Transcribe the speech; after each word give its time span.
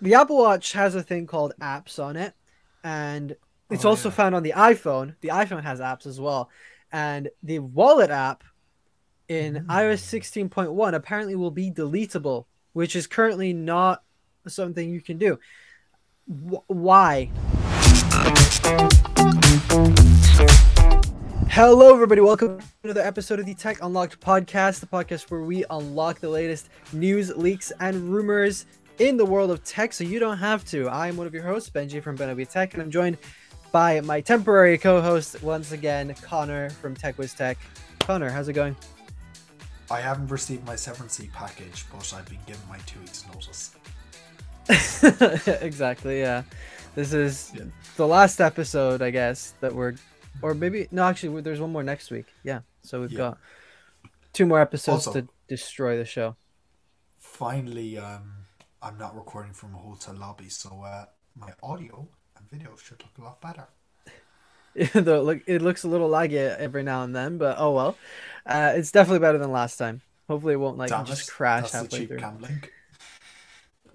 the 0.00 0.14
Apple 0.14 0.38
Watch 0.38 0.72
has 0.72 0.94
a 0.94 1.02
thing 1.02 1.26
called 1.26 1.54
apps 1.60 2.02
on 2.02 2.16
it, 2.16 2.34
and 2.84 3.36
it's 3.70 3.84
Oh, 3.84 3.90
also 3.90 4.08
yeah. 4.08 4.14
found 4.14 4.34
on 4.34 4.42
the 4.42 4.52
iPhone. 4.52 5.14
The 5.20 5.28
iPhone 5.28 5.62
has 5.62 5.80
apps 5.80 6.06
as 6.06 6.20
well, 6.20 6.50
and 6.92 7.28
the 7.42 7.58
Wallet 7.58 8.10
app 8.10 8.44
in 9.28 9.66
iOS 9.68 10.00
Mm. 10.02 10.48
16.1 10.48 10.94
apparently 10.94 11.34
will 11.34 11.50
be 11.50 11.70
deletable, 11.70 12.46
which 12.72 12.94
is 12.96 13.06
currently 13.06 13.52
not 13.52 14.02
something 14.46 14.88
you 14.88 15.00
can 15.02 15.18
do. 15.18 15.38
Wh- 16.26 16.68
why? 16.68 17.30
Hello, 21.50 21.92
everybody. 21.92 22.20
Welcome 22.20 22.60
to 22.60 22.64
another 22.84 23.00
episode 23.00 23.40
of 23.40 23.46
the 23.46 23.54
Tech 23.54 23.78
Unlocked 23.82 24.20
podcast, 24.20 24.78
the 24.80 24.86
podcast 24.86 25.30
where 25.30 25.40
we 25.40 25.64
unlock 25.68 26.20
the 26.20 26.28
latest 26.28 26.68
news, 26.92 27.34
leaks, 27.36 27.72
and 27.80 28.08
rumors 28.08 28.64
in 28.98 29.16
the 29.16 29.24
world 29.24 29.50
of 29.50 29.62
tech 29.64 29.92
so 29.92 30.04
you 30.04 30.18
don't 30.18 30.38
have 30.38 30.64
to. 30.66 30.88
I'm 30.88 31.16
one 31.16 31.26
of 31.26 31.34
your 31.34 31.44
hosts, 31.44 31.70
Benjy 31.70 32.02
from 32.02 32.16
Benobia 32.18 32.48
Tech, 32.50 32.74
and 32.74 32.82
I'm 32.82 32.90
joined 32.90 33.18
by 33.72 34.00
my 34.00 34.20
temporary 34.20 34.78
co 34.78 35.00
host, 35.00 35.42
once 35.42 35.72
again, 35.72 36.14
Conor 36.22 36.70
from 36.70 36.94
TechWiz 36.96 37.36
Tech. 37.36 37.58
Conor, 38.00 38.30
how's 38.30 38.48
it 38.48 38.54
going? 38.54 38.76
I 39.90 40.00
haven't 40.00 40.28
received 40.28 40.66
my 40.66 40.76
severance 40.76 41.20
package, 41.32 41.86
but 41.92 42.12
I've 42.14 42.28
been 42.28 42.38
given 42.46 42.62
my 42.68 42.78
two 42.86 43.00
weeks 43.00 43.24
notice. 43.32 43.74
exactly, 45.62 46.20
yeah. 46.20 46.42
This 46.94 47.12
is 47.12 47.52
Yeah. 47.54 47.64
the 47.96 48.06
last 48.06 48.40
episode, 48.40 49.00
I 49.00 49.10
guess, 49.10 49.54
that 49.60 49.74
we're, 49.74 49.94
or 50.42 50.52
maybe, 50.54 50.88
no, 50.90 51.04
actually, 51.04 51.40
there's 51.40 51.60
one 51.60 51.72
more 51.72 51.82
next 51.82 52.10
week. 52.10 52.26
Yeah. 52.42 52.60
So 52.82 53.00
we've 53.00 53.12
Yeah. 53.12 53.18
got 53.18 53.38
two 54.32 54.44
more 54.46 54.60
episodes 54.60 55.06
Also- 55.06 55.20
to 55.22 55.28
destroy 55.48 55.96
the 55.96 56.04
show. 56.04 56.36
Finally, 57.18 57.96
um, 57.98 58.37
I'm 58.80 58.96
not 58.96 59.16
recording 59.16 59.52
from 59.52 59.74
a 59.74 59.78
hotel 59.78 60.14
lobby, 60.14 60.48
so 60.48 60.82
uh, 60.82 61.06
my 61.34 61.52
audio 61.62 62.08
and 62.36 62.48
video 62.48 62.76
should 62.76 63.02
look 63.02 63.18
a 63.18 63.22
lot 63.22 63.40
better. 63.40 63.66
Though 64.94 65.20
it 65.20 65.24
look 65.24 65.42
it 65.46 65.62
looks 65.62 65.82
a 65.82 65.88
little 65.88 66.08
laggy 66.08 66.56
every 66.56 66.84
now 66.84 67.02
and 67.02 67.14
then, 67.14 67.38
but 67.38 67.56
oh 67.58 67.72
well. 67.72 67.96
Uh, 68.46 68.74
it's 68.76 68.92
definitely 68.92 69.18
better 69.18 69.38
than 69.38 69.50
last 69.50 69.76
time. 69.76 70.00
Hopefully, 70.28 70.54
it 70.54 70.58
won't 70.58 70.78
like 70.78 70.90
Damn 70.90 71.06
just 71.06 71.28
it, 71.28 71.32
crash 71.32 71.70
That's 71.72 71.88
the 71.88 71.96
halfway 71.98 72.06
through. 72.06 72.18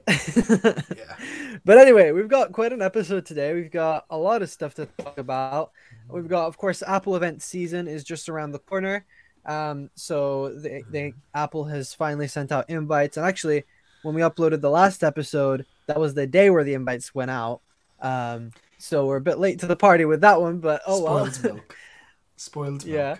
Yeah. 0.97 1.15
but 1.63 1.77
anyway, 1.77 2.11
we've 2.11 2.27
got 2.27 2.52
quite 2.52 2.73
an 2.73 2.81
episode 2.81 3.25
today. 3.25 3.53
We've 3.53 3.71
got 3.71 4.05
a 4.09 4.17
lot 4.17 4.41
of 4.41 4.49
stuff 4.49 4.75
to 4.75 4.86
talk 4.86 5.17
about. 5.17 5.71
We've 6.09 6.27
got, 6.27 6.47
of 6.47 6.58
course, 6.58 6.83
Apple 6.86 7.15
event 7.15 7.41
season 7.41 7.88
is 7.88 8.03
just 8.03 8.27
around 8.27 8.52
the 8.52 8.59
corner. 8.59 9.05
Um, 9.45 9.89
so 9.95 10.49
the, 10.49 10.83
the 10.89 11.13
Apple 11.33 11.63
has 11.65 11.93
finally 11.93 12.27
sent 12.27 12.52
out 12.52 12.69
invites, 12.69 13.15
and 13.15 13.25
actually, 13.25 13.63
when 14.03 14.15
we 14.15 14.21
uploaded 14.21 14.61
the 14.61 14.69
last 14.69 15.03
episode, 15.03 15.65
that 15.87 15.99
was 15.99 16.13
the 16.13 16.27
day 16.27 16.49
where 16.49 16.63
the 16.63 16.75
invites 16.75 17.15
went 17.15 17.31
out. 17.31 17.61
Um, 17.99 18.51
so 18.77 19.07
we're 19.07 19.17
a 19.17 19.21
bit 19.21 19.39
late 19.39 19.59
to 19.59 19.67
the 19.67 19.75
party 19.75 20.05
with 20.05 20.21
that 20.21 20.39
one, 20.39 20.59
but 20.59 20.81
oh 20.85 21.03
well. 21.03 21.25
Spoiled 21.31 21.55
milk. 21.55 21.77
Spoiled 22.35 22.85
milk. 22.85 22.95
Yeah. 22.95 23.15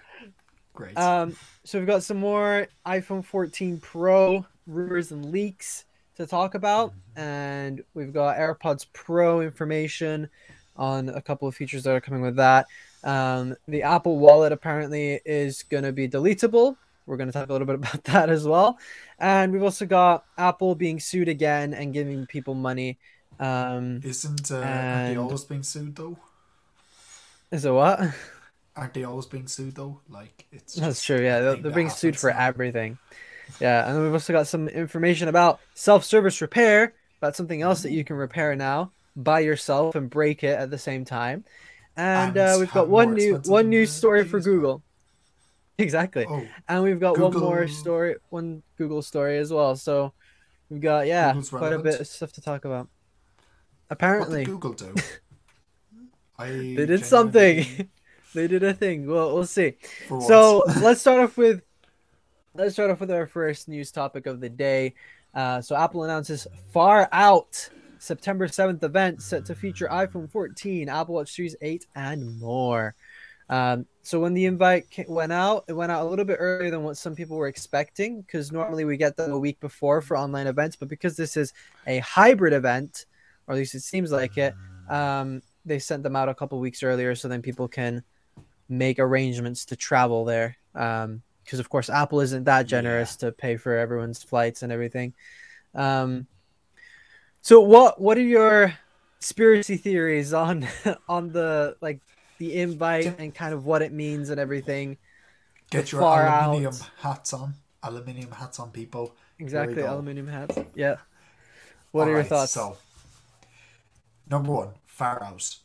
Great. 0.73 0.97
Um, 0.97 1.35
so 1.63 1.79
we've 1.79 1.87
got 1.87 2.03
some 2.03 2.17
more 2.17 2.67
iPhone 2.85 3.23
14 3.23 3.79
Pro 3.79 4.45
rumors 4.67 5.11
and 5.11 5.31
leaks 5.31 5.85
to 6.17 6.27
talk 6.27 6.55
about, 6.55 6.93
and 7.15 7.83
we've 7.93 8.13
got 8.13 8.37
AirPods 8.37 8.85
Pro 8.93 9.41
information 9.41 10.29
on 10.75 11.09
a 11.09 11.21
couple 11.21 11.47
of 11.47 11.55
features 11.55 11.83
that 11.83 11.95
are 11.95 12.01
coming 12.01 12.21
with 12.21 12.35
that. 12.35 12.67
Um, 13.03 13.55
the 13.67 13.83
Apple 13.83 14.17
Wallet 14.17 14.51
apparently 14.51 15.19
is 15.25 15.63
going 15.63 15.83
to 15.83 15.91
be 15.91 16.07
deletable. 16.07 16.75
We're 17.05 17.17
going 17.17 17.27
to 17.27 17.33
talk 17.33 17.49
a 17.49 17.51
little 17.51 17.67
bit 17.67 17.75
about 17.81 18.03
that 18.05 18.29
as 18.29 18.45
well, 18.47 18.77
and 19.19 19.51
we've 19.51 19.63
also 19.63 19.85
got 19.85 20.25
Apple 20.37 20.75
being 20.75 20.99
sued 20.99 21.27
again 21.29 21.73
and 21.73 21.93
giving 21.93 22.25
people 22.27 22.55
money. 22.55 22.99
Um, 23.39 24.01
Isn't 24.03 24.51
uh, 24.51 24.83
aren't 24.85 25.05
they 25.05 25.15
always 25.15 25.43
being 25.43 25.63
sued 25.63 25.95
though? 25.95 26.17
is 27.51 27.65
it 27.65 27.71
what? 27.71 27.99
Aren't 28.75 28.93
they 28.93 29.03
always 29.03 29.27
being 29.27 29.47
sued 29.47 29.75
though? 29.75 30.01
Like 30.09 30.45
it's 30.51 30.75
That's 30.75 31.03
true. 31.03 31.22
Yeah, 31.22 31.39
they're, 31.41 31.55
they're 31.57 31.72
being 31.72 31.89
sued 31.89 32.17
for 32.17 32.31
everything. 32.31 32.97
Yeah, 33.59 33.85
and 33.85 33.95
then 33.95 34.03
we've 34.03 34.13
also 34.13 34.33
got 34.33 34.47
some 34.47 34.67
information 34.67 35.28
about 35.28 35.59
self-service 35.75 36.41
repair, 36.41 36.94
about 37.19 37.35
something 37.35 37.61
else 37.61 37.83
that 37.83 37.91
you 37.91 38.03
can 38.03 38.16
repair 38.16 38.55
now 38.55 38.91
by 39.16 39.41
yourself 39.41 39.95
and 39.95 40.09
break 40.09 40.44
it 40.44 40.57
at 40.57 40.72
the 40.72 40.78
same 40.78 41.05
time. 41.05 41.45
And, 41.95 42.35
And 42.35 42.38
uh, 42.38 42.57
we've 42.59 42.73
got 42.73 42.89
one 42.89 43.13
new 43.13 43.35
one 43.45 43.66
than 43.66 43.69
new 43.69 43.85
story 43.85 44.23
for 44.25 44.39
Google. 44.39 44.81
Exactly. 45.78 46.25
Oh, 46.29 46.45
And 46.67 46.84
we've 46.84 47.00
got 47.00 47.17
one 47.17 47.34
more 47.34 47.67
story, 47.67 48.16
one 48.29 48.63
Google 48.78 49.01
story 49.01 49.38
as 49.38 49.51
well. 49.51 49.75
So 49.75 50.13
we've 50.69 50.81
got 50.81 51.07
yeah, 51.07 51.29
Google's 51.29 51.50
quite 51.50 51.73
a 51.73 51.79
bit 51.79 52.00
of 52.00 52.07
stuff 52.07 52.31
to 52.34 52.41
talk 52.41 52.66
about. 52.66 52.88
what 53.38 53.47
Apparently, 53.89 54.45
did 54.45 54.51
Google 54.51 54.73
do? 54.73 54.94
I 56.38 56.50
they 56.50 56.85
did 56.85 57.06
something. 57.06 57.89
they 58.35 58.47
did 58.47 58.63
a 58.63 58.73
thing. 58.73 59.07
Well, 59.07 59.34
we'll 59.34 59.45
see. 59.45 59.75
So 60.07 60.63
let's 60.81 61.01
start 61.01 61.22
off 61.22 61.38
with 61.38 61.61
let's 62.53 62.73
start 62.73 62.91
off 62.91 63.00
with 63.00 63.11
our 63.11 63.28
first 63.28 63.67
news 63.67 63.91
topic 63.91 64.25
of 64.25 64.40
the 64.41 64.50
day. 64.50 64.94
Uh, 65.34 65.61
so 65.61 65.75
Apple 65.75 66.03
announces 66.03 66.45
far 66.72 67.09
out 67.11 67.69
September 67.97 68.47
7th 68.47 68.84
event 68.84 69.22
set 69.23 69.45
to 69.45 69.55
feature 69.55 69.88
iPhone 69.88 70.29
14, 70.29 70.90
Apple 70.90 71.16
Watch 71.16 71.34
Series 71.34 71.55
8, 71.61 71.88
and 71.95 72.40
more. 72.40 72.95
Um, 73.53 73.86
so 74.02 74.19
when 74.19 74.34
the 74.34 74.46
invite 74.46 74.88
went 75.08 75.31
out, 75.31 75.66
it 75.68 75.74
went 75.74 75.91
out 75.91 76.02
a 76.03 76.09
little 76.09 76.25
bit 76.25 76.38
earlier 76.40 76.72
than 76.72 76.81
what 76.81 76.97
some 76.97 77.14
people 77.14 77.38
were 77.38 77.47
expecting 77.47 78.22
because 78.22 78.52
normally 78.52 78.84
we 78.84 78.97
get 78.97 79.16
them 79.16 79.31
a 79.31 79.38
week 79.38 79.59
before 79.59 80.02
for 80.02 80.18
online 80.18 80.47
events, 80.47 80.75
but 80.75 80.88
because 80.88 81.16
this 81.16 81.38
is 81.38 81.53
a 81.86 82.00
hybrid 82.00 82.52
event, 82.52 83.06
or 83.46 83.53
at 83.53 83.58
least 83.59 83.75
it 83.75 83.81
seems 83.81 84.12
like 84.12 84.40
it, 84.40 84.56
um, 84.90 85.44
they 85.68 85.78
sent 85.78 86.02
them 86.02 86.16
out 86.16 86.30
a 86.30 86.34
couple 86.34 86.59
weeks 86.59 86.81
earlier 86.81 87.14
so 87.14 87.28
then 87.28 87.44
people 87.44 87.68
can 87.68 88.03
make 88.69 88.97
arrangements 88.97 89.66
to 89.66 89.75
travel 89.75 90.25
there. 90.25 90.58
Um, 90.74 91.22
because 91.44 91.59
of 91.59 91.70
course 91.70 91.91
Apple 91.91 92.22
isn't 92.22 92.46
that 92.46 92.66
generous 92.66 93.18
to 93.18 93.31
pay 93.31 93.58
for 93.58 93.78
everyone's 93.78 94.24
flights 94.24 94.64
and 94.64 94.72
everything. 94.72 95.14
Um, 95.75 96.25
so 97.41 97.59
what 97.59 98.02
what 98.02 98.18
are 98.18 98.22
your 98.22 98.74
conspiracy 99.20 99.78
theories 99.78 100.34
on 100.34 100.68
on 101.08 101.31
the 101.31 101.75
like 101.81 102.00
the 102.43 102.59
invite 102.59 103.05
Can- 103.05 103.15
and 103.19 103.35
kind 103.35 103.53
of 103.53 103.65
what 103.65 103.81
it 103.81 103.91
means 103.91 104.29
and 104.29 104.39
everything? 104.39 104.97
Get 105.69 105.91
your 105.91 106.01
aluminium 106.01 106.73
out. 106.73 106.89
hats 106.99 107.33
on. 107.33 107.53
Aluminium 107.81 108.31
hats 108.31 108.59
on, 108.59 108.71
people. 108.71 109.15
Exactly, 109.39 109.81
aluminum 109.81 110.27
hats. 110.27 110.57
Yeah. 110.75 110.97
What 111.91 112.07
are 112.07 112.11
your 112.11 112.17
Alright, 112.19 112.29
thoughts? 112.29 112.51
So, 112.51 112.77
number 114.29 114.51
one, 114.51 114.69
far 114.85 115.23
out. 115.23 115.55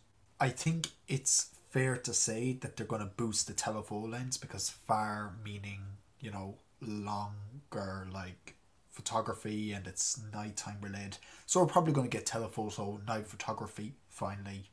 I 0.40 0.48
think 0.50 0.88
it's 1.08 1.50
fair 1.70 1.96
to 1.96 2.14
say 2.14 2.54
that 2.60 2.76
they're 2.76 2.86
going 2.86 3.02
to 3.02 3.12
boost 3.16 3.46
the 3.46 3.52
telephoto 3.52 4.06
lens 4.08 4.36
because 4.38 4.70
far 4.70 5.34
meaning, 5.44 5.80
you 6.20 6.30
know, 6.30 6.56
longer, 6.80 8.08
like 8.12 8.54
photography 8.90 9.72
and 9.72 9.86
it's 9.86 10.20
nighttime 10.32 10.78
related. 10.80 11.18
So 11.46 11.60
we're 11.60 11.66
probably 11.66 11.92
going 11.92 12.08
to 12.08 12.16
get 12.16 12.26
telephoto, 12.26 13.00
night 13.06 13.26
photography 13.26 13.94
finally. 14.08 14.70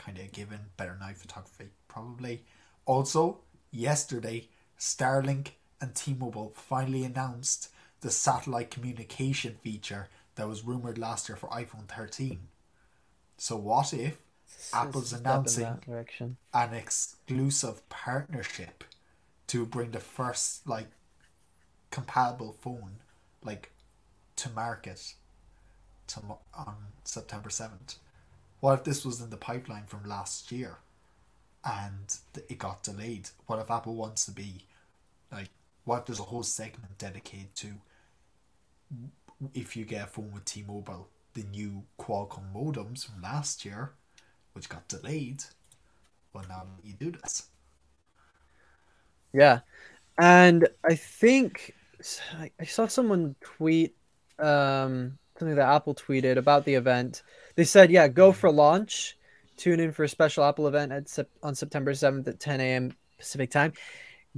It's 0.00 0.06
kind 0.06 0.18
of 0.18 0.24
a 0.24 0.28
given. 0.28 0.60
Better 0.76 0.96
night 0.98 1.18
photography, 1.18 1.66
probably. 1.86 2.44
Also, 2.86 3.40
yesterday, 3.70 4.48
Starlink 4.78 5.48
and 5.80 5.94
T 5.94 6.14
Mobile 6.18 6.52
finally 6.56 7.04
announced 7.04 7.68
the 8.00 8.10
satellite 8.10 8.70
communication 8.70 9.56
feature 9.62 10.08
that 10.36 10.48
was 10.48 10.64
rumored 10.64 10.96
last 10.96 11.28
year 11.28 11.36
for 11.36 11.50
iPhone 11.50 11.86
13. 11.86 12.48
So, 13.36 13.56
what 13.56 13.92
if 13.92 14.16
Apple's 14.72 15.12
announcing 15.12 15.80
an 16.54 16.72
exclusive 16.72 17.86
partnership 17.90 18.84
to 19.48 19.66
bring 19.66 19.90
the 19.90 20.00
first 20.00 20.66
like 20.66 20.88
compatible 21.90 22.52
phone 22.52 23.00
like 23.44 23.70
to 24.36 24.48
market 24.50 25.14
to 26.06 26.20
on 26.54 26.76
September 27.04 27.50
7th 27.50 27.96
what 28.60 28.74
if 28.78 28.84
this 28.84 29.04
was 29.04 29.20
in 29.20 29.30
the 29.30 29.36
pipeline 29.36 29.84
from 29.86 30.04
last 30.08 30.52
year 30.52 30.78
and 31.64 32.16
it 32.48 32.58
got 32.58 32.82
delayed? 32.82 33.30
What 33.46 33.58
if 33.58 33.70
Apple 33.70 33.94
wants 33.96 34.24
to 34.26 34.32
be 34.32 34.66
like 35.32 35.50
what 35.84 36.00
if 36.00 36.06
there's 36.06 36.20
a 36.20 36.24
whole 36.24 36.42
segment 36.42 36.98
dedicated 36.98 37.54
to 37.56 37.68
if 39.54 39.76
you 39.76 39.84
get 39.84 40.04
a 40.04 40.06
phone 40.06 40.32
with 40.32 40.44
T-Mobile 40.44 41.08
the 41.34 41.44
new 41.44 41.84
Qualcomm 41.98 42.52
modems 42.54 43.06
from 43.06 43.22
last 43.22 43.64
year 43.64 43.92
which 44.52 44.68
got 44.68 44.88
delayed 44.88 45.44
well 46.32 46.44
now 46.48 46.64
you 46.84 46.92
do 46.94 47.10
this. 47.10 47.48
Yeah, 49.32 49.60
and 50.18 50.68
I 50.84 50.94
think 50.96 51.74
I- 52.34 52.52
I 52.60 52.64
saw 52.64 52.86
someone 52.86 53.36
tweet 53.40 53.96
um, 54.38 55.18
something 55.38 55.56
that 55.56 55.68
Apple 55.68 55.94
tweeted 55.94 56.36
about 56.36 56.64
the 56.64 56.74
event. 56.74 57.22
They 57.56 57.64
said, 57.64 57.90
"Yeah, 57.90 58.08
go 58.08 58.32
for 58.32 58.50
launch. 58.50 59.16
Tune 59.56 59.80
in 59.80 59.92
for 59.92 60.04
a 60.04 60.08
special 60.08 60.44
Apple 60.44 60.66
event 60.68 60.90
at 60.92 61.08
Sep- 61.08 61.28
on 61.42 61.54
September 61.54 61.92
seventh 61.94 62.26
at 62.28 62.40
ten 62.40 62.60
a.m. 62.60 62.94
Pacific 63.18 63.50
time. 63.50 63.72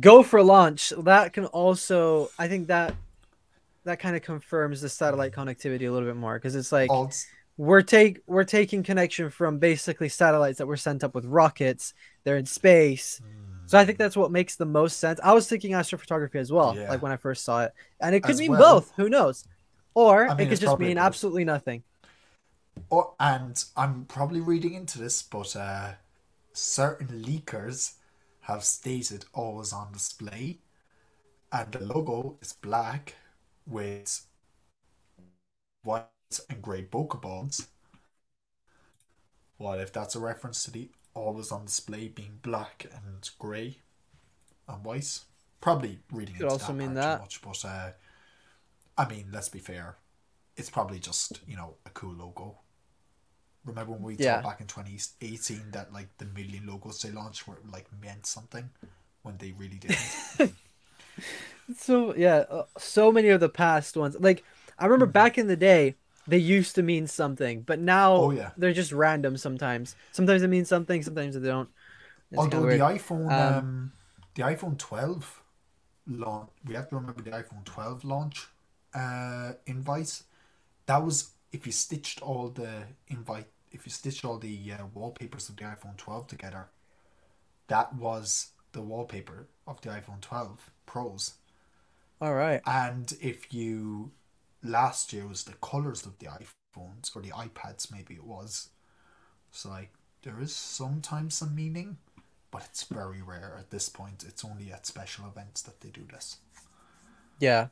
Go 0.01 0.23
for 0.23 0.43
launch. 0.43 0.93
That 0.99 1.33
can 1.33 1.45
also, 1.47 2.31
I 2.39 2.49
think 2.49 2.69
that 2.69 2.95
that 3.85 3.99
kind 4.01 4.17
of 4.17 4.23
confirms 4.23 4.81
the 4.81 4.89
satellite 4.89 5.33
connectivity 5.33 5.89
a 5.89 5.91
little 5.91 6.09
bit 6.09 6.17
more 6.17 6.35
because 6.39 6.55
it's 6.57 6.73
like 6.73 6.91
we're 7.59 7.83
take 7.83 8.21
we're 8.27 8.45
taking 8.45 8.83
connection 8.83 9.29
from 9.31 9.59
basically 9.59 10.09
satellites 10.09 10.59
that 10.59 10.67
were 10.67 10.77
sent 10.77 11.05
up 11.05 11.15
with 11.15 11.25
rockets. 11.27 11.93
They're 12.25 12.37
in 12.39 12.47
space. 12.47 13.21
Hmm. 13.23 13.67
So 13.67 13.79
I 13.79 13.85
think 13.85 13.99
that's 13.99 14.17
what 14.17 14.31
makes 14.33 14.57
the 14.57 14.67
most 14.67 14.99
sense. 14.99 15.21
I 15.23 15.33
was 15.35 15.47
thinking 15.49 15.73
astrophotography 15.73 16.37
as 16.37 16.51
well, 16.53 16.77
Yeah. 16.77 16.89
like 16.89 17.01
when 17.03 17.13
I 17.13 17.17
first 17.17 17.45
saw 17.45 17.63
it, 17.65 17.73
and 18.01 18.15
it 18.15 18.23
could 18.23 18.33
As 18.33 18.41
mean 18.41 18.51
well. 18.53 18.81
both. 18.81 18.93
Who 18.97 19.09
knows? 19.09 19.47
Or 19.95 20.29
I 20.29 20.35
it 20.35 20.49
could 20.49 20.59
just 20.61 20.79
mean 20.79 20.97
both. 20.97 21.05
absolutely 21.05 21.45
nothing. 21.45 21.83
Oh, 22.93 23.15
and 23.19 23.65
I'm 23.77 24.05
probably 24.05 24.41
reading 24.41 24.75
into 24.75 24.99
this, 25.01 25.21
but 25.23 25.57
uh, 25.57 25.95
certain 26.53 27.25
leakers 27.25 27.95
have 28.43 28.65
stated 28.65 29.25
always 29.33 29.73
on 29.73 29.93
display, 29.93 30.61
and 31.53 31.73
the 31.73 31.81
logo 31.81 32.39
is 32.43 32.53
black 32.55 33.17
with 33.67 34.27
white 35.85 36.07
and 36.51 36.61
grey 36.63 36.83
bokeh 36.85 37.21
balls. 37.21 37.69
What 39.57 39.81
if 39.81 39.93
that's 39.93 40.15
a 40.15 40.21
reference 40.21 40.63
to 40.65 40.71
the 40.71 40.91
always 41.15 41.51
on 41.53 41.65
display 41.65 42.09
being 42.09 42.41
black 42.43 42.85
and 42.93 43.31
grey 43.39 43.79
and 44.69 44.85
white? 44.85 45.21
Probably 45.61 46.01
reading 46.13 46.37
Could 46.37 46.43
into 46.43 46.59
also 46.59 46.73
that 46.73 46.75
mean 46.75 46.95
that. 46.95 47.19
too 47.19 47.23
much, 47.23 47.43
but 47.43 47.65
uh, 47.65 47.93
I 48.97 49.07
mean, 49.09 49.29
let's 49.33 49.49
be 49.51 49.59
fair. 49.59 49.97
It's 50.57 50.71
probably 50.71 50.99
just 50.99 51.41
you 51.47 51.57
know 51.57 51.77
a 51.87 51.91
cool 51.91 52.15
logo. 52.15 52.59
Remember 53.65 53.93
when 53.93 54.03
we 54.03 54.17
Yeah. 54.17 54.43
talked 54.43 54.43
back 54.43 54.61
in 54.61 54.67
2018 54.67 55.71
that 55.73 55.93
like 55.93 56.17
the 56.19 56.25
million 56.27 56.67
logos 56.67 57.03
they 57.03 57.11
launched 57.11 57.47
were 57.49 57.59
like 57.71 57.87
meant 58.01 58.27
something 58.27 58.71
when 59.23 59.39
they 59.39 59.53
really 59.53 59.79
didn't. 59.79 59.99
So 61.75 62.15
yeah, 62.15 62.45
uh, 62.51 62.65
so 62.79 63.13
many 63.13 63.29
of 63.29 63.41
the 63.41 63.49
past 63.49 63.97
ones. 63.97 64.17
Like 64.19 64.45
I 64.79 64.87
remember 64.87 65.07
back 65.07 65.39
in 65.39 65.47
the 65.47 65.57
day, 65.57 65.97
they 66.27 66.39
used 66.39 66.75
to 66.77 66.83
mean 66.83 67.07
something, 67.07 67.63
but 67.63 67.79
now 67.79 68.17
Oh, 68.23 68.31
yeah. 68.31 68.51
they're 68.57 68.73
just 68.73 68.93
random. 68.93 69.37
Sometimes, 69.37 69.97
sometimes 70.13 70.43
it 70.43 70.49
means 70.49 70.69
something, 70.69 71.03
sometimes 71.03 71.35
they 71.39 71.49
don't. 71.49 71.69
It's 72.31 72.45
Although 72.45 72.67
the 72.67 72.79
iPhone, 72.79 73.31
Um, 73.31 73.59
um, 73.59 73.93
the 74.35 74.43
iPhone 74.43 74.79
12 74.79 75.43
launch, 76.07 76.51
we 76.67 76.75
have 76.75 76.89
to 76.91 76.97
remember 76.97 77.23
the 77.23 77.31
iPhone 77.31 77.65
12 77.65 78.05
launch 78.05 78.47
uh, 78.95 79.53
invite. 79.67 80.23
That 80.87 81.05
was 81.05 81.31
if 81.53 81.67
you 81.67 81.73
stitched 81.73 82.23
all 82.23 82.49
the 82.51 82.85
invite, 83.09 83.49
if 83.73 83.87
you 83.87 83.91
stitch 83.91 84.25
all 84.25 84.39
the 84.39 84.73
uh, 84.73 84.87
wallpapers 84.95 85.49
of 85.49 85.57
the 85.57 85.65
iPhone 85.65 85.97
12 85.97 86.27
together, 86.29 86.69
that 87.69 87.95
was 87.95 88.51
the 88.73 88.83
wallpaper 88.83 89.49
of 89.67 89.81
the 89.81 89.89
iPhone 89.89 90.21
12 90.21 90.71
Pros. 90.87 91.35
All 92.21 92.35
right. 92.35 92.61
And 92.67 93.13
if 93.21 93.53
you 93.53 94.13
last 94.63 95.13
year 95.13 95.27
was 95.27 95.45
the 95.45 95.55
colors 95.55 96.07
of 96.07 96.19
the 96.19 96.27
iPhones 96.27 97.15
or 97.17 97.23
the 97.23 97.31
iPads, 97.31 97.91
maybe 97.91 98.15
it 98.15 98.25
was. 98.25 98.69
So 99.51 99.71
like 99.71 99.93
there 100.23 100.41
is 100.41 100.55
sometimes 100.55 101.35
some 101.35 101.55
meaning, 101.55 101.97
but 102.51 102.63
it's 102.65 102.85
very 102.85 103.23
rare 103.23 103.57
at 103.59 103.71
this 103.71 103.89
point. 103.89 104.25
It's 104.27 104.45
only 104.45 104.73
at 104.73 104.87
special 104.87 105.27
events 105.27 105.63
that 105.63 105.81
they 105.81 105.89
do 105.89 106.07
this. 106.11 106.37
Yeah. 107.39 107.69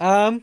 Um, 0.00 0.42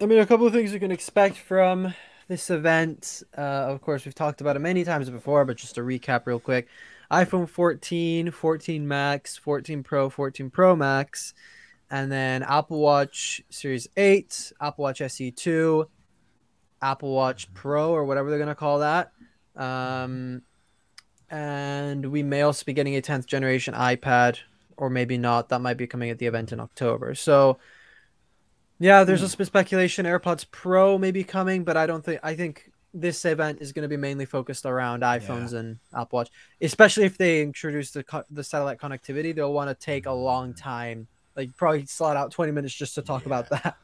I 0.00 0.06
mean, 0.06 0.18
a 0.18 0.26
couple 0.26 0.46
of 0.46 0.52
things 0.52 0.72
you 0.72 0.80
can 0.80 0.90
expect 0.90 1.36
from 1.36 1.94
this 2.32 2.48
event. 2.48 3.22
Uh, 3.36 3.40
of 3.40 3.82
course, 3.82 4.06
we've 4.06 4.14
talked 4.14 4.40
about 4.40 4.56
it 4.56 4.60
many 4.60 4.84
times 4.84 5.10
before, 5.10 5.44
but 5.44 5.58
just 5.58 5.74
to 5.74 5.82
recap 5.82 6.22
real 6.24 6.40
quick 6.40 6.66
iPhone 7.10 7.46
14, 7.46 8.30
14 8.30 8.88
Max, 8.88 9.36
14 9.36 9.82
Pro, 9.82 10.08
14 10.08 10.48
Pro 10.48 10.74
Max, 10.74 11.34
and 11.90 12.10
then 12.10 12.42
Apple 12.42 12.80
Watch 12.80 13.42
Series 13.50 13.86
8, 13.98 14.54
Apple 14.62 14.82
Watch 14.82 15.02
SE 15.02 15.30
2, 15.30 15.86
Apple 16.80 17.12
Watch 17.12 17.52
Pro, 17.52 17.90
or 17.90 18.06
whatever 18.06 18.30
they're 18.30 18.38
going 18.38 18.48
to 18.48 18.54
call 18.54 18.78
that. 18.78 19.12
Um, 19.54 20.40
and 21.28 22.06
we 22.06 22.22
may 22.22 22.40
also 22.40 22.64
be 22.64 22.72
getting 22.72 22.96
a 22.96 23.02
10th 23.02 23.26
generation 23.26 23.74
iPad, 23.74 24.38
or 24.78 24.88
maybe 24.88 25.18
not. 25.18 25.50
That 25.50 25.60
might 25.60 25.76
be 25.76 25.86
coming 25.86 26.08
at 26.08 26.18
the 26.18 26.26
event 26.26 26.50
in 26.50 26.60
October. 26.60 27.14
So, 27.14 27.58
yeah, 28.82 29.04
there's 29.04 29.20
hmm. 29.20 29.24
also 29.24 29.36
been 29.36 29.46
speculation 29.46 30.06
AirPods 30.06 30.46
Pro 30.50 30.98
may 30.98 31.10
be 31.10 31.24
coming, 31.24 31.64
but 31.64 31.76
I 31.76 31.86
don't 31.86 32.04
think 32.04 32.20
I 32.22 32.34
think 32.34 32.70
this 32.94 33.24
event 33.24 33.58
is 33.60 33.72
going 33.72 33.84
to 33.84 33.88
be 33.88 33.96
mainly 33.96 34.26
focused 34.26 34.66
around 34.66 35.02
iPhones 35.02 35.54
and 35.54 35.78
Apple 35.94 36.18
Watch, 36.18 36.30
especially 36.60 37.04
if 37.04 37.16
they 37.16 37.42
introduce 37.42 37.90
the 37.90 38.04
co- 38.04 38.24
the 38.30 38.44
satellite 38.44 38.78
connectivity. 38.78 39.34
They'll 39.34 39.52
want 39.52 39.70
to 39.70 39.74
take 39.74 40.06
a 40.06 40.12
long 40.12 40.50
mm-hmm. 40.50 40.58
time, 40.58 41.06
like 41.36 41.56
probably 41.56 41.86
slot 41.86 42.16
out 42.16 42.30
20 42.32 42.52
minutes 42.52 42.74
just 42.74 42.94
to 42.96 43.02
talk 43.02 43.26
about 43.26 43.48
that. 43.50 43.76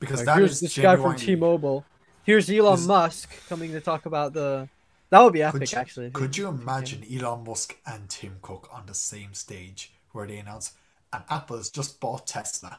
Because 0.00 0.20
Like, 0.20 0.26
that 0.26 0.38
here's 0.38 0.52
is 0.52 0.60
this 0.60 0.78
guy 0.78 0.96
from 0.96 1.14
T-Mobile. 1.14 1.84
Here's 2.22 2.50
Elon 2.50 2.74
Is- 2.74 2.86
Musk 2.86 3.30
coming 3.48 3.72
to 3.72 3.80
talk 3.80 4.06
about 4.06 4.32
the. 4.32 4.68
That 5.10 5.22
would 5.22 5.32
be 5.32 5.42
epic, 5.42 5.62
Could 5.62 5.72
you, 5.72 5.78
actually. 5.78 6.10
could 6.12 6.36
you 6.36 6.46
imagine 6.46 7.04
Elon 7.12 7.42
Musk 7.42 7.76
and 7.84 8.08
Tim 8.08 8.36
Cook 8.42 8.68
on 8.72 8.86
the 8.86 8.94
same 8.94 9.34
stage 9.34 9.92
where 10.12 10.24
they 10.24 10.38
announce, 10.38 10.74
and 11.12 11.24
Apple 11.28 11.56
has 11.56 11.68
just 11.68 11.98
bought 11.98 12.28
Tesla? 12.28 12.78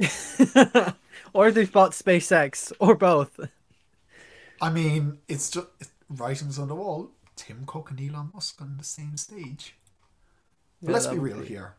or 1.32 1.50
they've 1.50 1.70
bought 1.72 1.92
SpaceX, 1.92 2.72
or 2.78 2.94
both. 2.94 3.38
I 4.60 4.70
mean, 4.70 5.18
it's 5.28 5.50
just 5.50 5.66
writings 6.08 6.58
on 6.58 6.68
the 6.68 6.74
wall. 6.74 7.10
Tim 7.36 7.64
Cook 7.66 7.90
and 7.90 8.00
Elon 8.00 8.30
Musk 8.34 8.60
on 8.60 8.76
the 8.76 8.84
same 8.84 9.16
stage. 9.16 9.74
But 10.82 10.88
Yeah, 10.90 10.92
let's 10.94 11.06
be 11.06 11.18
real 11.18 11.40
be- 11.40 11.46
here. 11.46 11.74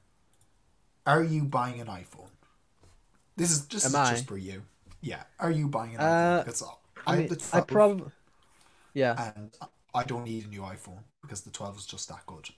Are 1.06 1.24
you 1.24 1.44
buying 1.46 1.80
an 1.82 1.88
iPhone? 1.88 2.30
This 3.38 3.52
is 3.52 3.68
this 3.68 3.86
Am 3.86 3.92
is 3.92 3.96
I? 3.96 4.12
just 4.12 4.28
for 4.28 4.38
you. 4.38 4.64
Yeah. 5.02 5.24
Are 5.40 5.52
you 5.52 5.68
buying 5.68 5.96
an 5.96 6.02
Uh, 6.02 6.06
iPhone? 6.06 6.46
Because 6.46 6.64
I, 7.08 7.14
I 7.14 7.16
mean, 7.18 7.38
I 7.54 7.62
probably. 7.62 8.12
Yeah. 8.94 9.32
and 9.36 9.52
I 9.94 10.04
don't 10.04 10.24
need 10.26 10.46
a 10.46 10.48
new 10.48 10.62
iPhone 10.62 11.00
because 11.22 11.42
the 11.42 11.50
12 11.52 11.78
is 11.80 11.86
just 11.86 12.10
that 12.10 12.26
good. 12.26 12.50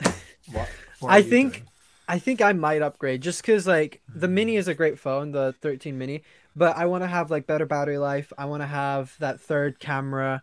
What, 0.52 0.68
what 1.00 1.10
I 1.12 1.22
think- 1.22 1.52
doing? 1.54 1.68
I 2.06 2.18
think 2.18 2.42
I 2.42 2.52
might 2.52 2.82
upgrade 2.82 3.22
just 3.22 3.40
because 3.42 3.66
like 3.66 4.02
the 4.14 4.26
Hmm. 4.26 4.34
mini 4.34 4.56
is 4.56 4.68
a 4.68 4.74
great 4.74 4.98
phone, 4.98 5.32
the 5.32 5.54
13 5.60 5.96
mini, 5.96 6.22
but 6.54 6.76
I 6.76 6.84
want 6.86 7.02
to 7.02 7.08
have 7.08 7.30
like 7.30 7.46
better 7.46 7.66
battery 7.66 7.98
life. 7.98 8.32
I 8.36 8.44
want 8.44 8.62
to 8.62 8.66
have 8.66 9.16
that 9.20 9.40
third 9.40 9.78
camera. 9.80 10.42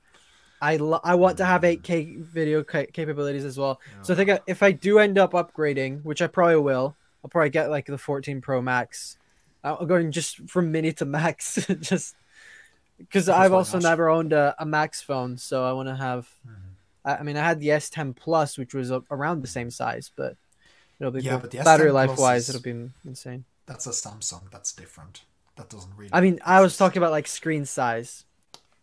I 0.61 0.77
lo- 0.77 1.01
I 1.03 1.15
want 1.15 1.37
to 1.37 1.45
have 1.45 1.63
8K 1.63 2.17
video 2.21 2.63
ca- 2.63 2.87
capabilities 2.93 3.45
as 3.45 3.57
well. 3.57 3.79
So 4.03 4.13
I 4.13 4.17
think 4.17 4.29
I, 4.29 4.39
if 4.47 4.61
I 4.63 4.71
do 4.71 4.99
end 4.99 5.17
up 5.17 5.31
upgrading, 5.33 6.03
which 6.03 6.21
I 6.21 6.27
probably 6.27 6.57
will, 6.57 6.95
I'll 7.23 7.29
probably 7.29 7.49
get 7.49 7.69
like 7.69 7.85
the 7.85 7.97
14 7.97 8.41
Pro 8.41 8.61
Max. 8.61 9.17
I'm 9.63 9.85
going 9.87 10.11
just 10.11 10.49
from 10.49 10.71
mini 10.71 10.91
to 10.93 11.05
max, 11.05 11.63
just 11.79 12.15
because 12.97 13.29
I've 13.29 13.53
also 13.53 13.77
never 13.79 14.09
owned 14.09 14.33
a, 14.33 14.55
a 14.57 14.65
max 14.65 15.01
phone, 15.01 15.37
so 15.37 15.63
I 15.63 15.73
want 15.73 15.89
to 15.89 15.95
have. 15.95 16.27
Mhm. 16.47 16.53
I, 17.05 17.15
I 17.17 17.23
mean, 17.23 17.37
I 17.37 17.43
had 17.47 17.59
the 17.59 17.69
S10 17.69 18.15
Plus, 18.15 18.57
which 18.57 18.73
was 18.73 18.89
a, 18.91 19.03
around 19.11 19.41
the 19.41 19.47
same 19.47 19.69
size, 19.71 20.11
but 20.15 20.35
it'll 21.01 21.11
be 21.11 21.21
Yeah, 21.21 21.31
cool. 21.31 21.39
but 21.41 21.51
the 21.51 21.57
battery 21.59 21.89
S10 21.89 21.93
life 21.93 22.17
wise, 22.17 22.47
is- 22.49 22.55
it'll 22.55 22.63
be 22.63 22.89
insane. 23.05 23.43
That's 23.65 23.85
a 23.87 23.91
Samsung. 23.91 24.49
That's 24.51 24.71
different. 24.73 25.21
That 25.57 25.69
doesn't 25.69 25.91
really. 25.97 26.09
I 26.13 26.21
mean, 26.21 26.39
I 26.45 26.61
was 26.61 26.77
talking 26.77 26.97
about 27.01 27.11
like 27.11 27.27
screen 27.27 27.65
size. 27.65 28.25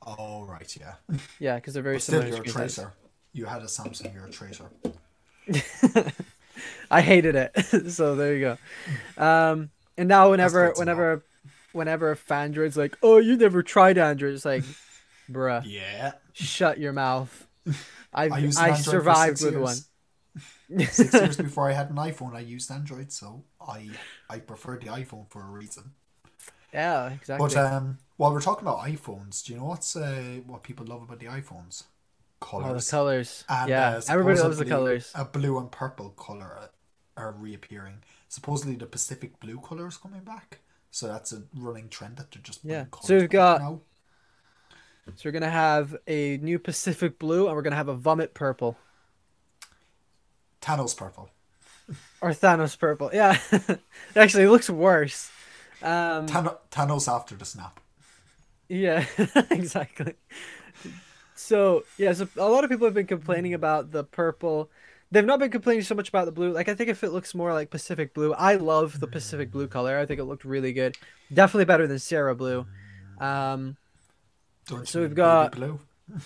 Oh 0.07 0.45
right, 0.45 0.77
yeah. 0.77 0.95
Yeah, 1.39 1.57
because 1.57 1.75
they're 1.75 1.83
very 1.83 1.97
But 1.97 2.03
still, 2.03 2.21
similar. 2.23 2.37
you're 2.37 2.45
a 2.47 2.49
size. 2.69 2.75
traitor. 2.77 2.93
You 3.33 3.45
had 3.47 3.63
a 3.63 3.67
Samsung. 3.67 4.13
You're 4.15 4.27
a 4.27 4.31
traitor. 4.31 4.71
I 6.91 7.01
hated 7.03 7.35
it. 7.37 7.53
so 7.91 8.15
there 8.17 8.35
you 8.35 8.57
go. 9.17 9.23
Um, 9.23 9.71
and 9.97 10.09
now 10.09 10.31
whenever, 10.31 10.73
whenever, 10.77 11.23
whenever 11.73 12.11
a 12.11 12.17
Fandroid's 12.17 12.77
like, 12.77 12.97
"Oh, 13.03 13.19
you 13.19 13.37
never 13.37 13.63
tried 13.63 13.99
Android," 13.99 14.35
it's 14.35 14.45
like, 14.45 14.65
bruh, 15.31 15.63
Yeah. 15.67 16.13
shut 16.33 16.79
your 16.79 16.93
mouth. 16.93 17.47
I've, 18.15 18.33
I 18.33 18.37
I, 18.37 18.39
used 18.39 18.59
an 18.59 18.65
Android 18.71 18.85
for 18.85 18.91
survived 18.91 19.43
with 19.45 19.53
years. 19.55 19.63
one. 19.63 19.77
Six 20.91 21.15
years 21.15 21.37
before 21.49 21.71
I 21.71 21.73
had 21.73 21.91
an 21.91 21.97
iPhone, 21.97 22.35
I 22.35 22.41
used 22.41 22.71
Android, 22.71 23.11
so 23.13 23.45
I 23.61 23.91
I 24.29 24.39
preferred 24.39 24.83
the 24.83 24.89
iPhone 24.89 25.29
for 25.31 25.43
a 25.43 25.47
reason. 25.51 25.93
yeah, 26.75 27.11
exactly. 27.13 27.47
But 27.49 27.57
um, 27.57 27.99
while 28.17 28.33
we're 28.33 28.43
talking 28.43 28.67
about 28.69 28.81
iPhones, 28.81 29.45
do 29.45 29.53
you 29.53 29.59
know 29.59 29.67
what's 29.67 29.97
uh, 29.97 30.41
what 30.47 30.63
people 30.63 30.85
love 30.87 31.03
about 31.03 31.21
the 31.21 31.27
iPhones? 31.27 31.85
oh, 32.43 32.47
the 32.59 32.63
Colors. 32.65 32.91
colors. 32.91 33.45
And, 33.49 33.69
yeah, 33.71 33.89
uh, 33.97 34.01
everybody 34.09 34.39
loves 34.39 34.59
the 34.59 34.65
colors. 34.65 35.11
A 35.15 35.25
blue 35.25 35.59
and 35.59 35.71
purple 35.73 36.11
color 36.11 36.71
are 37.17 37.33
reappearing. 37.33 38.03
Supposedly, 38.29 38.77
the 38.77 38.87
Pacific 38.87 39.41
blue 39.41 39.59
color 39.61 39.89
is 39.89 39.97
coming 39.97 40.21
back. 40.21 40.61
So 40.91 41.09
that's 41.09 41.33
a 41.33 41.43
running 41.55 41.89
trend 41.89 42.17
that 42.19 42.31
they're 42.31 42.43
just 42.43 42.61
Yeah. 42.65 42.85
So 43.03 43.17
we've 43.19 43.31
got- 43.31 43.61
now. 43.61 43.81
So 45.17 45.23
we're 45.25 45.33
gonna 45.33 45.51
have 45.51 45.97
a 46.07 46.37
new 46.37 46.59
Pacific 46.59 47.19
blue, 47.19 47.47
and 47.47 47.57
we're 47.57 47.63
gonna 47.63 47.77
have 47.77 47.89
a 47.89 47.95
vomit 47.95 48.35
purple. 48.35 48.77
Thanos 50.61 50.97
purple. 50.97 51.31
Or 52.21 52.31
Thanos 52.31 52.79
purple. 52.79 53.11
Yeah. 53.13 53.39
Actually, 54.17 54.45
it 54.45 54.51
looks 54.51 54.69
worse. 54.69 55.31
Um, 55.83 56.27
Than- 56.27 56.51
Thanos 56.71 57.13
after 57.13 57.35
the 57.37 57.45
snap. 57.45 57.81
yeah, 58.69 59.05
exactly. 59.51 60.15
So, 61.35 61.85
yeah, 61.97 62.13
so 62.13 62.29
a 62.37 62.49
lot 62.49 62.65
of 62.65 62.71
people 62.71 62.87
have 62.87 62.95
been 62.95 63.07
complaining 63.07 63.55
about 63.55 63.93
the 63.93 64.05
purple 64.05 64.71
they've 65.11 65.25
not 65.25 65.39
been 65.39 65.51
complaining 65.51 65.83
so 65.83 65.95
much 65.95 66.09
about 66.11 66.27
the 66.27 66.33
blue. 66.33 66.53
Like 66.53 66.69
I 66.69 66.75
think 66.75 66.91
if 66.91 67.03
it 67.03 67.11
looks 67.13 67.35
more 67.35 67.53
like 67.55 67.71
Pacific 67.71 68.13
blue, 68.13 68.35
I 68.35 68.57
love 68.57 69.01
the 69.01 69.07
Pacific 69.07 69.51
blue 69.51 69.67
color. 69.67 69.99
I 69.99 70.05
think 70.07 70.21
it 70.21 70.25
looked 70.25 70.45
really 70.45 70.73
good. 70.73 70.97
Definitely 71.33 71.65
better 71.65 71.87
than 71.87 71.99
Sierra 71.99 72.35
blue. 72.35 72.67
Um, 73.19 73.77
Don't 74.67 74.87
So 74.87 75.01
we've 75.01 75.15
got- 75.15 75.53
baby 75.53 75.67
blue. 75.67 76.21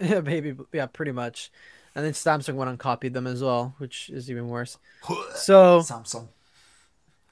yeah, 0.00 0.20
baby. 0.20 0.54
yeah, 0.72 0.86
pretty 0.86 1.12
much. 1.12 1.50
And 1.94 2.04
then 2.04 2.12
Samsung 2.12 2.54
went 2.54 2.70
and 2.70 2.78
copied 2.78 3.14
them 3.14 3.26
as 3.26 3.42
well, 3.42 3.74
which 3.78 4.10
is 4.10 4.30
even 4.30 4.48
worse. 4.48 4.78
So 5.34 5.80
Samsung. 5.80 6.28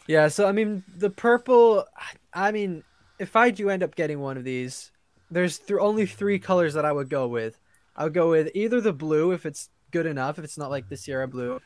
yeah, 0.06 0.28
so 0.28 0.46
I 0.46 0.52
mean 0.52 0.84
the 0.96 1.10
purple. 1.10 1.84
I 2.32 2.52
mean, 2.52 2.84
if 3.18 3.36
I 3.36 3.50
do 3.50 3.70
end 3.70 3.82
up 3.82 3.94
getting 3.94 4.20
one 4.20 4.36
of 4.36 4.44
these, 4.44 4.90
there's 5.30 5.58
th- 5.58 5.80
only 5.80 6.06
three 6.06 6.38
colors 6.38 6.74
that 6.74 6.84
I 6.84 6.92
would 6.92 7.08
go 7.08 7.26
with. 7.28 7.58
I 7.96 8.04
would 8.04 8.14
go 8.14 8.30
with 8.30 8.50
either 8.54 8.80
the 8.80 8.92
blue 8.92 9.32
if 9.32 9.44
it's 9.46 9.68
good 9.90 10.06
enough, 10.06 10.38
if 10.38 10.44
it's 10.44 10.58
not 10.58 10.70
like 10.70 10.88
the 10.88 10.96
Sierra 10.96 11.28
blue, 11.28 11.60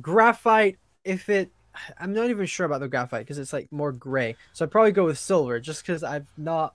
graphite 0.00 0.78
if 1.04 1.28
it. 1.28 1.50
I'm 2.00 2.14
not 2.14 2.30
even 2.30 2.46
sure 2.46 2.64
about 2.64 2.80
the 2.80 2.88
graphite 2.88 3.26
because 3.26 3.38
it's 3.38 3.52
like 3.52 3.70
more 3.70 3.92
gray. 3.92 4.36
So 4.54 4.64
I'd 4.64 4.70
probably 4.70 4.92
go 4.92 5.04
with 5.04 5.18
silver 5.18 5.60
just 5.60 5.82
because 5.82 6.02
I've 6.02 6.26
not. 6.36 6.74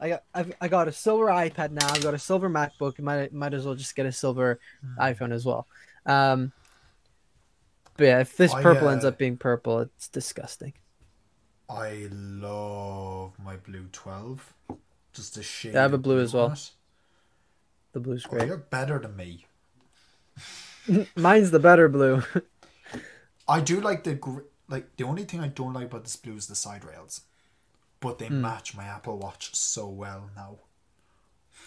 I 0.00 0.08
got 0.08 0.22
I've, 0.34 0.52
I 0.60 0.68
got 0.68 0.88
a 0.88 0.92
silver 0.92 1.26
iPad 1.26 1.70
now. 1.72 1.86
I've 1.88 2.02
got 2.02 2.14
a 2.14 2.18
silver 2.18 2.48
MacBook. 2.48 2.98
Might 3.00 3.32
might 3.32 3.54
as 3.54 3.66
well 3.66 3.74
just 3.74 3.94
get 3.94 4.06
a 4.06 4.12
silver 4.12 4.58
iPhone 4.98 5.32
as 5.32 5.44
well. 5.44 5.66
Um, 6.06 6.52
but 7.96 8.04
yeah, 8.04 8.20
if 8.20 8.36
this 8.36 8.54
I, 8.54 8.62
purple 8.62 8.88
ends 8.88 9.04
uh, 9.04 9.08
up 9.08 9.18
being 9.18 9.36
purple, 9.36 9.80
it's 9.80 10.08
disgusting. 10.08 10.72
I 11.68 12.08
love 12.10 13.38
my 13.38 13.56
blue 13.56 13.86
12. 13.92 14.52
Just 15.12 15.36
a 15.36 15.42
shade. 15.42 15.76
I 15.76 15.82
have 15.82 15.92
a 15.92 15.98
blue 15.98 16.20
as 16.20 16.34
well. 16.34 16.52
it. 16.52 16.70
The 17.92 18.00
blue's 18.00 18.26
Oh, 18.26 18.30
great. 18.30 18.46
you're 18.46 18.56
better 18.56 18.98
than 18.98 19.16
me. 19.16 19.46
Mine's 21.14 21.50
the 21.50 21.58
better 21.58 21.88
blue. 21.88 22.22
I 23.48 23.60
do 23.60 23.80
like 23.80 24.04
the 24.04 24.18
like 24.68 24.96
the 24.96 25.04
only 25.04 25.24
thing 25.24 25.40
I 25.40 25.48
don't 25.48 25.72
like 25.72 25.86
about 25.86 26.04
this 26.04 26.16
blue 26.16 26.36
is 26.36 26.46
the 26.46 26.54
side 26.54 26.84
rails, 26.84 27.22
but 28.00 28.18
they 28.18 28.28
Hmm. 28.28 28.42
match 28.42 28.74
my 28.76 28.84
Apple 28.84 29.18
Watch 29.18 29.54
so 29.54 29.88
well 29.88 30.30
now. 30.36 30.58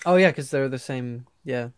oh 0.06 0.16
yeah, 0.16 0.30
because 0.32 0.50
they're 0.52 0.70
the 0.70 0.80
same. 0.80 1.26
Yeah, 1.44 1.70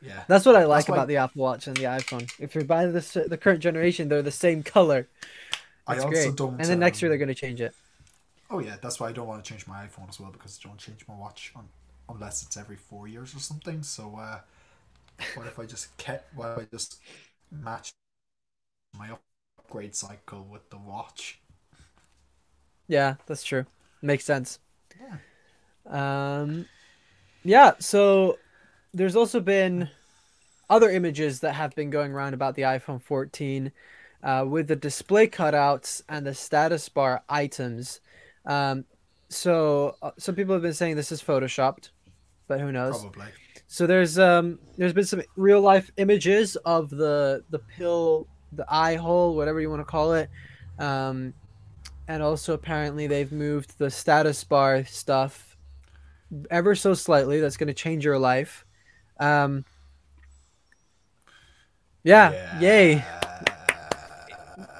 Yeah, 0.00 0.24
that's 0.28 0.46
what 0.46 0.56
I 0.56 0.64
like 0.64 0.88
why- 0.88 0.96
about 0.96 1.08
the 1.08 1.16
Apple 1.18 1.42
Watch 1.42 1.66
and 1.66 1.76
the 1.76 1.84
iPhone. 1.84 2.30
If 2.38 2.54
you're 2.54 2.64
buying 2.64 2.92
this 2.92 3.12
the 3.14 3.38
current 3.38 3.60
generation, 3.60 4.08
they're 4.08 4.22
the 4.22 4.30
same 4.30 4.62
color. 4.62 5.08
I 5.86 5.98
also 5.98 6.10
great. 6.10 6.36
don't. 6.36 6.60
And 6.60 6.70
then 6.70 6.78
next 6.78 7.02
year 7.02 7.08
um, 7.08 7.10
they're 7.10 7.18
gonna 7.18 7.34
change 7.34 7.60
it. 7.60 7.74
Oh 8.50 8.58
yeah, 8.58 8.76
that's 8.80 9.00
why 9.00 9.08
I 9.08 9.12
don't 9.12 9.26
want 9.26 9.44
to 9.44 9.48
change 9.48 9.66
my 9.66 9.86
iPhone 9.86 10.08
as 10.08 10.20
well 10.20 10.30
because 10.30 10.58
I 10.62 10.68
don't 10.68 10.78
change 10.78 11.06
my 11.08 11.14
watch 11.14 11.52
on, 11.56 11.68
unless 12.08 12.42
it's 12.42 12.56
every 12.56 12.76
four 12.76 13.08
years 13.08 13.34
or 13.34 13.38
something. 13.40 13.82
So 13.82 14.16
uh, 14.16 14.40
what 15.34 15.46
if 15.46 15.58
I 15.58 15.66
just 15.66 15.96
kept? 15.96 16.34
What 16.34 16.58
if 16.58 16.58
I 16.58 16.68
just 16.70 17.00
match 17.50 17.92
my 18.98 19.10
upgrade 19.58 19.94
cycle 19.94 20.44
with 20.44 20.70
the 20.70 20.78
watch? 20.78 21.40
Yeah, 22.88 23.16
that's 23.26 23.44
true. 23.44 23.66
Makes 24.04 24.26
sense. 24.26 24.58
Yeah. 25.00 26.40
Um, 26.40 26.66
yeah. 27.42 27.72
So 27.78 28.38
there's 28.92 29.16
also 29.16 29.40
been 29.40 29.88
other 30.68 30.90
images 30.90 31.40
that 31.40 31.54
have 31.54 31.74
been 31.74 31.88
going 31.88 32.12
around 32.12 32.34
about 32.34 32.54
the 32.54 32.62
iPhone 32.62 33.00
14 33.00 33.72
uh, 34.22 34.44
with 34.46 34.68
the 34.68 34.76
display 34.76 35.26
cutouts 35.26 36.02
and 36.06 36.26
the 36.26 36.34
status 36.34 36.86
bar 36.90 37.22
items. 37.30 38.02
Um, 38.44 38.84
so 39.30 39.96
uh, 40.02 40.10
some 40.18 40.34
people 40.34 40.52
have 40.52 40.62
been 40.62 40.74
saying 40.74 40.96
this 40.96 41.10
is 41.10 41.22
photoshopped, 41.22 41.88
but 42.46 42.60
who 42.60 42.72
knows? 42.72 43.00
Probably. 43.00 43.28
So 43.68 43.86
there's 43.86 44.18
um 44.18 44.58
there's 44.76 44.92
been 44.92 45.06
some 45.06 45.22
real 45.34 45.62
life 45.62 45.90
images 45.96 46.56
of 46.56 46.90
the 46.90 47.42
the 47.48 47.58
pill, 47.58 48.26
the 48.52 48.66
eye 48.68 48.96
hole, 48.96 49.34
whatever 49.34 49.62
you 49.62 49.70
want 49.70 49.80
to 49.80 49.86
call 49.86 50.12
it. 50.12 50.28
Um 50.78 51.32
and 52.08 52.22
also 52.22 52.52
apparently 52.54 53.06
they've 53.06 53.32
moved 53.32 53.78
the 53.78 53.90
status 53.90 54.44
bar 54.44 54.84
stuff 54.84 55.56
ever 56.50 56.74
so 56.74 56.94
slightly. 56.94 57.40
That's 57.40 57.56
going 57.56 57.68
to 57.68 57.74
change 57.74 58.04
your 58.04 58.18
life. 58.18 58.64
Um 59.18 59.64
Yeah, 62.02 62.60
yay. 62.60 63.04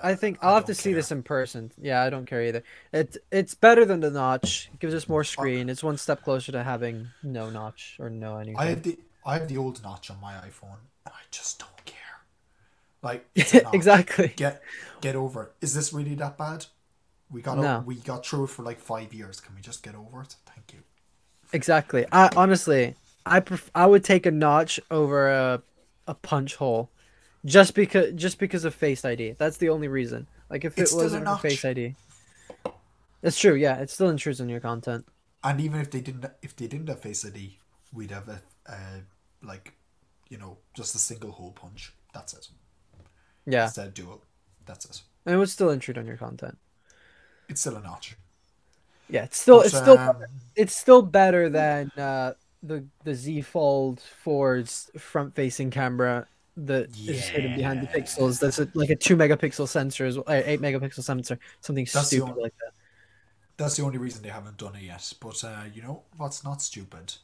I 0.02 0.14
think 0.14 0.38
I'll 0.42 0.52
I 0.52 0.54
have 0.54 0.66
to 0.66 0.74
don't 0.74 0.74
see 0.74 0.92
this 0.92 1.10
in 1.10 1.22
person. 1.22 1.72
Yeah, 1.80 2.02
I 2.02 2.10
don't 2.10 2.26
care 2.26 2.42
either. 2.42 2.62
It 2.92 3.16
it's 3.32 3.54
better 3.54 3.84
than 3.86 4.00
the 4.00 4.10
notch. 4.10 4.70
It 4.74 4.80
gives 4.80 4.94
us 4.94 5.08
more 5.08 5.24
screen. 5.24 5.68
It's 5.70 5.82
one 5.82 5.96
step 5.96 6.22
closer 6.22 6.52
to 6.52 6.62
having 6.62 7.12
no 7.22 7.48
notch 7.50 7.96
or 7.98 8.10
no 8.10 8.36
anything. 8.36 8.56
I 8.56 8.66
have 8.66 8.82
the 8.82 8.98
I 9.24 9.34
have 9.38 9.48
the 9.48 9.56
old 9.56 9.82
notch 9.82 10.10
on 10.10 10.20
my 10.20 10.34
iPhone, 10.34 10.78
and 11.06 11.14
I 11.14 11.22
just 11.30 11.58
don't 11.58 11.84
care. 11.86 11.96
Like 13.02 13.26
it's 13.34 13.54
a 13.54 13.60
notch. 13.62 13.74
exactly. 13.74 14.34
Get 14.36 14.62
get 15.00 15.16
over 15.16 15.44
it. 15.44 15.52
Is 15.62 15.74
this 15.74 15.92
really 15.92 16.14
that 16.16 16.36
bad? 16.36 16.66
We 17.30 17.42
got 17.42 17.58
No. 17.58 17.82
we 17.86 17.96
got 17.96 18.24
through 18.26 18.44
it 18.44 18.48
for 18.50 18.62
like 18.62 18.78
five 18.80 19.12
years. 19.14 19.40
Can 19.40 19.54
we 19.54 19.60
just 19.60 19.82
get 19.82 19.94
over 19.94 20.22
it? 20.22 20.36
Thank 20.46 20.72
you. 20.72 20.80
Exactly. 21.52 22.06
I 22.12 22.30
honestly, 22.36 22.94
I 23.26 23.40
pref- 23.40 23.70
I 23.74 23.86
would 23.86 24.04
take 24.04 24.26
a 24.26 24.30
notch 24.30 24.78
over 24.90 25.28
a 25.30 25.62
a 26.06 26.14
punch 26.14 26.56
hole, 26.56 26.90
just 27.44 27.74
because 27.74 28.12
just 28.14 28.38
because 28.38 28.64
of 28.64 28.74
Face 28.74 29.04
ID. 29.04 29.32
That's 29.38 29.56
the 29.56 29.70
only 29.70 29.88
reason. 29.88 30.26
Like 30.50 30.64
if 30.64 30.78
It's 30.78 30.92
it 30.92 30.96
a 30.96 30.98
wasn't 30.98 31.26
for 31.26 31.36
Face. 31.38 31.64
ID. 31.64 31.96
That's 33.22 33.38
true. 33.38 33.54
Yeah, 33.54 33.76
it 33.78 33.88
still 33.90 34.10
intrudes 34.10 34.40
on 34.40 34.48
your 34.48 34.60
content. 34.60 35.06
And 35.42 35.60
even 35.60 35.80
if 35.80 35.90
they 35.90 36.00
didn't, 36.00 36.26
if 36.42 36.54
they 36.56 36.66
didn't 36.66 36.88
have 36.88 37.00
Face 37.00 37.24
ID, 37.24 37.58
we'd 37.92 38.10
have 38.10 38.28
a, 38.28 38.42
uh, 38.68 39.00
like, 39.42 39.74
you 40.28 40.36
know, 40.38 40.58
just 40.74 40.94
a 40.94 40.98
single 40.98 41.32
hole 41.32 41.52
punch. 41.52 41.92
That's 42.12 42.34
it. 42.34 42.48
Yeah, 43.46 43.64
Instead 43.64 43.88
of 43.88 43.94
dual. 43.94 44.22
That's 44.66 44.84
it. 44.86 45.02
and 45.26 45.34
it 45.34 45.38
would 45.38 45.50
still 45.50 45.70
intrude 45.70 45.98
on 45.98 46.06
your 46.06 46.16
content. 46.16 46.58
It's 47.48 47.60
still 47.60 47.76
a 47.76 47.80
notch. 47.80 48.16
Yeah, 49.08 49.24
it's 49.24 49.38
still 49.38 49.58
But, 49.58 49.66
it's 49.66 49.76
still 49.76 49.98
um, 49.98 50.24
it's 50.56 50.76
still 50.76 51.02
better 51.02 51.48
than 51.48 51.90
uh, 51.96 52.34
the 52.62 52.84
the 53.04 53.14
Z 53.14 53.42
Fold 53.42 54.02
4's 54.24 54.90
front 54.98 55.34
facing 55.34 55.70
camera 55.70 56.26
that 56.56 56.96
is 56.96 57.28
hidden 57.28 57.56
behind 57.56 57.82
the 57.82 57.86
pixels. 57.86 58.40
That's 58.40 58.58
a, 58.58 58.68
like 58.74 58.90
a 58.90 58.96
two 58.96 59.16
megapixel 59.16 59.68
sensor, 59.68 60.06
as 60.06 60.16
well, 60.16 60.24
uh, 60.28 60.42
eight 60.44 60.60
megapixel 60.60 61.02
sensor, 61.02 61.38
something 61.60 61.86
That's 61.92 62.06
stupid 62.06 62.30
only- 62.30 62.42
like 62.44 62.54
that. 62.58 62.72
That's 63.56 63.76
the 63.76 63.84
only 63.84 63.98
reason 63.98 64.22
they 64.22 64.30
haven't 64.30 64.56
done 64.56 64.74
it 64.74 64.82
yet. 64.82 65.12
But 65.20 65.44
uh, 65.44 65.64
you 65.72 65.82
know 65.82 66.02
what's 66.16 66.42
not 66.42 66.60
stupid, 66.62 67.14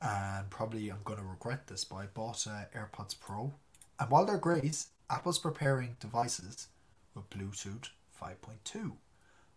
and 0.00 0.48
probably 0.48 0.88
I'm 0.90 1.02
gonna 1.04 1.24
regret 1.24 1.66
this, 1.66 1.84
but 1.84 1.96
I 1.96 2.06
bought 2.06 2.46
uh, 2.46 2.64
AirPods 2.74 3.18
Pro, 3.18 3.52
and 3.98 4.10
while 4.10 4.24
they're 4.24 4.38
great, 4.38 4.84
Apple's 5.10 5.38
preparing 5.38 5.96
devices 6.00 6.68
with 7.14 7.28
Bluetooth 7.28 7.88
5.2. 8.22 8.92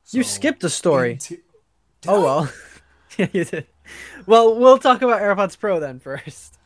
You 0.10 0.24
skipped 0.24 0.63
a 0.63 0.70
story. 0.70 1.12
into- 1.13 1.38
Oh 2.08 2.24
well. 2.24 2.51
yeah, 3.17 3.27
you 3.31 3.46
did. 3.46 3.67
Well, 4.25 4.55
we'll 4.58 4.77
talk 4.77 5.01
about 5.01 5.22
AirPods 5.22 5.58
Pro 5.60 5.79
then 5.79 6.00
first. 6.00 6.25
Just 6.25 6.58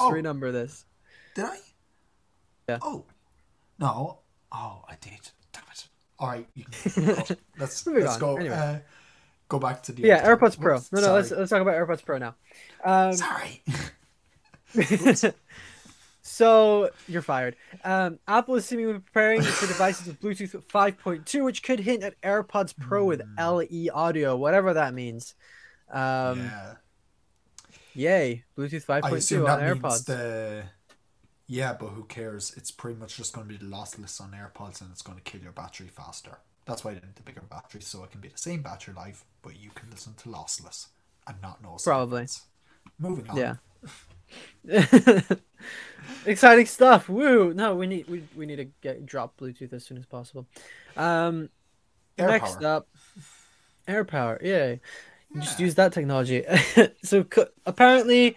Oh. 0.00 0.10
renumber 0.12 0.52
this. 0.52 0.84
Did 1.34 1.44
I? 1.46 1.58
Yeah. 2.68 2.78
Oh, 2.82 3.04
no. 3.78 4.18
Oh, 4.52 4.84
I 4.88 4.96
did. 5.00 5.30
Damn 5.52 5.62
it. 5.72 5.88
All 6.18 6.28
right, 6.28 6.46
you 6.54 6.64
can. 6.70 7.04
let's 7.58 7.86
let's 7.86 8.14
on, 8.14 8.20
go. 8.20 8.36
anyway. 8.36 8.54
Uh, 8.54 8.78
go 9.48 9.58
back 9.58 9.82
to 9.84 9.92
the. 9.92 10.02
Yeah, 10.02 10.26
AirPods. 10.26 10.60
Pro. 10.60 10.78
No, 10.92 11.00
no, 11.06 11.14
let's 11.14 11.30
let's 11.30 11.50
talk 11.50 11.60
about 11.62 11.74
AirPods 11.74 12.04
Pro 12.04 12.18
now. 12.18 12.34
Um, 12.84 13.12
Sorry. 13.14 13.62
so 16.28 16.90
you're 17.08 17.22
fired. 17.22 17.56
Um, 17.84 18.18
Apple 18.28 18.54
is 18.56 18.64
seemingly 18.66 18.94
preparing 18.94 19.42
for 19.42 19.66
devices 19.66 20.06
with 20.06 20.20
Bluetooth 20.20 20.62
5.2, 20.66 21.44
which 21.44 21.62
could 21.62 21.80
hint 21.80 22.02
at 22.02 22.20
AirPods 22.20 22.76
Pro 22.78 23.04
with 23.04 23.22
LE 23.38 23.88
audio, 23.92 24.36
whatever 24.36 24.74
that 24.74 24.94
means. 24.94 25.34
Um, 25.90 26.38
yeah. 26.38 26.74
Yay, 27.94 28.44
Bluetooth 28.56 28.88
I 28.88 29.00
5.2 29.00 29.16
assume 29.16 29.46
on 29.46 29.60
AirPods. 29.60 30.04
the. 30.04 30.64
Yeah, 31.46 31.72
but 31.72 31.88
who 31.88 32.04
cares? 32.04 32.52
It's 32.56 32.70
pretty 32.70 33.00
much 33.00 33.16
just 33.16 33.32
going 33.32 33.48
to 33.48 33.58
be 33.58 33.64
lossless 33.64 34.20
on 34.20 34.32
AirPods, 34.32 34.82
and 34.82 34.90
it's 34.92 35.02
going 35.02 35.16
to 35.16 35.24
kill 35.24 35.40
your 35.40 35.52
battery 35.52 35.88
faster. 35.88 36.38
That's 36.66 36.84
why 36.84 36.92
they 36.92 37.00
need 37.00 37.16
the 37.16 37.22
bigger 37.22 37.40
battery, 37.40 37.80
so 37.80 38.04
it 38.04 38.10
can 38.10 38.20
be 38.20 38.28
the 38.28 38.36
same 38.36 38.60
battery 38.60 38.92
life, 38.94 39.24
but 39.40 39.58
you 39.58 39.70
can 39.74 39.88
listen 39.90 40.12
to 40.18 40.28
lossless 40.28 40.88
and 41.26 41.40
not 41.40 41.62
know. 41.62 41.78
Probably. 41.82 42.26
Moving 42.98 43.30
on. 43.30 43.36
Yeah. 43.38 43.54
Exciting 46.26 46.66
stuff. 46.66 47.08
Woo. 47.08 47.54
No, 47.54 47.74
we 47.74 47.86
need 47.86 48.08
we, 48.08 48.22
we 48.36 48.46
need 48.46 48.56
to 48.56 48.66
get 48.82 49.04
drop 49.06 49.38
Bluetooth 49.38 49.72
as 49.72 49.84
soon 49.84 49.98
as 49.98 50.06
possible. 50.06 50.46
Um 50.96 51.48
Air 52.18 52.28
next 52.28 52.60
power. 52.60 52.66
up 52.76 52.88
air 53.86 54.04
power. 54.04 54.38
Yay. 54.42 54.80
You 55.34 55.40
Just 55.40 55.60
use 55.60 55.74
that 55.76 55.92
technology. 55.92 56.44
so 57.04 57.24
co- 57.24 57.48
apparently 57.64 58.36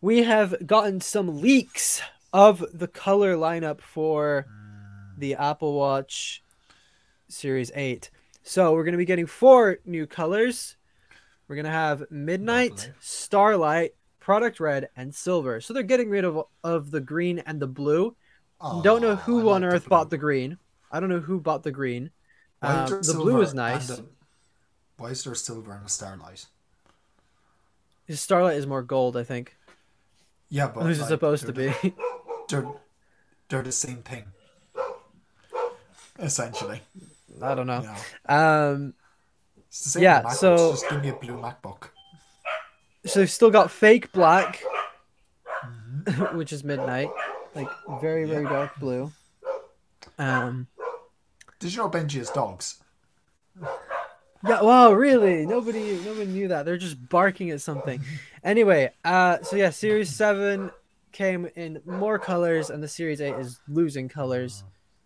we 0.00 0.22
have 0.24 0.54
gotten 0.66 1.00
some 1.00 1.40
leaks 1.40 2.02
of 2.32 2.64
the 2.72 2.88
color 2.88 3.36
lineup 3.36 3.80
for 3.80 4.46
Mm. 4.48 5.18
the 5.20 5.34
Apple 5.36 5.74
Watch 5.74 6.42
Series 7.28 7.70
8. 7.74 8.10
So 8.42 8.72
we're 8.74 8.84
going 8.84 8.92
to 8.92 8.98
be 8.98 9.04
getting 9.04 9.26
four 9.26 9.78
new 9.86 10.06
colors. 10.06 10.76
We're 11.46 11.54
going 11.56 11.64
to 11.66 11.70
have 11.70 12.04
Midnight. 12.10 12.90
Starlight, 13.00 13.94
Product 14.24 14.58
Red, 14.58 14.88
and 14.96 15.14
Silver. 15.14 15.60
So 15.60 15.74
they're 15.74 15.82
getting 15.82 16.08
rid 16.08 16.24
of 16.24 16.46
of 16.64 16.90
the 16.90 17.00
green 17.00 17.40
and 17.40 17.60
the 17.60 17.66
blue. 17.66 18.16
Don't 18.82 19.02
know 19.02 19.10
Oh, 19.10 19.16
who 19.16 19.50
on 19.50 19.60
like 19.60 19.74
earth 19.74 19.82
blue. 19.84 19.90
bought 19.90 20.08
the 20.08 20.16
green. 20.16 20.56
I 20.90 20.98
don't 20.98 21.10
know 21.10 21.20
who 21.20 21.38
bought 21.40 21.62
the 21.62 21.70
green. 21.70 22.10
Um, 22.62 22.86
the 22.88 23.12
blue 23.14 23.42
is 23.42 23.52
nice. 23.52 23.90
a- 23.90 24.02
why 24.96 25.08
is 25.10 25.22
there 25.24 25.34
silver 25.34 25.74
and 25.74 25.84
a 25.84 25.88
starlight? 25.90 26.46
His 28.06 28.20
Starlight 28.22 28.56
is 28.56 28.66
more 28.66 28.82
gold, 28.82 29.16
I 29.16 29.24
think. 29.24 29.56
Yeah, 30.48 30.68
but 30.68 30.84
Who's 30.84 31.00
it 31.00 31.06
supposed 31.06 31.44
to 31.46 31.52
be? 31.52 31.66
the- 31.68 31.92
They're 32.48 32.66
they're 33.50 33.62
the 33.62 33.72
same 33.72 34.02
thing. 34.02 34.24
Essentially, 36.18 36.80
I 37.42 37.54
don't 37.54 37.66
know. 37.66 37.80
you 37.80 37.88
know. 37.88 38.34
Um, 38.74 38.94
It's 39.68 39.80
the 39.84 39.90
same 39.90 40.02
Yeah, 40.04 40.18
with 40.22 40.26
MacBooks, 40.32 40.36
so- 40.36 40.70
just 40.72 40.88
give 40.88 41.02
me 41.02 41.08
a 41.10 41.14
blue 41.14 41.36
MacBook. 41.36 41.88
So 43.06 43.20
we've 43.20 43.30
still 43.30 43.50
got 43.50 43.70
fake 43.70 44.12
black, 44.12 44.62
Mm-hmm. 46.04 46.36
which 46.36 46.52
is 46.52 46.62
midnight, 46.64 47.08
like 47.54 47.68
very 48.00 48.26
very 48.26 48.44
dark 48.44 48.78
blue. 48.78 49.10
Um, 50.18 50.66
Did 51.60 51.72
you 51.72 51.78
know 51.78 51.88
Benjy 51.88 52.18
has 52.18 52.28
dogs? 52.30 52.82
yeah. 54.46 54.60
Wow, 54.60 54.92
really? 54.92 55.46
Nobody 55.46 55.98
nobody 56.04 56.26
knew 56.26 56.48
that. 56.48 56.66
They're 56.66 56.76
just 56.76 57.08
barking 57.08 57.50
at 57.50 57.60
something. 57.60 58.00
Anyway, 58.44 58.90
uh, 59.06 59.38
so 59.42 59.56
yeah, 59.56 59.70
Series 59.70 60.14
Seven 60.14 60.70
came 61.12 61.48
in 61.56 61.80
more 61.86 62.18
colors, 62.18 62.68
and 62.68 62.82
the 62.82 62.88
Series 62.88 63.22
Eight 63.22 63.34
is 63.36 63.58
losing 63.68 64.06
colors, 64.06 64.64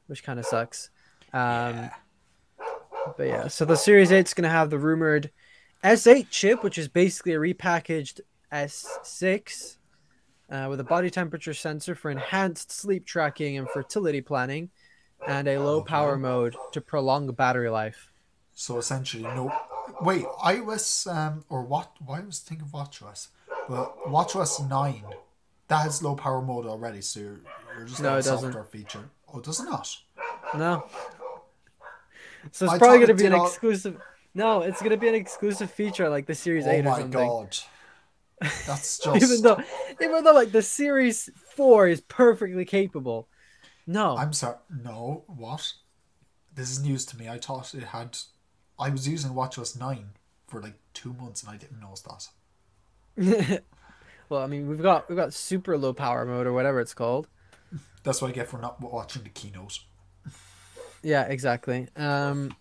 which 0.09 0.25
kind 0.25 0.41
of 0.41 0.47
sucks. 0.47 0.91
Um, 1.33 1.39
Yeah. 1.77 1.91
But 3.17 3.27
yeah, 3.29 3.47
so 3.47 3.65
the 3.65 3.77
Series 3.77 4.11
eight's 4.11 4.35
going 4.35 4.43
to 4.43 4.51
have 4.51 4.71
the 4.71 4.79
rumored 4.79 5.31
S8 5.85 6.27
chip, 6.31 6.63
which 6.65 6.79
is 6.79 6.89
basically 6.89 7.33
a 7.35 7.39
repackaged 7.39 8.21
S6 8.53 9.77
uh, 10.51 10.67
with 10.69 10.81
a 10.81 10.85
body 10.85 11.11
temperature 11.11 11.55
sensor 11.55 11.95
for 11.95 12.11
enhanced 12.11 12.73
sleep 12.73 13.07
tracking 13.07 13.59
and 13.59 13.69
fertility 13.71 14.21
planning, 14.21 14.71
and 15.27 15.47
a 15.49 15.59
low 15.59 15.83
power 15.83 16.17
mode 16.17 16.57
to 16.73 16.81
prolong 16.81 17.31
battery 17.33 17.69
life. 17.71 18.13
So 18.55 18.79
essentially, 18.79 19.23
no. 19.23 19.53
Wait, 20.01 20.25
iOS 20.45 21.13
um 21.13 21.45
or 21.49 21.63
what? 21.63 21.93
Why 22.05 22.21
was 22.21 22.41
thinking 22.41 22.67
of 22.67 22.73
WatchOS? 22.73 23.29
But 23.69 23.97
WatchOS 24.07 24.69
nine, 24.69 25.05
that 25.69 25.83
has 25.83 26.03
low 26.03 26.15
power 26.15 26.43
mode 26.43 26.67
already. 26.67 27.01
So 27.03 27.21
you're, 27.21 27.41
you're 27.77 27.87
just 27.87 28.01
No, 28.01 28.15
it 28.17 28.25
doesn't. 28.25 28.53
software 28.53 28.65
feature. 28.65 29.11
Oh, 29.33 29.41
does 29.41 29.61
it 29.61 29.65
not? 29.65 29.97
No. 30.57 30.87
So 32.53 32.65
it's 32.65 32.75
I 32.75 32.79
probably 32.79 33.07
to 33.07 33.15
be 33.15 33.27
an 33.27 33.35
all- 33.35 33.47
exclusive. 33.47 34.01
No, 34.35 34.63
it's 34.63 34.81
going 34.81 34.91
to 34.91 34.97
be 34.97 35.09
an 35.09 35.15
exclusive 35.15 35.71
feature 35.71 36.09
like 36.09 36.27
the 36.27 36.35
Series 36.35 36.67
Oh 36.67 36.71
8 36.71 36.81
or 36.81 36.83
my 36.85 37.03
god, 37.05 37.59
that's 38.67 38.99
just. 39.05 39.23
even 39.23 39.43
though, 39.43 39.61
even 40.01 40.25
though 40.25 40.33
like 40.33 40.53
the 40.53 40.63
Series 40.63 41.29
4 41.57 41.89
is 41.89 42.01
perfectly 42.03 42.65
capable. 42.65 43.29
No. 43.87 44.17
I'm 44.17 44.33
sorry. 44.33 44.57
No, 44.71 45.25
what? 45.27 45.73
This 46.55 46.71
is 46.71 46.83
news 46.83 47.07
to 47.07 47.17
me. 47.17 47.29
I 47.29 47.39
thought 47.39 47.75
it 47.75 47.85
had. 47.85 48.19
I 48.79 48.91
was 48.91 49.09
using 49.09 49.33
WatchOS 49.33 49.79
nine 49.81 50.11
for 50.47 50.61
like 50.61 50.75
two 50.95 51.13
months 51.15 51.43
and 51.43 51.51
I 51.51 51.57
didn't 51.57 51.81
know 51.81 51.95
that. 53.17 53.63
well, 54.29 54.43
I 54.43 54.47
mean, 54.47 54.69
we've 54.69 54.83
got 54.83 55.09
we've 55.09 55.17
got 55.17 55.33
super 55.33 55.77
low 55.77 55.93
power 55.93 56.25
mode 56.25 56.47
or 56.47 56.53
whatever 56.53 56.81
it's 56.81 56.95
called. 56.95 57.29
That's 58.05 58.23
what 58.23 58.29
I 58.29 58.35
get 58.35 58.49
for 58.49 58.59
not 58.59 58.81
watching 58.81 59.23
the 59.23 59.29
keynote. 59.29 59.81
Yeah, 61.03 61.25
exactly. 61.25 61.89
Um, 61.97 62.55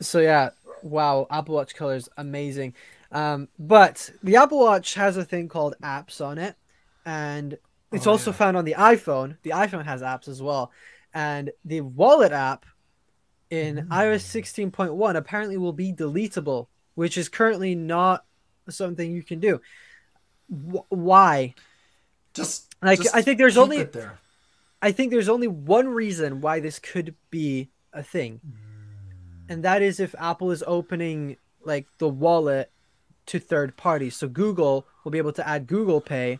so 0.00 0.20
yeah, 0.20 0.50
wow, 0.82 1.26
Apple 1.30 1.54
Watch 1.54 1.74
colors 1.74 2.08
amazing. 2.16 2.74
Um, 3.12 3.48
but 3.58 4.10
the 4.22 4.36
Apple 4.36 4.58
Watch 4.60 4.94
has 4.94 5.16
a 5.16 5.24
thing 5.24 5.48
called 5.48 5.74
apps 5.82 6.24
on 6.24 6.38
it, 6.38 6.56
and 7.04 7.56
it's 7.92 8.06
Oh, 8.06 8.12
also 8.12 8.30
yeah. 8.30 8.36
found 8.36 8.56
on 8.56 8.64
the 8.64 8.74
iPhone. 8.76 9.36
The 9.42 9.50
iPhone 9.50 9.84
has 9.84 10.02
apps 10.02 10.28
as 10.28 10.42
well, 10.42 10.72
and 11.14 11.50
the 11.64 11.80
Wallet 11.82 12.32
app 12.32 12.66
in 13.48 13.78
Hmm. 13.86 13.92
iOS 13.92 14.22
16.1 14.24 15.16
apparently 15.16 15.56
will 15.56 15.72
be 15.72 15.92
deletable, 15.92 16.66
which 16.96 17.16
is 17.16 17.28
currently 17.28 17.74
not 17.76 18.24
something 18.68 19.12
you 19.12 19.22
can 19.22 19.38
do. 19.38 19.60
Wh- 20.48 20.90
why? 20.90 21.54
Just 22.34 22.74
Like, 22.82 23.00
just 23.00 23.14
I 23.14 23.22
think 23.22 23.38
there's 23.38 23.56
only- 23.56 23.84
there. 23.84 24.18
I 24.82 24.92
think 24.92 25.10
there's 25.10 25.28
only 25.28 25.46
one 25.48 25.88
reason 25.88 26.40
why 26.40 26.60
this 26.60 26.78
could 26.78 27.14
be 27.30 27.70
a 27.92 28.02
thing, 28.02 28.40
and 29.48 29.62
that 29.62 29.82
is 29.82 30.00
if 30.00 30.14
Apple 30.18 30.50
is 30.50 30.62
opening 30.66 31.36
like 31.64 31.86
the 31.98 32.08
wallet 32.08 32.70
to 33.26 33.38
third 33.38 33.76
parties. 33.76 34.14
So 34.16 34.28
Google 34.28 34.86
will 35.04 35.10
be 35.12 35.18
able 35.18 35.32
to 35.32 35.46
add 35.48 35.66
Google 35.66 36.00
Pay, 36.00 36.38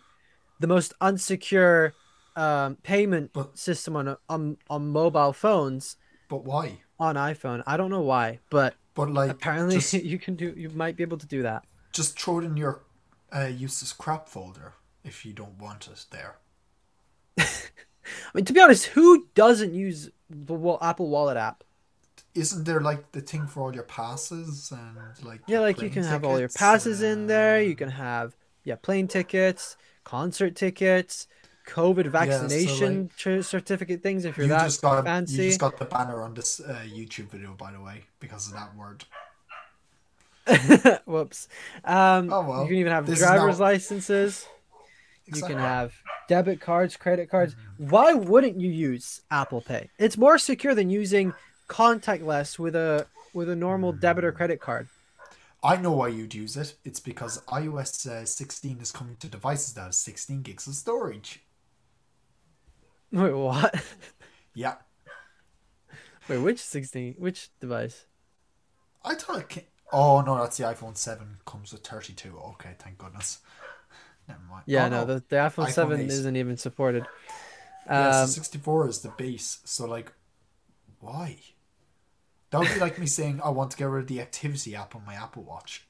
the 0.61 0.67
most 0.67 0.93
unsecure 1.01 1.93
um, 2.37 2.77
payment 2.83 3.33
But- 3.33 3.59
system 3.59 3.97
on, 3.97 4.17
on 4.29 4.59
on 4.69 4.89
mobile 4.89 5.33
phones 5.33 5.97
But 6.29 6.45
why? 6.45 6.81
on 7.01 7.17
iPhone. 7.17 7.63
I 7.67 7.77
don't 7.77 7.91
know 7.91 8.03
why, 8.03 8.41
but 8.51 8.75
But 8.95 9.11
like 9.11 9.31
apparently 9.31 9.77
just, 9.77 9.93
you 10.13 10.19
can 10.19 10.37
do. 10.37 10.53
You 10.57 10.71
might 10.71 10.97
be 10.97 11.03
able 11.03 11.19
to 11.19 11.27
do 11.27 11.43
that. 11.43 11.65
just 11.93 12.19
throw 12.21 12.39
it 12.41 12.45
in 12.45 12.57
your 12.57 12.83
uh, 13.35 13.47
useless 13.47 13.93
crap 13.93 14.29
folder 14.29 14.75
if 15.05 15.25
you 15.27 15.33
don't 15.33 15.59
want 15.59 15.89
it 15.89 16.05
there. 16.11 16.37
I 17.39 17.45
mean, 18.35 18.45
to 18.45 18.53
be 18.53 18.61
honest, 18.61 18.87
who 18.87 19.27
doesn't 19.35 19.75
use 19.75 20.11
the 20.31 20.79
Apple 20.81 21.09
Wallet 21.09 21.37
app? 21.37 21.65
Isn't 22.37 22.65
there 22.65 22.81
like 22.81 23.13
the 23.13 23.21
thing 23.21 23.47
for 23.47 23.63
all 23.63 23.75
your 23.75 23.85
passes 23.85 24.71
and 24.73 24.97
like 25.27 25.41
Yeah, 25.47 25.61
like 25.61 25.81
you 25.81 25.91
can 25.91 26.03
have 26.05 26.25
all 26.25 26.39
your 26.39 26.49
passes 26.49 27.03
in 27.03 27.27
there. 27.27 27.63
You 27.63 27.75
can 27.75 27.89
have 27.91 28.37
yeah, 28.65 28.77
plane 28.77 29.09
tickets, 29.09 29.77
concert 30.05 30.55
tickets, 30.57 31.29
COVID 31.67 32.07
vaccination 32.09 33.11
tr- 33.17 33.43
certificate 33.43 34.03
things 34.03 34.25
if 34.25 34.37
you're 34.37 34.45
You 34.47 34.51
that 34.51 34.65
just 34.65 34.83
got 34.83 35.05
you 35.29 35.37
just 35.37 35.61
got 35.61 35.79
the 35.79 35.85
banner 35.85 36.23
on 36.23 36.35
this 36.35 36.61
uh, 36.61 36.83
YouTube 36.87 37.31
video, 37.31 37.55
by 37.59 37.73
the 37.73 37.81
way, 37.81 38.05
because 38.21 38.47
of 38.49 38.55
that 38.55 38.75
word. 38.77 39.05
Whoops. 41.07 41.49
Um, 41.85 42.33
Oh, 42.33 42.43
well. 42.49 42.63
you 42.63 42.69
can 42.69 42.77
even 42.77 42.93
have 42.93 43.07
This 43.07 43.19
driver's 43.19 43.59
now- 43.59 43.65
licenses. 43.67 44.47
You 45.27 45.43
can 45.43 45.59
have 45.59 45.93
debit 46.29 46.61
cards, 46.61 46.97
credit 46.97 47.29
cards. 47.29 47.55
Mm-hmm. 47.55 47.89
Why 47.89 48.13
wouldn't 48.15 48.61
you 48.61 48.71
use 48.71 49.23
Apple 49.29 49.61
Pay? 49.61 49.91
It's 49.99 50.17
more 50.17 50.39
secure 50.39 50.73
than 50.73 50.89
using 50.89 51.35
contactless 51.69 52.59
with 52.59 52.75
a 52.77 53.07
with 53.35 53.49
a 53.49 53.57
normal 53.57 53.93
debit 53.93 54.25
Mm. 54.25 54.29
or 54.29 54.33
credit 54.33 54.61
card. 54.61 54.89
I 55.63 55.77
know 55.77 55.93
why 55.93 56.09
you'd 56.09 56.35
use 56.35 56.57
it. 56.57 56.75
It's 56.85 57.01
because 57.01 57.41
iOS 57.49 58.07
uh, 58.07 58.25
16 58.25 58.79
is 58.81 58.93
coming 58.93 59.17
to 59.17 59.27
devices 59.27 59.75
that 59.75 59.83
have 59.83 59.95
16 59.95 60.43
gigs 60.43 60.67
of 60.67 60.75
storage. 60.75 61.43
Wait, 63.13 63.33
what? 63.33 63.75
Yeah, 64.55 64.77
Wait, 66.29 66.39
which 66.39 66.61
16? 66.61 67.15
Which 67.19 67.51
device? 67.61 68.05
I 69.05 69.15
thought 69.15 69.39
it 69.41 69.49
came... 69.49 69.65
Oh, 69.93 70.21
no, 70.21 70.37
that's 70.39 70.57
the 70.57 70.65
iPhone 70.65 70.97
7 70.97 71.39
comes 71.47 71.73
with 71.73 71.87
32. 71.87 72.37
Okay, 72.37 72.71
thank 72.79 72.99
goodness. 72.99 73.39
Never 74.29 74.41
mind. 74.51 74.63
Yeah, 74.67 74.87
Oh, 74.87 74.89
no, 74.91 75.05
the, 75.05 75.15
the 75.29 75.37
iPhone, 75.37 75.67
iPhone 75.67 75.73
7 75.73 76.01
8. 76.01 76.07
isn't 76.09 76.37
even 76.37 76.57
supported. 76.57 77.07
Yeah, 77.87 78.21
Um, 78.21 78.27
so 78.27 78.33
64 78.33 78.89
is 78.89 79.01
the 79.01 79.11
base. 79.11 79.61
So, 79.65 79.87
like, 79.87 80.13
why? 81.01 81.39
That 82.51 82.61
would 82.61 82.73
be 82.73 82.81
like 82.81 82.99
me 82.99 83.07
saying 83.07 83.41
I 83.43 83.51
want 83.51 83.73
to 83.73 83.77
get 83.77 83.85
rid 83.85 84.03
of 84.03 84.07
the 84.09 84.21
activity 84.21 84.75
app 84.75 84.95
on 84.95 85.05
my 85.05 85.15
Apple 85.15 85.43
Watch. 85.43 85.87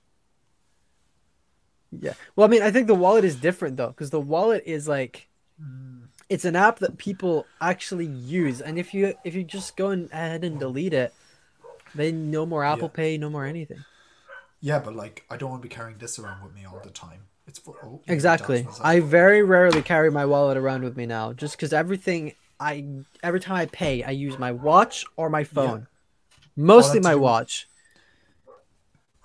Yeah. 1.92 2.14
Well, 2.34 2.46
I 2.46 2.50
mean, 2.50 2.62
I 2.62 2.70
think 2.70 2.86
the 2.86 2.94
wallet 2.94 3.24
is 3.24 3.36
different 3.36 3.76
though, 3.76 3.88
because 3.88 4.10
the 4.10 4.20
wallet 4.20 4.62
is 4.66 4.88
like, 4.88 5.28
hmm. 5.60 6.04
it's 6.28 6.44
an 6.44 6.56
app 6.56 6.78
that 6.80 6.98
people 6.98 7.46
actually 7.60 8.06
use, 8.06 8.60
and 8.60 8.78
if 8.78 8.94
you 8.94 9.14
if 9.24 9.34
you 9.34 9.44
just 9.44 9.76
go 9.76 9.90
and 9.90 10.10
ahead 10.12 10.44
and 10.44 10.58
delete 10.58 10.94
it, 10.94 11.12
then 11.94 12.30
no 12.30 12.46
more 12.46 12.64
Apple 12.64 12.90
Yeah. 12.92 12.96
Pay, 12.96 13.18
no 13.18 13.30
more 13.30 13.44
anything. 13.44 13.84
Yeah, 14.60 14.78
but 14.78 14.96
like, 14.96 15.24
I 15.30 15.36
don't 15.36 15.50
want 15.50 15.62
to 15.62 15.68
be 15.68 15.74
carrying 15.74 15.98
this 15.98 16.18
around 16.18 16.42
with 16.42 16.54
me 16.54 16.64
all 16.64 16.80
the 16.82 16.90
time. 16.90 17.20
It's 17.46 17.58
for 17.58 17.76
oh, 17.84 18.00
Exactly. 18.08 18.66
I 18.82 19.00
very 19.00 19.42
rarely 19.42 19.82
carry 19.82 20.10
my 20.10 20.24
wallet 20.24 20.56
around 20.56 20.82
with 20.82 20.96
me 20.96 21.06
now, 21.06 21.32
just 21.32 21.56
because 21.56 21.72
everything 21.72 22.32
I 22.58 22.84
every 23.22 23.40
time 23.40 23.56
I 23.56 23.66
pay, 23.66 24.02
I 24.02 24.10
use 24.10 24.38
my 24.38 24.52
watch 24.52 25.04
or 25.16 25.30
my 25.30 25.44
phone. 25.44 25.86
Mostly 26.56 27.00
my 27.00 27.14
watch. 27.14 27.68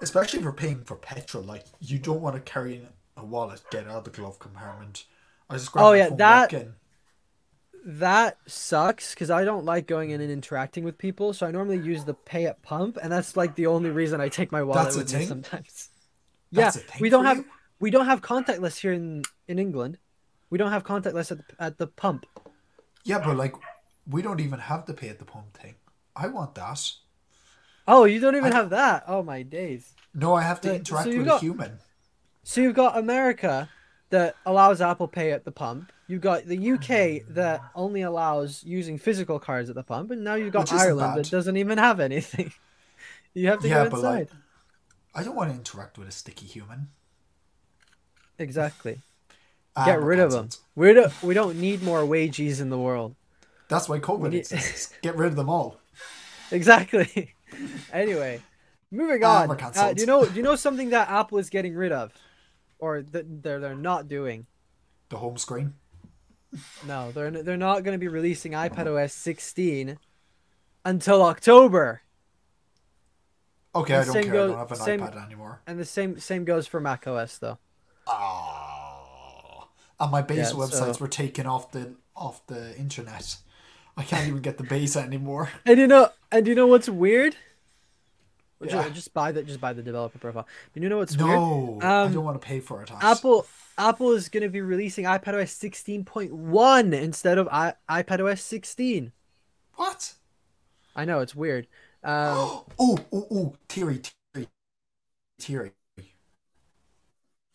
especially 0.02 0.40
if 0.40 0.44
you're 0.44 0.54
paying 0.54 0.84
for 0.84 0.96
petrol. 0.96 1.44
Like, 1.44 1.66
you 1.80 2.00
don't 2.00 2.22
want 2.22 2.36
to 2.36 2.42
carry 2.42 2.76
in 2.76 2.88
a 3.16 3.24
wallet, 3.24 3.62
get 3.72 3.88
out 3.88 3.98
of 3.98 4.04
the 4.04 4.10
glove 4.10 4.40
compartment. 4.40 5.06
I 5.50 5.56
just 5.56 5.72
grab 5.72 5.86
Oh, 5.86 5.92
yeah, 5.94 6.10
phone, 6.10 6.18
that- 6.18 6.68
That 7.84 8.38
sucks 8.46 9.14
because 9.14 9.32
I 9.32 9.44
don't 9.44 9.66
like 9.66 9.88
going 9.88 10.12
in 10.12 10.22
and 10.22 10.32
interacting 10.32 10.84
with 10.84 10.98
people, 10.98 11.34
so 11.34 11.48
I 11.48 11.52
normally 11.52 11.80
use 11.80 12.04
the 12.04 12.14
pay 12.14 12.46
at 12.46 12.62
pump, 12.62 12.98
and 13.02 13.12
that's 13.12 13.36
like 13.36 13.56
the 13.56 13.66
only 13.68 13.90
reason 13.90 14.22
I 14.22 14.30
take 14.30 14.52
my 14.52 14.62
wallet 14.62 14.84
That's 14.84 14.96
a 14.96 15.00
with 15.00 15.14
me 15.14 15.26
sometimes. 15.26 15.90
That's 16.52 16.76
yeah, 16.78 16.84
we 17.00 17.10
don't 17.10 17.26
have 17.26 17.38
you? 17.38 17.46
we 17.80 17.90
don't 17.90 18.06
have 18.06 18.22
contactless 18.22 18.78
here 18.78 18.94
in 18.94 19.24
in 19.48 19.58
England. 19.58 19.98
We 20.52 20.58
don't 20.60 20.70
have 20.72 20.84
contactless 20.84 21.32
at 21.32 21.38
the, 21.48 21.64
at 21.64 21.78
the 21.80 21.88
pump. 21.88 22.26
Yeah, 23.04 23.18
but 23.18 23.36
like, 23.36 23.56
we 24.06 24.22
don't 24.22 24.42
even 24.42 24.60
have 24.60 24.86
the 24.86 24.94
pay 24.94 25.10
at 25.10 25.18
the 25.18 25.26
pump 25.26 25.58
thing. 25.58 25.76
I 26.16 26.28
want 26.28 26.54
that. 26.56 26.92
Oh, 27.88 28.06
you 28.06 28.20
don't 28.20 28.36
even 28.36 28.54
I- 28.54 28.56
have 28.56 28.70
that. 28.72 29.04
Oh 29.08 29.24
my 29.24 29.42
days. 29.44 29.94
No, 30.14 30.36
I 30.36 30.42
have 30.44 30.60
to 30.62 30.76
interact 30.76 31.10
so 31.10 31.18
with 31.18 31.26
got- 31.26 31.38
a 31.42 31.46
human. 31.46 31.80
So 32.44 32.60
you've 32.62 32.76
got 32.76 32.98
America 32.98 33.70
that 34.10 34.36
allows 34.46 34.82
Apple 34.82 35.08
Pay 35.08 35.32
at 35.32 35.46
the 35.46 35.52
pump. 35.52 35.92
You've 36.08 36.22
got 36.22 36.46
the 36.46 36.58
UK 36.74 37.22
that 37.34 37.62
only 37.76 38.02
allows 38.02 38.64
using 38.64 38.98
physical 38.98 39.40
cards 39.40 39.70
at 39.70 39.76
the 39.76 39.84
pump, 39.84 40.12
and 40.12 40.24
now 40.24 40.36
you've 40.36 40.52
got 40.52 40.74
Ireland 40.74 41.18
that 41.18 41.30
doesn't 41.32 41.56
even 41.56 41.78
have 41.78 42.00
anything. 42.02 42.52
you 43.34 43.48
have 43.48 43.62
to 43.62 43.70
Yeah, 43.70 43.86
go 43.86 43.90
but 43.92 43.98
inside. 43.98 44.20
like, 44.20 44.30
I 45.16 45.24
don't 45.24 45.36
want 45.36 45.52
to 45.52 45.56
interact 45.56 45.98
with 45.98 46.08
a 46.10 46.12
sticky 46.12 46.48
human. 46.48 46.90
Exactly. 48.38 49.00
Ah, 49.74 49.86
Get 49.86 50.02
rid 50.02 50.20
of 50.20 50.34
them. 50.34 50.50
We 50.76 50.92
don't. 50.92 51.24
We 51.24 51.34
don't 51.34 51.58
need 51.58 51.82
more 51.82 52.06
wages 52.06 52.60
in 52.60 52.70
the 52.70 52.78
world. 52.78 53.16
That's 53.70 53.88
why 53.88 54.00
COVID 54.00 54.32
need- 54.32 54.40
exists. 54.40 54.94
Get 55.02 55.16
rid 55.16 55.28
of 55.30 55.38
them 55.38 55.50
all. 55.50 55.80
Exactly. 56.52 57.34
anyway, 57.94 58.42
moving 58.92 59.22
Ah, 59.24 59.44
on. 59.48 59.52
Uh, 59.76 59.94
do 59.94 60.02
you 60.02 60.08
know? 60.08 60.26
Do 60.26 60.34
you 60.36 60.44
know 60.44 60.56
something 60.56 60.90
that 60.92 61.10
Apple 61.10 61.38
is 61.38 61.50
getting 61.50 61.76
rid 61.76 61.92
of, 61.92 62.14
or 62.80 63.02
that 63.02 63.44
they're 63.44 63.60
they're 63.60 63.76
not 63.76 64.08
doing? 64.08 64.46
The 65.10 65.18
home 65.18 65.38
screen. 65.38 65.74
No, 66.86 67.12
they're 67.12 67.32
they're 67.32 67.58
not 67.58 67.84
going 67.84 67.94
to 67.96 68.00
be 68.00 68.08
releasing 68.10 68.52
iPadOS 68.54 69.12
16 69.12 69.98
until 70.84 71.22
October, 71.24 72.02
Okay, 73.74 73.96
I 73.96 74.04
don't 74.04 74.14
care. 74.14 74.24
goes- 74.24 74.50
I 74.52 74.54
don't 74.54 74.58
have 74.58 74.72
an 74.72 74.78
same- 74.78 75.00
iPad 75.00 75.26
anymore. 75.26 75.62
and 75.66 75.80
the 75.80 75.86
same 75.86 76.20
same 76.20 76.44
goes 76.44 76.68
for 76.68 76.80
macOS 76.82 77.38
though. 77.38 77.58
Ah. 78.08 79.68
And 80.00 80.12
my 80.12 80.22
base 80.22 80.52
Yeah, 80.52 80.58
websites 80.58 80.96
so- 80.96 81.02
were 81.02 81.08
taken 81.08 81.46
off 81.46 81.72
the 81.72 81.96
off 82.16 82.46
the 82.48 82.76
internet. 82.78 83.38
I 83.98 84.04
can't 84.04 84.28
even 84.28 84.42
get 84.42 84.58
the 84.58 84.64
base 84.64 84.96
anymore. 84.96 85.50
And 85.66 85.80
you 85.80 85.88
know, 85.88 86.10
and 86.32 86.48
you 86.48 86.56
know 86.56 86.68
what's 86.68 86.90
weird? 86.90 87.36
Just, 88.62 88.74
Yeah. 88.74 88.90
just 88.90 89.14
buy 89.14 89.32
the 89.32 89.42
just 89.44 89.60
buy 89.60 89.74
the 89.74 89.82
developer 89.82 90.20
profile. 90.20 90.48
But 90.74 90.84
you 90.84 90.90
know 90.90 90.98
what's 90.98 91.18
weird? 91.18 91.40
No, 91.40 91.80
I 91.82 92.04
Um, 92.04 92.14
don't 92.14 92.24
want 92.24 92.40
to 92.40 92.46
pay 92.46 92.60
for 92.60 92.84
it. 92.84 92.92
Apple 93.02 93.48
Apple 93.78 94.12
is 94.12 94.30
going 94.30 94.44
to 94.44 94.50
be 94.50 94.62
releasing 94.62 95.06
iPadOS 95.06 95.50
16.1 95.50 96.94
instead 96.94 97.38
of 97.40 97.48
I, 97.52 97.74
iPadOS 97.90 98.40
16. 98.40 99.14
What? 99.76 100.14
I 100.96 101.06
know 101.06 101.20
it's 101.20 101.36
weird. 101.36 101.68
Um, 102.04 102.36
oh, 102.38 102.66
oh, 102.80 103.28
oh, 103.32 103.56
Theory, 103.70 104.02
Theory, 104.34 104.48
Theory. 105.40 105.74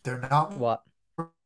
They're 0.03 0.17
not 0.17 0.57
what? 0.57 0.83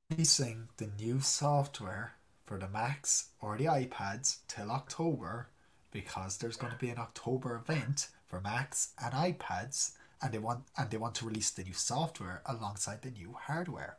releasing 0.10 0.70
the 0.78 0.88
new 0.88 1.20
software 1.22 2.14
for 2.52 2.58
the 2.58 2.68
Macs 2.68 3.30
or 3.40 3.58
the 3.58 3.64
iPads 3.64 4.40
till 4.50 4.72
October 4.72 5.48
because 5.90 6.36
there's 6.38 6.58
going 6.58 6.74
to 6.74 6.78
be 6.78 6.90
an 6.90 6.98
October 7.00 7.56
event 7.56 8.10
for 8.28 8.42
Macs 8.42 8.90
and 9.02 9.14
iPads 9.14 9.92
and 10.22 10.34
they 10.34 10.38
want 10.38 10.66
and 10.78 10.90
they 10.90 10.98
want 10.98 11.16
to 11.16 11.26
release 11.26 11.50
the 11.50 11.64
new 11.64 11.72
software 11.72 12.42
alongside 12.46 13.04
the 13.04 13.10
new 13.12 13.34
hardware. 13.48 13.96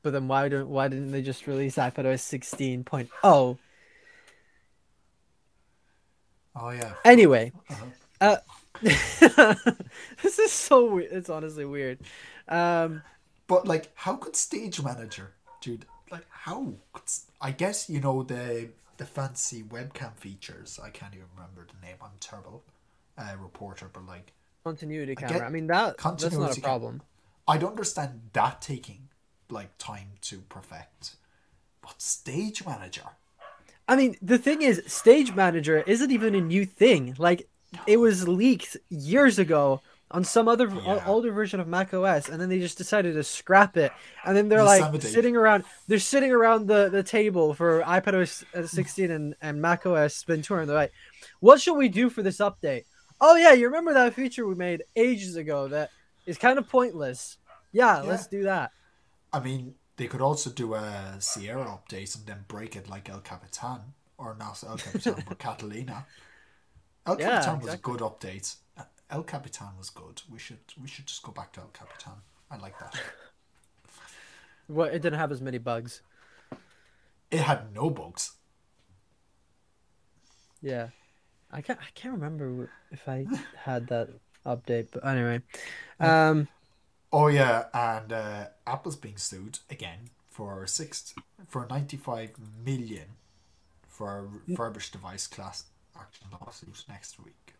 But 0.00 0.14
then 0.14 0.28
why 0.28 0.48
don't 0.48 0.70
why 0.70 0.88
didn't 0.88 1.12
they 1.12 1.20
just 1.20 1.46
release 1.46 1.76
iPadOS 1.76 2.22
16.0? 2.24 3.58
Oh 6.58 6.70
yeah. 6.70 6.94
Anyway, 7.04 7.52
Uh-huh. 7.68 7.84
uh, 8.22 8.36
this 10.22 10.38
is 10.38 10.52
so 10.52 10.86
weird. 10.94 11.12
It's 11.12 11.28
honestly 11.28 11.66
weird. 11.66 11.98
Um, 12.48 13.02
But 13.46 13.66
like, 13.68 13.90
how 13.94 14.16
could 14.16 14.36
Stage 14.36 14.80
Manager, 14.82 15.34
dude? 15.66 15.84
Like, 16.12 16.26
how? 16.30 16.74
I 17.40 17.50
guess 17.50 17.90
you 17.90 18.00
know 18.00 18.22
the 18.22 18.68
the 18.96 19.04
fancy 19.04 19.64
webcam 19.64 20.14
features. 20.14 20.78
I 20.82 20.90
can't 20.90 21.12
even 21.12 21.26
remember 21.34 21.66
the 21.66 21.84
name. 21.84 21.96
I'm 22.00 22.12
a 22.16 22.20
terrible 22.20 22.62
uh, 23.18 23.34
reporter, 23.40 23.90
but 23.92 24.06
like, 24.06 24.32
continuity 24.64 25.16
get 25.16 25.28
camera. 25.28 25.46
I 25.46 25.50
mean 25.50 25.66
that 25.66 25.98
that's 25.98 26.36
not 26.36 26.52
a 26.52 26.54
cam- 26.54 26.62
problem. 26.62 27.02
I'd 27.48 27.64
understand 27.64 28.30
that 28.32 28.62
taking 28.62 29.08
like 29.50 29.76
time 29.78 30.10
to 30.22 30.38
perfect, 30.48 31.16
but 31.82 32.00
Stage 32.00 32.64
Manager. 32.64 33.08
I 33.88 33.96
mean, 33.96 34.16
the 34.20 34.38
thing 34.38 34.62
is, 34.62 34.82
Stage 34.86 35.34
Manager 35.34 35.78
isn't 35.86 36.10
even 36.10 36.34
a 36.34 36.40
new 36.40 36.64
thing. 36.64 37.14
Like, 37.18 37.48
it 37.86 37.98
was 37.98 38.26
leaked 38.26 38.76
years 38.88 39.38
ago 39.38 39.80
on 40.10 40.22
some 40.24 40.46
other 40.48 40.70
o- 40.70 41.02
older 41.06 41.32
version 41.32 41.58
of 41.58 41.66
Mac 41.66 41.92
OS, 41.92 42.28
and 42.28 42.40
then 42.40 42.48
they 42.48 42.60
just 42.60 42.78
decided 42.78 43.14
to 43.14 43.24
scrap 43.24 43.76
it. 43.76 43.92
And 44.24 44.36
then 44.36 44.48
they're 44.48 44.62
like 44.62 45.02
sitting 45.02 45.36
around, 45.36 45.64
they're 45.88 45.98
sitting 45.98 46.30
around 46.32 46.68
the, 46.68 46.88
the 46.88 47.02
table 47.02 47.54
for 47.54 47.82
iPadOS 47.82 48.44
uh, 48.54 48.66
16 48.66 49.10
and, 49.10 49.34
and 49.42 49.60
Mac 49.60 49.84
OS 49.84 50.22
Ventura, 50.22 50.60
and 50.60 50.68
they're 50.70 50.76
like, 50.76 50.92
what 51.40 51.60
should 51.60 51.74
we 51.74 51.88
do 51.88 52.08
for 52.08 52.22
this 52.22 52.38
update? 52.38 52.84
Oh, 53.20 53.34
yeah, 53.36 53.52
you 53.52 53.66
remember 53.66 53.94
that 53.94 54.14
feature 54.14 54.46
we 54.46 54.54
made 54.54 54.84
ages 54.94 55.36
ago 55.36 55.68
that 55.68 55.90
is 56.26 56.38
kind 56.38 56.58
of 56.58 56.68
pointless? 56.68 57.38
Yeah, 57.72 58.02
Yeah. 58.02 58.08
let's 58.08 58.26
do 58.26 58.44
that. 58.44 58.70
I 59.32 59.40
mean, 59.40 59.74
they 59.96 60.06
could 60.06 60.20
also 60.20 60.50
do 60.50 60.74
a 60.74 61.16
Sierra 61.18 61.64
update 61.64 62.16
and 62.16 62.26
then 62.26 62.44
break 62.46 62.76
it 62.76 62.88
like 62.88 63.08
El 63.08 63.20
Capitan, 63.20 63.80
or 64.18 64.36
not 64.38 64.62
El 64.62 64.76
Capitan, 64.76 65.24
but 65.28 65.38
Catalina. 65.46 66.06
El 67.06 67.18
Yeah, 67.18 67.40
Capitan 67.40 67.60
was 67.60 67.74
a 67.74 67.78
good 67.78 68.00
update. 68.00 68.56
El 69.10 69.22
Capitan 69.22 69.76
was 69.78 69.90
good. 69.90 70.22
We 70.30 70.38
should 70.38 70.58
we 70.80 70.88
should 70.88 71.06
just 71.06 71.22
go 71.22 71.32
back 71.32 71.52
to 71.52 71.60
El 71.60 71.68
Capitan. 71.68 72.14
I 72.50 72.56
like 72.56 72.78
that. 72.78 72.94
Well, 74.68 74.88
it 74.88 75.00
didn't 75.00 75.20
have 75.20 75.30
as 75.30 75.40
many 75.40 75.58
bugs. 75.58 76.02
It 77.30 77.38
had 77.38 77.72
no 77.72 77.88
bugs. 77.88 78.32
Yeah, 80.60 80.88
I 81.52 81.60
can't. 81.60 81.78
I 81.78 81.86
can't 81.94 82.14
remember 82.14 82.68
if 82.90 83.08
I 83.08 83.26
had 83.56 83.86
that 83.88 84.08
update, 84.44 84.88
but 84.92 85.06
anyway, 85.06 85.42
um, 86.00 86.48
Oh 87.12 87.28
yeah, 87.28 87.66
and 87.72 88.12
uh, 88.12 88.46
Apple's 88.66 88.96
being 88.96 89.16
sued 89.18 89.60
again 89.70 90.10
for 90.30 90.66
six 90.66 91.14
for 91.46 91.66
ninety 91.70 91.96
five 91.96 92.30
million 92.64 93.16
for 93.86 94.18
a 94.18 94.22
refurbished 94.22 94.92
device 94.92 95.26
class 95.26 95.64
action 95.98 96.26
lawsuit 96.32 96.84
next 96.88 97.18
week. 97.22 97.54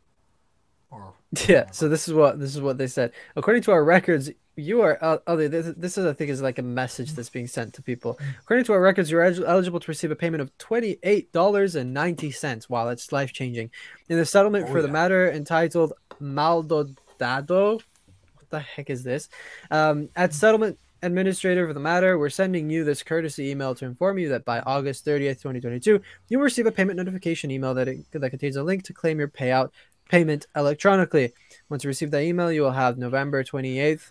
Or 0.90 1.14
yeah. 1.48 1.70
So 1.70 1.88
this 1.88 2.08
is 2.08 2.14
what 2.14 2.38
this 2.38 2.54
is 2.54 2.60
what 2.60 2.78
they 2.78 2.86
said. 2.86 3.12
According 3.34 3.62
to 3.64 3.72
our 3.72 3.84
records, 3.84 4.30
you 4.56 4.80
are. 4.82 4.98
Uh, 5.00 5.18
oh, 5.26 5.36
this, 5.36 5.74
this 5.76 5.98
is 5.98 6.06
I 6.06 6.12
think 6.12 6.30
is 6.30 6.42
like 6.42 6.58
a 6.58 6.62
message 6.62 7.12
that's 7.12 7.28
being 7.28 7.46
sent 7.46 7.74
to 7.74 7.82
people. 7.82 8.18
According 8.40 8.64
to 8.66 8.72
our 8.72 8.80
records, 8.80 9.10
you're 9.10 9.22
eligible 9.22 9.80
to 9.80 9.88
receive 9.88 10.10
a 10.10 10.16
payment 10.16 10.40
of 10.40 10.56
twenty 10.58 10.98
eight 11.02 11.32
dollars 11.32 11.74
and 11.74 11.92
ninety 11.92 12.30
cents. 12.30 12.68
Wow, 12.68 12.86
that's 12.86 13.12
life 13.12 13.32
changing. 13.32 13.70
In 14.08 14.16
the 14.16 14.26
settlement 14.26 14.66
Oh, 14.68 14.72
for 14.72 14.82
the 14.82 14.88
matter 14.88 15.30
entitled 15.30 15.92
Maldonado. 16.20 17.74
What 17.74 18.50
the 18.50 18.60
heck 18.60 18.90
is 18.90 19.02
this? 19.02 19.28
Um, 19.70 20.08
at 20.14 20.32
settlement 20.32 20.78
administrator 21.02 21.66
for 21.66 21.74
the 21.74 21.80
matter, 21.80 22.18
we're 22.18 22.30
sending 22.30 22.70
you 22.70 22.84
this 22.84 23.02
courtesy 23.02 23.50
email 23.50 23.74
to 23.74 23.84
inform 23.84 24.18
you 24.18 24.28
that 24.30 24.44
by 24.44 24.60
August 24.60 25.04
30th, 25.04 25.42
2022, 25.42 26.00
you 26.28 26.38
will 26.38 26.44
receive 26.44 26.66
a 26.66 26.72
payment 26.72 26.96
notification 26.96 27.50
email 27.50 27.74
that 27.74 27.88
it, 27.88 27.98
that 28.12 28.30
contains 28.30 28.56
a 28.56 28.62
link 28.62 28.82
to 28.84 28.92
claim 28.92 29.18
your 29.18 29.28
payout 29.28 29.70
payment 30.08 30.46
electronically. 30.54 31.32
Once 31.68 31.84
you 31.84 31.88
receive 31.88 32.10
that 32.12 32.22
email, 32.22 32.52
you 32.52 32.62
will 32.62 32.72
have 32.72 32.98
November 32.98 33.42
28th 33.42 34.10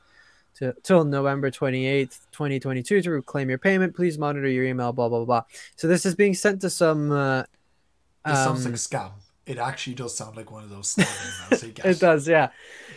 to 0.55 0.73
till 0.83 1.03
November 1.03 1.51
28th, 1.51 2.19
2022 2.31 3.01
to 3.01 3.21
claim 3.21 3.49
your 3.49 3.57
payment. 3.57 3.95
Please 3.95 4.17
monitor 4.17 4.47
your 4.47 4.65
email, 4.65 4.93
blah 4.93 5.09
blah 5.09 5.25
blah. 5.25 5.43
So 5.75 5.87
this 5.87 6.05
is 6.05 6.15
being 6.15 6.33
sent 6.33 6.61
to 6.61 6.69
some 6.69 7.11
uh, 7.11 7.43
This 8.25 8.43
sounds 8.43 8.65
um, 8.65 8.71
like 8.71 8.79
a 8.79 8.83
scam. 8.83 9.11
It 9.45 9.59
actually 9.59 9.93
does 9.93 10.17
sound 10.17 10.35
like 10.35 10.51
one 10.51 10.63
of 10.63 10.69
those 10.69 10.95
scam 10.95 11.05
emails 11.05 11.63
you 11.63 11.71
get. 11.73 11.85
It 11.85 11.99
does, 11.99 12.27
yeah. 12.27 12.49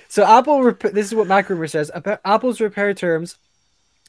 So 0.08 0.24
Apple, 0.24 0.62
rep- 0.62 0.80
this 0.80 1.06
is 1.06 1.14
what 1.14 1.28
MacRumor 1.28 1.68
says. 1.68 1.90
Apple's 2.24 2.60
repair 2.60 2.94
terms 2.94 3.36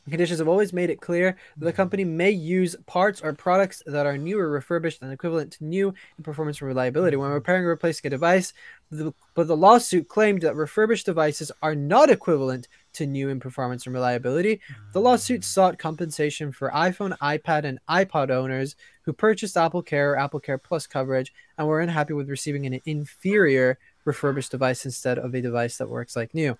conditions 0.10 0.40
have 0.40 0.48
always 0.48 0.74
made 0.74 0.90
it 0.90 1.02
clear 1.02 1.36
that 1.58 1.66
the 1.66 1.72
hmm. 1.72 1.76
company 1.76 2.04
may 2.04 2.32
use 2.32 2.76
parts 2.86 3.22
or 3.22 3.34
products 3.34 3.84
that 3.86 4.06
are 4.06 4.18
new 4.18 4.40
or 4.40 4.50
refurbished 4.50 5.02
and 5.02 5.12
equivalent 5.12 5.52
to 5.54 5.64
new 5.64 5.94
in 6.18 6.24
performance 6.24 6.60
and 6.60 6.68
reliability 6.68 7.18
when 7.18 7.30
hmm. 7.30 7.36
repairing 7.36 7.64
or 7.64 7.70
replacing 7.70 8.08
a 8.08 8.10
device. 8.10 8.54
The, 8.92 9.14
but 9.36 9.48
the 9.48 9.58
lawsuit 9.58 10.08
claimed 10.08 10.42
that 10.42 10.56
refurbished 10.56 11.06
devices 11.06 11.52
are 11.62 11.76
not 11.76 12.10
equivalent 12.10 12.68
to 12.94 13.06
new 13.06 13.30
in 13.30 13.40
performance 13.40 13.86
and 13.86 13.94
reliability. 13.94 14.62
The 14.94 15.02
lawsuit 15.02 15.40
hmm. 15.40 15.44
sought 15.44 15.78
compensation 15.78 16.52
for 16.52 16.72
iPhone, 16.72 17.18
iPad, 17.20 17.66
and 17.66 17.80
iPod 17.90 18.32
owners 18.32 18.76
who 19.04 19.14
purchased 19.14 19.58
Apple 19.58 19.82
Care 19.82 20.12
or 20.14 20.20
Apple 20.20 20.40
Care 20.40 20.58
Plus 20.58 20.86
coverage 20.86 21.34
and 21.58 21.68
were 21.68 21.82
unhappy 21.82 22.14
with 22.14 22.30
receiving 22.30 22.66
an 22.66 22.80
inferior 22.86 23.80
refurbished 24.06 24.52
device 24.52 24.86
instead 24.86 25.18
of 25.18 25.34
a 25.34 25.42
device 25.42 25.78
that 25.78 25.90
works 25.90 26.16
like 26.16 26.34
new. 26.34 26.58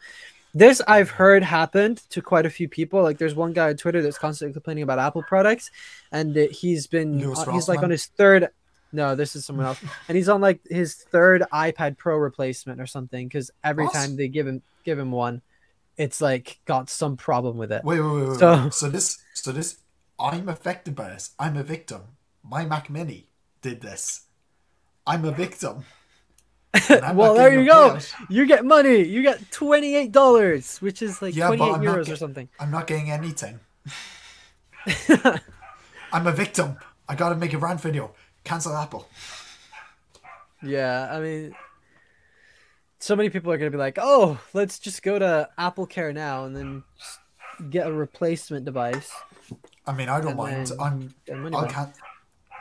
This 0.54 0.82
I've 0.88 1.12
heard 1.12 1.44
happened 1.44 1.98
to 2.10 2.22
quite 2.22 2.46
a 2.46 2.50
few 2.50 2.68
people. 2.68 3.04
Like 3.04 3.18
there's 3.20 3.36
one 3.36 3.54
guy 3.54 3.70
on 3.70 3.78
Twitter 3.78 4.02
that's 4.02 4.18
constantly 4.18 4.54
complaining 4.54 4.84
about 4.84 4.98
Apple 5.00 5.22
products, 5.24 5.70
and 6.12 6.36
he's 6.36 6.88
been 6.88 7.20
Louis 7.20 7.38
uh, 7.38 7.52
he's 7.52 7.68
like 7.68 7.78
on 7.84 7.90
his 7.92 8.06
third. 8.08 8.50
No, 8.92 9.14
this 9.16 9.36
is 9.36 9.46
someone 9.46 9.68
else, 9.68 9.80
and 10.08 10.16
he's 10.16 10.28
on 10.30 10.42
like 10.42 10.60
his 10.68 10.96
third 10.96 11.44
iPad 11.54 11.98
Pro 11.98 12.18
replacement 12.18 12.82
or 12.82 12.88
something. 12.88 13.28
Because 13.28 13.52
every 13.64 13.86
time 13.94 14.16
they 14.16 14.28
give 14.28 14.48
him 14.48 14.64
give 14.84 14.98
him 14.98 15.12
one, 15.12 15.44
it's 15.98 16.20
like 16.20 16.60
got 16.66 16.90
some 16.90 17.16
problem 17.16 17.58
with 17.58 17.72
it. 17.72 17.84
Wait, 17.84 18.00
wait, 18.00 18.12
wait, 18.12 18.30
wait. 18.30 18.40
So- 18.40 18.64
So, 18.64 18.70
so 18.72 18.90
this, 18.90 19.20
so 19.36 19.52
this, 19.52 19.78
I'm 20.20 20.50
affected 20.50 20.96
by 20.96 21.10
this. 21.10 21.32
I'm 21.38 21.56
a 21.58 21.64
victim. 21.64 22.02
My 22.44 22.66
Mac 22.66 22.90
Mini 22.90 23.28
did 23.62 23.82
this. 23.82 24.22
I'm 25.06 25.24
a 25.26 25.32
victim. 25.32 25.86
Well, 27.14 27.34
there 27.34 27.60
you 27.60 27.66
go. 27.66 27.98
You 28.30 28.46
get 28.46 28.64
money. 28.66 29.04
You 29.04 29.22
get 29.24 29.52
twenty 29.52 29.96
eight 29.96 30.12
dollars, 30.12 30.78
which 30.80 31.02
is 31.02 31.22
like 31.22 31.36
Yeah, 31.36 31.48
twenty 31.48 31.64
eight 31.64 31.78
euros 31.78 32.12
or 32.12 32.16
something. 32.16 32.48
I'm 32.60 32.72
not 32.72 32.88
getting 32.88 33.10
anything. 33.12 33.60
I'm 36.12 36.28
a 36.28 36.32
victim. 36.32 36.78
I 37.08 37.16
gotta 37.16 37.36
make 37.36 37.54
a 37.54 37.58
rant 37.58 37.82
video. 37.82 38.14
Cancel 38.44 38.76
Apple. 38.76 39.08
Yeah, 40.62 41.10
I 41.12 41.20
mean, 41.20 41.56
so 43.00 43.16
many 43.16 43.30
people 43.30 43.52
are 43.52 43.58
gonna 43.58 43.72
be 43.72 43.78
like, 43.78 43.98
"Oh, 44.00 44.40
let's 44.54 44.78
just 44.80 45.04
go 45.04 45.18
to 45.20 45.50
Apple 45.58 45.86
Care 45.86 46.14
now 46.14 46.46
and 46.46 46.56
then 46.56 46.84
get 47.70 47.88
a 47.88 47.92
replacement 47.92 48.66
device." 48.66 49.12
I 49.88 49.94
mean, 49.94 50.10
I 50.10 50.20
don't 50.22 50.38
And 50.38 50.38
mind. 50.38 50.72
I'm. 50.80 51.14
I 51.56 51.68
can't. 51.68 51.94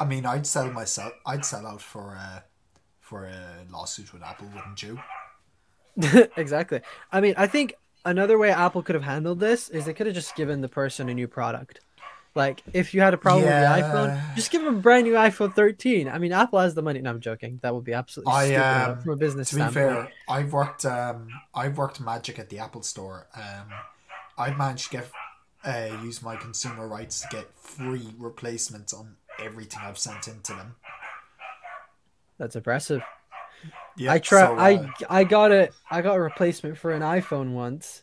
I 0.01 0.05
mean, 0.05 0.25
I'd 0.27 0.47
sell 0.47 0.71
myself. 0.71 1.12
I'd 1.27 1.44
sell 1.44 1.66
out 1.66 1.83
for 1.83 2.12
a 2.14 2.44
for 3.09 3.25
a 3.25 3.64
lawsuit 3.73 4.12
with 4.12 4.23
Apple, 4.23 4.49
wouldn't 4.55 4.83
you? 4.83 5.01
exactly. 6.37 6.81
I 7.11 7.21
mean, 7.23 7.35
I 7.38 7.47
think 7.47 7.75
another 8.05 8.37
way 8.37 8.51
Apple 8.51 8.83
could 8.83 8.94
have 8.94 9.05
handled 9.05 9.40
this 9.40 9.71
is 9.71 9.87
they 9.87 9.94
could 9.94 10.07
have 10.07 10.14
just 10.14 10.37
given 10.37 10.61
the 10.61 10.68
person 10.68 11.09
a 11.09 11.14
new 11.14 11.27
product. 11.27 11.81
Like, 12.35 12.62
if 12.75 12.92
you 12.92 13.01
had 13.01 13.14
a 13.14 13.16
problem 13.16 13.47
Yeah. 13.47 13.75
with 13.75 13.81
the 13.85 13.88
iPhone, 13.90 14.35
just 14.37 14.51
give 14.51 14.62
them 14.62 14.77
a 14.77 14.79
brand 14.79 15.05
new 15.05 15.14
iPhone 15.14 15.55
13. 15.55 16.07
I 16.09 16.18
mean, 16.18 16.33
Apple 16.33 16.59
has 16.61 16.75
the 16.75 16.83
money. 16.83 17.01
No, 17.01 17.11
I'm 17.11 17.21
joking. 17.21 17.59
That 17.62 17.75
would 17.75 17.85
be 17.85 17.94
absolutely 17.94 18.33
I, 18.33 18.44
stupid 18.47 18.90
um, 18.90 19.01
from 19.01 19.12
a 19.12 19.16
business 19.16 19.49
To 19.51 19.57
be 19.57 19.62
standpoint. 19.62 19.90
fair, 20.09 20.12
I've 20.29 20.53
worked. 20.53 20.85
Um, 20.85 21.29
I've 21.55 21.79
worked 21.79 22.01
magic 22.01 22.38
at 22.38 22.51
the 22.51 22.59
Apple 22.59 22.83
Store. 22.83 23.27
Um, 23.35 23.73
I've 24.37 24.57
managed 24.59 24.90
to 24.92 24.99
get 24.99 25.11
uh, 25.64 25.97
use 26.05 26.23
my 26.23 26.37
consumer 26.37 26.87
rights 26.87 27.23
to 27.23 27.29
get 27.31 27.47
free 27.59 28.14
replacements 28.18 28.92
on 28.92 29.16
everything 29.42 29.81
I've 29.83 29.99
sent 29.99 30.29
into 30.29 30.53
them. 30.53 30.77
That's 32.38 32.57
impressive. 32.57 33.03
Yeah, 33.96 34.12
I 34.12 34.18
try. 34.18 34.46
so, 34.46 34.59
I 34.59 34.74
uh, 34.74 34.88
I 35.11 35.24
got 35.24 35.53
a 35.53 35.70
I 35.90 36.03
got 36.03 36.16
a 36.16 36.20
replacement 36.20 36.79
for 36.79 36.92
an 36.92 37.03
iPhone 37.03 37.53
once. 37.53 38.03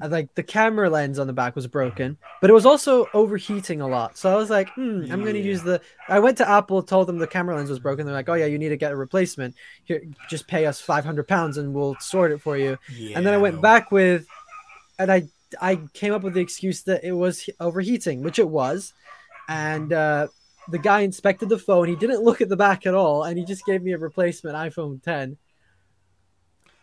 I, 0.00 0.06
like 0.06 0.34
the 0.34 0.42
camera 0.42 0.88
lens 0.88 1.18
on 1.18 1.26
the 1.26 1.32
back 1.32 1.54
was 1.54 1.66
broken, 1.66 2.16
but 2.40 2.48
it 2.50 2.52
was 2.52 2.64
also 2.66 3.06
overheating 3.14 3.80
a 3.80 3.88
lot. 3.88 4.16
So 4.16 4.32
I 4.32 4.36
was 4.36 4.50
like, 4.50 4.70
hmm, 4.70 5.04
I'm 5.10 5.20
gonna 5.20 5.38
Yeah. 5.38 5.44
use 5.44 5.62
the. 5.62 5.80
I 6.08 6.18
went 6.18 6.38
to 6.38 6.48
Apple, 6.48 6.82
told 6.82 7.08
them 7.08 7.18
the 7.18 7.26
camera 7.26 7.56
lens 7.56 7.70
was 7.70 7.78
broken. 7.78 8.06
They're 8.06 8.14
like, 8.14 8.28
oh 8.28 8.34
yeah, 8.34 8.46
you 8.46 8.58
need 8.58 8.70
to 8.70 8.76
get 8.76 8.92
a 8.92 8.96
replacement. 8.96 9.54
Here, 9.84 10.02
just 10.28 10.48
pay 10.48 10.66
us 10.66 10.80
500 10.80 11.28
pounds 11.28 11.58
and 11.58 11.72
we'll 11.74 11.96
sort 12.00 12.32
it 12.32 12.40
for 12.40 12.56
you. 12.56 12.78
and 13.14 13.26
then 13.26 13.34
I 13.34 13.38
went 13.38 13.60
back 13.60 13.90
with, 13.90 14.26
and 14.98 15.12
I 15.12 15.28
I 15.60 15.78
came 15.92 16.12
up 16.14 16.22
with 16.22 16.34
the 16.34 16.40
excuse 16.40 16.82
that 16.84 17.04
it 17.04 17.12
was 17.12 17.48
overheating, 17.60 18.22
which 18.22 18.38
it 18.38 18.48
was, 18.48 18.94
and 19.48 19.92
uh, 19.92 20.28
the 20.70 20.78
guy 20.78 21.00
inspected 21.00 21.48
the 21.48 21.58
phone. 21.58 21.88
He 21.88 21.96
didn't 21.96 22.22
look 22.22 22.40
at 22.40 22.48
the 22.48 22.56
back 22.56 22.86
at 22.86 22.94
all, 22.94 23.24
and 23.24 23.38
he 23.38 23.44
just 23.44 23.64
gave 23.66 23.82
me 23.82 23.92
a 23.92 23.98
replacement 23.98 24.56
iPhone 24.56 25.02
10. 25.02 25.36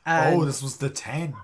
And 0.06 0.36
oh, 0.36 0.46
this 0.46 0.62
was 0.64 0.78
the 0.78 0.90
ten. 0.90 1.36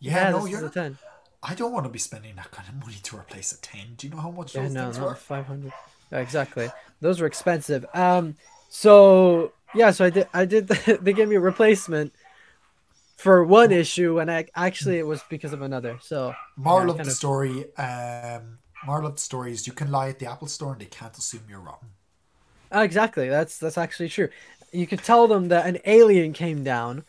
Yeah, 0.00 0.12
yeah, 0.26 0.30
no, 0.30 0.42
this 0.42 0.50
you're. 0.52 0.66
a 0.66 0.70
10. 0.70 0.98
I 1.42 1.54
don't 1.54 1.72
want 1.72 1.84
to 1.84 1.90
be 1.90 1.98
spending 1.98 2.34
that 2.36 2.50
kind 2.50 2.68
of 2.68 2.74
money 2.76 2.96
to 3.02 3.16
replace 3.16 3.52
a 3.52 3.60
ten. 3.60 3.94
Do 3.96 4.06
you 4.06 4.14
know 4.14 4.20
how 4.20 4.30
much 4.30 4.54
Yeah, 4.54 4.62
those 4.62 4.72
no, 4.72 4.84
things 4.84 4.98
were? 5.00 5.14
500. 5.14 5.72
Yeah, 6.12 6.18
exactly. 6.18 6.68
Those 7.00 7.20
were 7.20 7.26
expensive. 7.26 7.84
Um, 7.94 8.36
so 8.68 9.52
yeah, 9.74 9.90
so 9.90 10.04
I 10.04 10.10
did. 10.10 10.28
I 10.32 10.44
did. 10.44 10.68
they 11.02 11.12
gave 11.12 11.28
me 11.28 11.36
a 11.36 11.40
replacement 11.40 12.12
for 13.16 13.44
one 13.44 13.72
issue, 13.72 14.20
and 14.20 14.30
I 14.30 14.46
actually 14.54 14.98
it 14.98 15.06
was 15.06 15.22
because 15.28 15.52
of 15.52 15.62
another. 15.62 15.98
So 16.02 16.34
Moral 16.56 16.86
Yeah, 16.94 17.00
of 17.00 17.06
the 17.06 17.10
of- 17.10 17.16
story. 17.16 17.74
Um, 17.76 18.58
moral 18.86 19.06
of 19.08 19.16
the 19.16 19.20
story 19.22 19.52
is 19.52 19.66
you 19.66 19.72
can 19.72 19.90
lie 19.90 20.08
at 20.08 20.18
the 20.18 20.26
Apple 20.30 20.48
Store 20.48 20.72
and 20.72 20.80
they 20.80 20.86
can't 20.86 21.16
assume 21.16 21.42
you're 21.48 21.60
wrong. 21.60 21.90
Oh, 22.72 22.82
exactly. 22.82 23.28
That's 23.28 23.58
that's 23.58 23.78
actually 23.78 24.08
true. 24.08 24.28
You 24.72 24.86
could 24.86 25.02
tell 25.02 25.28
them 25.28 25.48
that 25.48 25.66
an 25.66 25.78
alien 25.84 26.32
came 26.32 26.64
down 26.64 27.04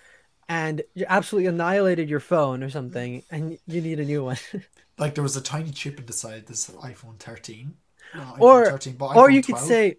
and 0.48 0.82
you 0.94 1.06
absolutely 1.10 1.48
annihilated 1.48 2.10
your 2.10 2.20
phone 2.22 2.64
or 2.64 2.70
something, 2.70 3.24
and 3.30 3.58
you 3.68 3.82
need 3.82 4.00
a 4.00 4.06
new 4.06 4.24
one. 4.24 4.38
Like 5.00 5.14
there 5.14 5.24
was 5.24 5.38
a 5.38 5.42
tiny 5.42 5.70
chip 5.70 6.00
inside 6.00 6.48
this 6.48 6.72
iPhone 6.72 7.20
13. 7.20 7.76
No, 8.16 8.22
iPhone 8.22 8.40
Or- 8.42 8.66
13, 8.66 8.96
but 8.96 9.16
or 9.16 9.30
iPhone 9.30 9.34
you 9.36 9.44
could 9.44 9.58
say, 9.60 9.98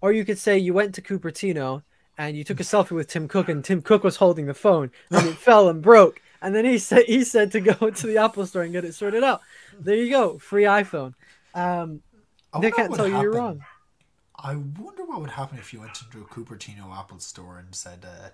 or 0.00 0.12
you 0.12 0.24
could 0.24 0.38
say 0.38 0.56
you 0.58 0.72
went 0.72 0.94
to 0.94 1.02
Cupertino 1.02 1.82
and 2.16 2.36
you 2.36 2.44
took 2.44 2.60
a 2.60 2.62
selfie 2.62 2.92
with 2.92 3.08
Tim 3.08 3.28
Cook, 3.28 3.48
and 3.48 3.64
Tim 3.64 3.82
Cook 3.82 4.02
was 4.04 4.16
holding 4.16 4.46
the 4.46 4.54
phone, 4.54 4.90
and 5.10 5.26
it 5.26 5.36
fell 5.48 5.68
and 5.68 5.82
broke, 5.82 6.20
and 6.42 6.54
then 6.54 6.64
he 6.64 6.78
said 6.78 7.04
he 7.06 7.24
said 7.24 7.52
to 7.52 7.60
go 7.60 7.90
to 7.90 8.06
the 8.06 8.18
Apple 8.18 8.46
Store 8.46 8.62
and 8.62 8.72
get 8.72 8.84
it 8.84 8.94
sorted 8.94 9.24
out. 9.24 9.40
There 9.78 9.94
you 9.94 10.10
go, 10.10 10.38
free 10.38 10.64
iPhone. 10.64 11.14
Um, 11.54 12.02
they 12.60 12.70
can't 12.70 12.94
tell 12.94 13.08
you 13.08 13.20
you're 13.20 13.32
wrong. 13.32 13.64
I 14.42 14.54
wonder 14.56 15.04
what 15.04 15.20
would 15.20 15.30
happen 15.30 15.58
if 15.58 15.72
you 15.72 15.80
went 15.80 16.00
into 16.02 16.20
a 16.20 16.24
Cupertino 16.24 16.96
Apple 16.96 17.18
store 17.18 17.58
and 17.58 17.74
said 17.74 18.06
uh, 18.06 18.30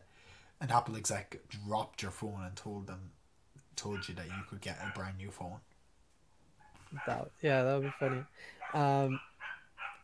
an 0.61 0.71
Apple 0.71 0.97
exec 0.97 1.39
dropped 1.49 2.01
your 2.03 2.13
phone 2.13 2.43
and 2.45 2.55
told 2.55 2.87
them, 2.87 3.11
told 3.75 4.09
you 4.09 4.15
that 4.15 4.27
you 4.27 4.43
could 4.49 4.61
get 4.61 4.79
a 4.81 4.97
brand 4.97 5.19
new 5.19 5.33
phone. 5.33 5.59
That, 7.07 7.31
yeah, 7.43 7.65
that 7.65 7.75
would 7.75 7.85
be 7.85 7.95
funny. 7.99 8.23
Um, 8.73 9.21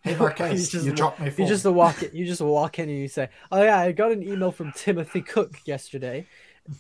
Hey 0.03 0.17
Marquez, 0.17 0.69
just 0.73 0.85
you 0.85 0.93
dropped 0.93 1.21
my 1.21 1.31
phone. 1.31 1.47
You 1.47 1.53
just 1.53 1.65
walk 1.65 2.03
it. 2.03 2.13
You 2.13 2.27
just 2.27 2.41
walk 2.41 2.79
in 2.81 2.89
and 2.89 2.99
you 2.99 3.07
say, 3.07 3.29
"Oh 3.53 3.63
yeah, 3.63 3.79
I 3.79 3.93
got 3.93 4.11
an 4.11 4.23
email 4.23 4.51
from 4.51 4.73
Timothy 4.73 5.21
Cook 5.21 5.61
yesterday. 5.65 6.27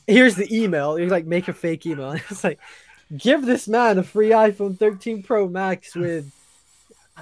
Here's 0.06 0.36
the 0.36 0.48
email." 0.54 0.98
You 0.98 1.06
like 1.06 1.26
make 1.26 1.48
a 1.48 1.52
fake 1.52 1.86
email. 1.86 2.12
It's 2.30 2.44
like, 2.44 2.58
give 3.16 3.44
this 3.44 3.68
man 3.68 3.98
a 3.98 4.02
free 4.02 4.30
iPhone 4.30 4.78
13 4.78 5.22
Pro 5.22 5.48
Max 5.48 5.94
with 5.94 6.32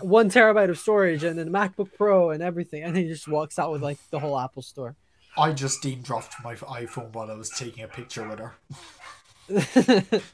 one 0.00 0.30
terabyte 0.30 0.70
of 0.70 0.78
storage 0.78 1.24
and 1.24 1.38
a 1.38 1.44
MacBook 1.44 1.90
Pro 1.96 2.30
and 2.30 2.42
everything, 2.42 2.82
and 2.82 2.96
he 2.96 3.08
just 3.08 3.28
walks 3.28 3.58
out 3.58 3.72
with 3.72 3.82
like 3.82 3.98
the 4.10 4.18
whole 4.18 4.38
Apple 4.38 4.62
Store. 4.62 4.96
I 5.36 5.52
just 5.52 5.82
Dean 5.82 6.02
dropped 6.02 6.34
my 6.42 6.54
iPhone 6.54 7.12
while 7.12 7.30
I 7.30 7.34
was 7.34 7.50
taking 7.50 7.84
a 7.84 7.88
picture 7.88 8.28
with 8.28 8.38
her. 8.38 10.20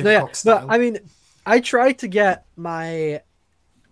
No, 0.00 0.10
yeah, 0.10 0.26
but 0.44 0.66
I 0.68 0.78
mean, 0.78 0.98
I 1.46 1.60
tried 1.60 1.98
to 2.00 2.08
get 2.08 2.46
my 2.56 3.22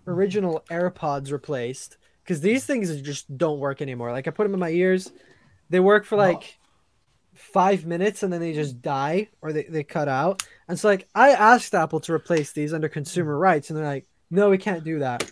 original 0.07 0.65
AirPods 0.71 1.31
replaced 1.31 1.97
because 2.25 2.41
these 2.41 2.65
things 2.67 3.01
just 3.01 3.39
don't 3.39 3.61
work 3.61 3.81
anymore. 3.81 4.11
Like 4.11 4.27
I 4.27 4.31
put 4.31 4.43
them 4.45 4.55
in 4.55 4.61
my 4.61 4.71
ears, 4.71 5.13
they 5.71 5.81
work 5.81 6.05
for 6.05 6.17
like 6.17 6.59
five 7.35 7.85
minutes 7.87 8.23
and 8.23 8.33
then 8.33 8.41
they 8.41 8.53
just 8.53 8.83
die 8.83 9.29
or 9.41 9.53
they, 9.53 9.65
they 9.65 9.83
cut 9.85 10.09
out. 10.09 10.43
And 10.69 10.79
so 10.79 10.89
like 10.89 11.09
I 11.15 11.31
asked 11.31 11.75
Apple 11.75 12.01
to 12.01 12.13
replace 12.13 12.53
these 12.53 12.73
under 12.75 12.89
consumer 12.89 13.39
rights, 13.39 13.71
and 13.71 13.79
they're 13.79 13.87
like, 13.87 14.07
no, 14.31 14.51
we 14.51 14.59
can't 14.59 14.85
do 14.85 15.01
that. 15.01 15.29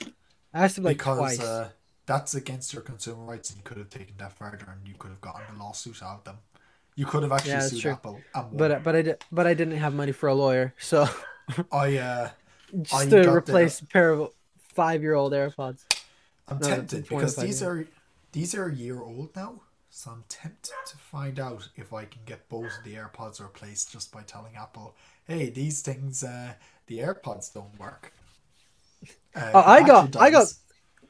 I 0.52 0.64
asked 0.64 0.76
them 0.76 0.84
like 0.84 0.98
because 0.98 1.18
twice. 1.18 1.40
uh, 1.40 1.70
that's 2.06 2.34
against 2.34 2.72
your 2.72 2.82
consumer 2.82 3.24
rights, 3.24 3.50
and 3.50 3.58
you 3.58 3.62
could 3.64 3.78
have 3.78 3.90
taken 3.90 4.14
that 4.18 4.32
further, 4.32 4.66
and 4.70 4.86
you 4.86 4.94
could 4.98 5.10
have 5.10 5.20
gotten 5.20 5.42
a 5.54 5.58
lawsuit 5.58 6.02
out 6.02 6.18
of 6.18 6.24
them. 6.24 6.38
You 6.96 7.06
could 7.06 7.22
have 7.22 7.32
actually 7.32 7.52
Yeah, 7.52 7.60
sued 7.60 7.80
true. 7.80 7.92
Apple. 7.92 8.20
And 8.34 8.56
but 8.58 8.82
but 8.82 8.96
I 8.96 9.02
did 9.02 9.24
but 9.32 9.46
I 9.46 9.54
didn't 9.54 9.76
have 9.78 9.94
money 9.94 10.12
for 10.12 10.28
a 10.28 10.34
lawyer, 10.34 10.74
so 10.78 11.08
I, 11.72 11.96
uh, 11.98 12.30
just 12.82 12.94
I 12.94 13.04
to 13.06 13.10
got 13.10 13.24
the- 13.24 13.32
replace 13.36 13.80
a 13.80 13.86
pair 13.86 14.10
of 14.10 14.32
five 14.74 15.02
year 15.02 15.14
old 15.14 15.32
AirPods. 15.32 15.84
I'm 16.48 16.58
No, 16.58 16.68
tempted 16.68 17.08
because 17.08 17.36
these 17.36 17.62
are 17.62 17.86
these 18.32 18.54
are 18.54 18.66
a 18.68 18.74
year 18.74 19.00
old 19.00 19.34
now, 19.36 19.62
so 19.90 20.12
I'm 20.12 20.24
tempted 20.28 20.72
to 20.86 20.96
find 20.96 21.38
out 21.40 21.68
if 21.76 21.92
I 21.92 22.04
can 22.04 22.22
get 22.24 22.48
both 22.48 22.78
of 22.78 22.84
the 22.84 22.94
AirPods 22.94 23.40
replaced 23.40 23.92
just 23.92 24.12
by 24.12 24.22
telling 24.22 24.56
Apple, 24.56 24.94
"Hey, 25.26 25.50
these 25.50 25.82
things, 25.82 26.22
uh, 26.24 26.54
the 26.86 26.98
AirPods 26.98 27.52
don't 27.52 27.78
work." 27.78 28.12
Uh, 29.34 29.50
Oh, 29.54 29.60
I 29.60 29.82
got- 29.82 30.12
battery 30.12 30.26
I 30.28 30.30
got- 30.30 30.54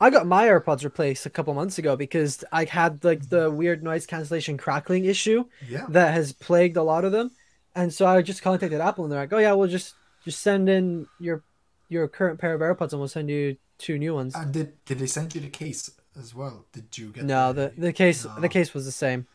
I 0.02 0.08
got 0.08 0.26
my 0.26 0.46
AirPods 0.46 0.82
replaced 0.82 1.26
a 1.26 1.30
couple 1.30 1.52
months 1.52 1.76
ago 1.76 1.94
because 1.94 2.42
I 2.50 2.64
had 2.64 3.04
like 3.04 3.28
the 3.28 3.50
weird 3.50 3.82
noise 3.82 4.06
cancellation 4.06 4.56
crackling 4.56 5.04
issue 5.04 5.44
yeah. 5.68 5.84
that 5.90 6.14
has 6.14 6.32
plagued 6.32 6.78
a 6.78 6.82
lot 6.82 7.04
of 7.04 7.12
them, 7.12 7.32
and 7.74 7.92
so 7.92 8.06
I 8.06 8.22
just 8.22 8.40
contacted 8.42 8.80
Apple 8.80 9.04
and 9.04 9.12
they're 9.12 9.20
like, 9.20 9.32
"Oh 9.32 9.38
yeah, 9.38 9.52
we'll 9.52 9.68
just 9.68 9.94
just 10.24 10.40
send 10.40 10.68
in 10.70 11.06
your 11.18 11.42
your 11.88 12.08
current 12.08 12.40
pair 12.40 12.54
of 12.54 12.60
AirPods 12.62 12.92
and 12.92 13.00
we'll 13.00 13.08
send 13.08 13.28
you 13.28 13.58
two 13.76 13.98
new 13.98 14.14
ones." 14.14 14.34
And 14.34 14.54
did 14.54 14.82
did 14.86 14.98
they 15.00 15.06
send 15.06 15.34
you 15.34 15.40
the 15.42 15.50
case 15.50 15.90
as 16.18 16.34
well? 16.34 16.66
Did 16.72 16.96
you 16.98 17.10
get 17.10 17.24
No, 17.24 17.52
the 17.52 17.72
the 17.76 17.92
case 17.92 18.24
No. 18.24 18.40
the 18.40 18.48
case 18.48 18.74
was 18.74 18.84
the 18.84 18.92
same. 18.92 19.26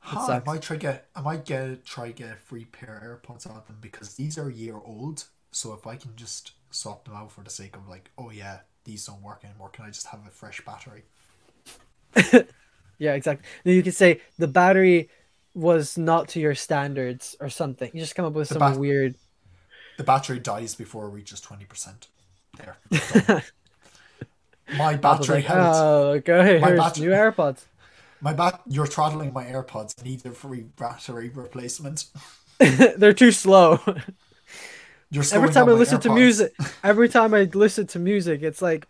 Huh, 0.00 0.32
I 0.32 0.42
might 0.46 0.62
try 0.62 0.76
get 0.76 1.08
I 1.14 1.20
might 1.20 1.44
get 1.44 1.84
try 1.84 2.12
get 2.12 2.30
a 2.32 2.36
free 2.36 2.64
pair 2.66 2.96
of 2.98 3.22
AirPods 3.22 3.48
out 3.50 3.56
of 3.56 3.66
them 3.66 3.78
because 3.80 4.14
these 4.14 4.38
are 4.38 4.48
a 4.48 4.52
year 4.52 4.76
old. 4.76 5.24
So 5.50 5.72
if 5.74 5.86
I 5.86 5.96
can 5.96 6.14
just 6.16 6.52
swap 6.70 7.04
them 7.04 7.14
out 7.14 7.32
for 7.32 7.42
the 7.42 7.50
sake 7.50 7.76
of 7.76 7.88
like, 7.88 8.10
oh 8.18 8.30
yeah, 8.30 8.60
these 8.84 9.04
don't 9.06 9.22
work 9.22 9.44
anymore, 9.44 9.70
can 9.70 9.84
I 9.86 9.88
just 9.90 10.06
have 10.08 10.20
a 10.26 10.30
fresh 10.30 10.60
battery? 10.64 11.04
Yeah, 13.00 13.14
exactly. 13.14 13.46
Then 13.62 13.74
you 13.74 13.84
could 13.84 13.94
say 13.94 14.20
the 14.38 14.48
battery 14.48 15.08
was 15.54 15.96
not 15.96 16.26
to 16.30 16.40
your 16.40 16.56
standards 16.56 17.36
or 17.38 17.48
something. 17.48 17.88
You 17.94 18.00
just 18.00 18.16
come 18.16 18.24
up 18.24 18.32
with 18.32 18.48
The 18.48 18.54
some 18.54 18.72
bat- 18.72 18.76
weird. 18.80 19.14
The 19.98 20.02
battery 20.02 20.40
dies 20.40 20.74
before 20.74 21.06
it 21.06 21.10
reaches 21.10 21.40
twenty 21.40 21.64
percent. 21.64 22.08
There. 22.56 22.76
my 24.76 24.96
battery 24.96 25.36
like, 25.36 25.44
health. 25.44 25.76
oh, 25.76 26.20
go 26.20 26.40
ahead, 26.40 26.60
My 26.60 26.74
battery- 26.76 27.06
new 27.06 27.12
AirPods. 27.12 27.64
My 28.20 28.32
bat 28.32 28.60
you're 28.66 28.86
throttling 28.86 29.32
my 29.32 29.44
AirPods. 29.44 30.02
Need 30.04 30.26
a 30.26 30.32
free 30.32 30.62
battery 30.76 31.28
replacement. 31.28 32.06
They're 32.58 33.12
too 33.12 33.30
slow. 33.30 33.80
Every 35.32 35.50
time 35.50 35.68
I 35.68 35.72
listen 35.72 36.00
to 36.00 36.12
music, 36.12 36.54
every 36.84 37.08
time 37.08 37.32
I 37.32 37.44
listen 37.44 37.86
to 37.88 37.98
music, 37.98 38.42
it's 38.42 38.60
like 38.60 38.86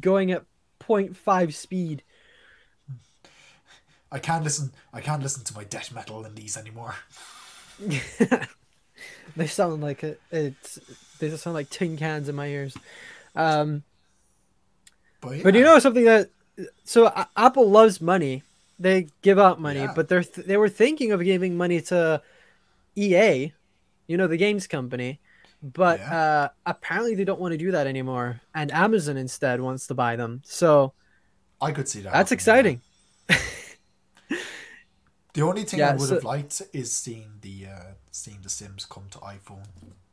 going 0.00 0.30
at 0.30 0.44
0.5 0.80 1.54
speed. 1.54 2.02
I 4.12 4.18
can't 4.18 4.44
listen 4.44 4.72
I 4.92 5.00
can't 5.00 5.22
listen 5.22 5.44
to 5.44 5.54
my 5.54 5.64
death 5.64 5.92
metal 5.94 6.26
in 6.26 6.34
these 6.34 6.58
anymore. 6.58 6.96
they 9.36 9.46
sound 9.46 9.82
like 9.82 10.04
it, 10.04 10.20
it's 10.30 10.78
they 11.20 11.30
just 11.30 11.44
sound 11.44 11.54
like 11.54 11.70
tin 11.70 11.96
cans 11.96 12.28
in 12.28 12.34
my 12.34 12.48
ears. 12.48 12.76
Um, 13.34 13.82
But, 15.26 15.36
yeah. 15.36 15.42
But 15.42 15.54
you 15.54 15.64
know 15.64 15.78
something 15.78 16.04
that 16.04 16.30
so 16.84 17.06
A- 17.06 17.28
Apple 17.36 17.68
loves 17.70 18.00
money. 18.00 18.42
They 18.78 19.08
give 19.22 19.38
out 19.38 19.60
money, 19.60 19.80
Yeah. 19.80 19.92
but 19.96 20.08
they're 20.08 20.22
th- 20.22 20.46
they 20.46 20.56
were 20.56 20.68
thinking 20.68 21.12
of 21.12 21.22
giving 21.24 21.56
money 21.56 21.80
to 21.82 22.20
EA, 22.94 23.52
you 24.06 24.16
know, 24.16 24.26
the 24.26 24.36
games 24.36 24.66
company. 24.66 25.20
But 25.62 25.98
Yeah. 26.00 26.16
uh, 26.18 26.48
apparently 26.66 27.14
they 27.14 27.24
don't 27.24 27.40
want 27.40 27.52
to 27.52 27.58
do 27.58 27.70
that 27.72 27.86
anymore, 27.86 28.40
and 28.54 28.70
Amazon 28.72 29.16
instead 29.16 29.60
wants 29.60 29.86
to 29.88 29.94
buy 29.94 30.16
them. 30.16 30.42
So 30.44 30.92
I 31.60 31.72
could 31.72 31.88
see 31.88 32.00
that. 32.02 32.12
that's 32.12 32.32
exciting. 32.32 32.82
The 35.34 35.42
only 35.42 35.64
thing 35.64 35.82
I 35.82 35.92
would 35.92 36.08
so- 36.08 36.14
have 36.14 36.24
liked 36.24 36.62
is 36.72 36.92
seeing 36.92 37.32
the 37.42 37.66
uh, 37.66 37.92
seeing 38.10 38.40
the 38.42 38.48
Sims 38.48 38.86
come 38.86 39.04
to 39.10 39.18
iPhone, 39.18 39.66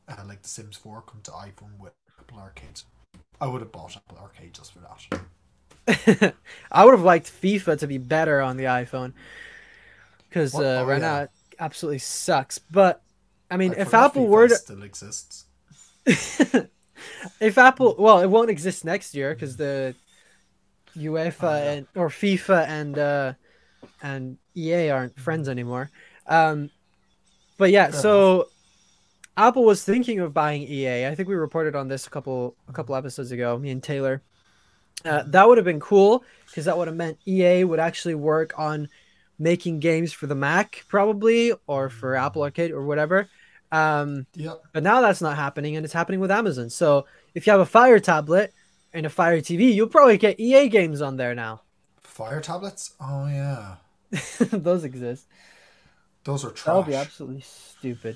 uh, 0.07 0.23
like 0.27 0.41
the 0.41 0.49
Sims 0.49 0.75
Four 0.75 1.01
come 1.01 1.21
to 1.23 1.31
iPhone 1.31 1.77
with 1.79 1.93
Apple 2.19 2.39
Arcade. 2.39 2.81
I 3.43 3.47
would 3.47 3.61
have 3.61 3.71
bought 3.71 3.97
Apple 3.97 4.17
Arcade 4.19 4.53
just 4.53 4.71
for 4.73 4.79
that. 4.79 5.21
I 6.71 6.85
would 6.85 6.91
have 6.93 7.01
liked 7.03 7.29
FIFA 7.41 7.79
to 7.79 7.87
be 7.87 7.97
better 7.97 8.41
on 8.41 8.57
the 8.57 8.63
iPhone 8.65 9.13
because 10.29 10.59
uh, 10.59 10.83
Oh, 10.83 10.85
right 10.85 10.99
yeah. 10.99 10.99
now 11.01 11.21
it 11.23 11.29
absolutely 11.59 11.99
sucks. 11.99 12.59
But 12.59 13.01
I 13.51 13.57
mean, 13.57 13.73
I 13.73 13.81
if 13.81 13.93
Apple 13.93 14.23
FIFA 14.23 14.29
were 14.29 14.47
to 14.47 14.55
still 14.55 14.83
exists. 14.83 15.45
if 17.39 17.57
Apple, 17.57 17.95
well, 17.97 18.19
it 18.21 18.27
won't 18.27 18.49
exist 18.49 18.85
next 18.85 19.15
year 19.15 19.33
because 19.33 19.57
the 19.57 19.95
UEFA 20.95 21.43
Oh, 21.43 21.55
yeah. 21.55 21.77
and 21.77 21.87
or 21.95 22.09
FIFA 22.09 22.67
and 22.67 22.97
uh, 22.97 23.33
and 24.01 24.37
EA 24.55 24.91
aren't 24.91 25.19
friends 25.19 25.49
anymore. 25.49 25.91
Um, 26.27 26.71
but 27.57 27.71
yeah, 27.71 27.91
Fair 27.91 28.01
so 28.01 28.49
Apple 29.35 29.63
was 29.63 29.83
thinking 29.83 30.19
of 30.19 30.33
buying 30.33 30.61
EA. 30.63 31.07
I 31.07 31.15
think 31.15 31.27
we 31.27 31.35
reported 31.35 31.75
on 31.75 31.87
this 31.87 32.05
a 32.05 32.09
couple 32.09 32.55
a 32.67 32.73
couple 32.73 32.95
episodes 32.95 33.31
ago. 33.31 33.57
Me 33.57 33.69
and 33.71 33.81
Taylor. 33.81 34.21
Uh, 35.03 35.23
that 35.27 35.47
would 35.47 35.57
have 35.57 35.65
been 35.65 35.79
cool 35.79 36.23
because 36.47 36.65
that 36.65 36.77
would 36.77 36.87
have 36.87 36.95
meant 36.95 37.17
EA 37.27 37.63
would 37.63 37.79
actually 37.79 38.15
work 38.15 38.53
on 38.57 38.87
making 39.39 39.79
games 39.79 40.13
for 40.13 40.27
the 40.27 40.35
Mac, 40.35 40.85
probably, 40.87 41.51
or 41.67 41.89
for 41.89 42.15
Apple 42.15 42.43
Arcade 42.43 42.71
or 42.71 42.83
whatever. 42.85 43.27
Um, 43.71 44.27
Yep. 44.35 44.61
but 44.71 44.83
now 44.83 45.01
that's 45.01 45.19
not 45.21 45.35
happening, 45.35 45.75
and 45.75 45.83
it's 45.83 45.93
happening 45.93 46.19
with 46.19 46.29
Amazon. 46.31 46.69
So 46.69 47.05
if 47.33 47.45
you 47.47 47.51
have 47.51 47.59
a 47.59 47.65
Fire 47.65 47.99
tablet 47.99 48.53
and 48.93 49.05
a 49.05 49.09
Fire 49.09 49.41
TV, 49.41 49.73
you'll 49.73 49.87
probably 49.87 50.17
get 50.19 50.39
EA 50.39 50.69
games 50.69 51.01
on 51.01 51.17
there 51.17 51.33
now. 51.33 51.63
Fire 52.01 52.39
tablets. 52.39 52.93
Oh 53.01 53.25
yeah, 53.27 53.77
Those 54.51 54.83
exist. 54.83 55.25
those 56.23 56.45
are 56.45 56.51
trash. 56.51 56.65
That 56.65 56.75
would 56.77 56.85
be 56.85 56.95
absolutely 56.95 57.41
stupid. 57.41 58.15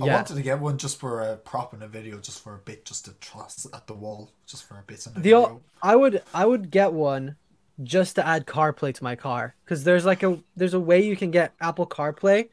I 0.00 0.06
wanted 0.06 0.34
to 0.36 0.42
get 0.42 0.58
one 0.58 0.76
just 0.76 0.98
for 0.98 1.20
a 1.20 1.36
prop 1.36 1.72
in 1.72 1.82
a 1.82 1.88
video, 1.88 2.18
just 2.18 2.42
for 2.42 2.54
a 2.54 2.58
bit, 2.58 2.84
just 2.84 3.04
to 3.04 3.12
truss 3.20 3.66
at 3.72 3.86
the 3.86 3.94
wall, 3.94 4.32
just 4.46 4.64
for 4.64 4.74
a 4.78 4.82
bit 4.82 5.06
in 5.06 5.14
the, 5.14 5.20
The 5.20 5.22
video. 5.22 5.62
I 5.82 5.96
would 5.96 6.22
I 6.32 6.46
would 6.46 6.70
get 6.70 6.92
one 6.92 7.36
just 7.82 8.16
to 8.16 8.26
add 8.26 8.46
CarPlay 8.46 8.94
to 8.94 9.04
my 9.04 9.16
car 9.16 9.54
because 9.64 9.84
there's 9.84 10.04
like 10.04 10.22
a 10.22 10.38
there's 10.56 10.74
a 10.74 10.80
way 10.80 11.04
you 11.04 11.16
can 11.16 11.30
get 11.30 11.52
Apple 11.60 11.86
CarPlay 11.86 12.48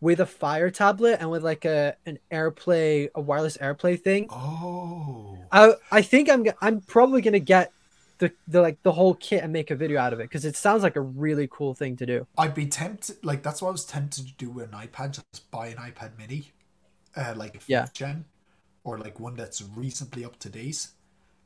with 0.00 0.20
a 0.20 0.26
Fire 0.26 0.70
tablet 0.70 1.18
and 1.20 1.30
with 1.30 1.42
like 1.42 1.64
a 1.64 1.96
an 2.06 2.18
AirPlay 2.30 3.10
a 3.14 3.20
wireless 3.20 3.56
AirPlay 3.58 4.00
thing. 4.00 4.26
Oh, 4.30 5.38
I 5.52 5.74
I 5.90 6.02
think 6.02 6.30
I'm 6.30 6.46
I'm 6.60 6.80
probably 6.80 7.20
gonna 7.20 7.38
get 7.38 7.72
the 8.18 8.32
the 8.46 8.60
like 8.60 8.82
the 8.82 8.92
whole 8.92 9.14
kit 9.14 9.42
and 9.42 9.52
make 9.52 9.70
a 9.70 9.76
video 9.76 10.00
out 10.00 10.12
of 10.12 10.20
it 10.20 10.24
because 10.24 10.44
it 10.44 10.56
sounds 10.56 10.82
like 10.82 10.96
a 10.96 11.00
really 11.00 11.48
cool 11.50 11.74
thing 11.74 11.96
to 11.96 12.06
do. 12.06 12.26
I'd 12.36 12.54
be 12.54 12.66
tempted. 12.66 13.24
Like 13.24 13.42
that's 13.42 13.62
what 13.62 13.68
I 13.68 13.72
was 13.72 13.84
tempted 13.84 14.26
to 14.26 14.32
do 14.34 14.50
with 14.50 14.72
an 14.72 14.78
iPad. 14.78 15.12
Just 15.12 15.50
buy 15.50 15.68
an 15.68 15.76
iPad 15.76 16.18
Mini, 16.18 16.52
uh, 17.18 17.34
like 17.36 17.50
a 17.56 17.58
fifth 17.58 17.68
Yeah. 17.68 17.86
gen, 17.92 18.24
or 18.84 18.98
like 18.98 19.18
one 19.20 19.34
that's 19.36 19.60
reasonably 19.60 20.24
up 20.24 20.38
to 20.40 20.48
date. 20.48 20.88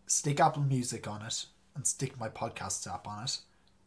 Stick 0.07 0.39
Apple 0.41 0.63
Music 0.63 1.09
on 1.09 1.23
it 1.23 1.47
and 1.75 1.87
stick 1.87 2.19
my 2.21 2.29
podcast 2.29 2.87
app 2.93 3.09
on 3.09 3.25
it, 3.25 3.39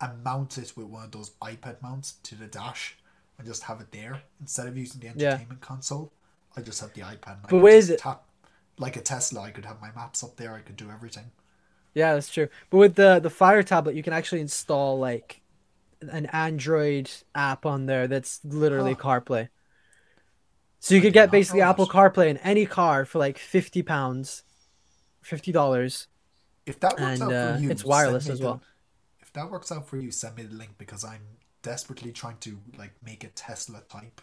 and 0.01 0.23
mount 0.23 0.57
it 0.57 0.73
with 0.75 0.87
one 0.87 1.03
of 1.05 1.11
those 1.11 1.29
iPad 1.41 1.81
mounts 1.81 2.13
to 2.23 2.35
the 2.35 2.47
dash, 2.47 2.97
and 3.37 3.45
just 3.47 3.63
have 3.63 3.79
it 3.81 3.91
there 3.91 4.23
instead 4.41 4.67
of 4.67 4.75
using 4.77 4.99
the 5.01 5.07
Yeah. 5.07 5.29
entertainment 5.29 5.61
console. 5.61 6.11
I 6.57 6.61
just 6.61 6.81
have 6.81 6.93
the 6.93 7.01
iPad. 7.01 7.41
But 7.43 7.49
could 7.49 7.61
with- 7.61 7.87
just 7.87 7.99
tap 7.99 8.23
like 8.77 8.95
a 8.97 9.01
Tesla. 9.01 9.41
I 9.43 9.51
could 9.51 9.65
have 9.65 9.79
my 9.81 9.91
maps 9.91 10.23
up 10.23 10.35
there. 10.37 10.53
I 10.53 10.61
could 10.61 10.75
do 10.77 10.89
everything. 10.89 11.31
Yeah, 11.93 12.13
that's 12.13 12.29
true. 12.29 12.49
But 12.69 12.77
with 12.77 12.95
the 12.95 13.19
the 13.19 13.29
Fire 13.29 13.63
tablet, 13.63 13.95
you 13.95 14.03
can 14.03 14.13
actually 14.13 14.41
install 14.41 14.97
like 14.99 15.41
an 16.01 16.25
Android 16.27 17.09
app 17.35 17.65
on 17.65 17.85
there 17.85 18.07
that's 18.07 18.43
literally 18.43 18.93
Huh. 18.93 19.21
CarPlay. 19.21 19.49
So 20.85 20.93
you 20.93 21.01
could 21.01 21.13
get 21.13 21.31
basically. 21.31 21.61
Apple 21.61 21.87
CarPlay 21.87 22.29
in 22.29 22.37
any 22.37 22.67
car 22.67 23.05
for 23.05 23.17
like 23.17 23.39
fifty 23.39 23.81
pounds, 23.81 24.43
fifty 25.23 25.51
dollars. 25.51 26.05
If 26.67 26.79
that 26.81 26.99
works 26.99 27.21
And, 27.21 27.23
out 27.23 27.33
uh, 27.33 27.55
for 27.55 27.61
you, 27.63 27.71
it's 27.71 27.83
wireless 27.83 28.29
as 28.29 28.37
the- 28.37 28.45
well. 28.45 28.61
If 29.19 29.33
that 29.33 29.49
works 29.49 29.71
out 29.71 29.87
for 29.87 29.97
you, 29.97 30.11
send 30.11 30.35
me 30.37 30.43
the 30.43 30.53
link 30.53 30.77
because 30.77 31.03
I'm 31.03 31.23
desperately 31.63 32.11
trying 32.11 32.37
to 32.41 32.59
like 32.77 32.91
make 33.03 33.23
a 33.23 33.29
Tesla 33.29 33.81
type 33.89 34.21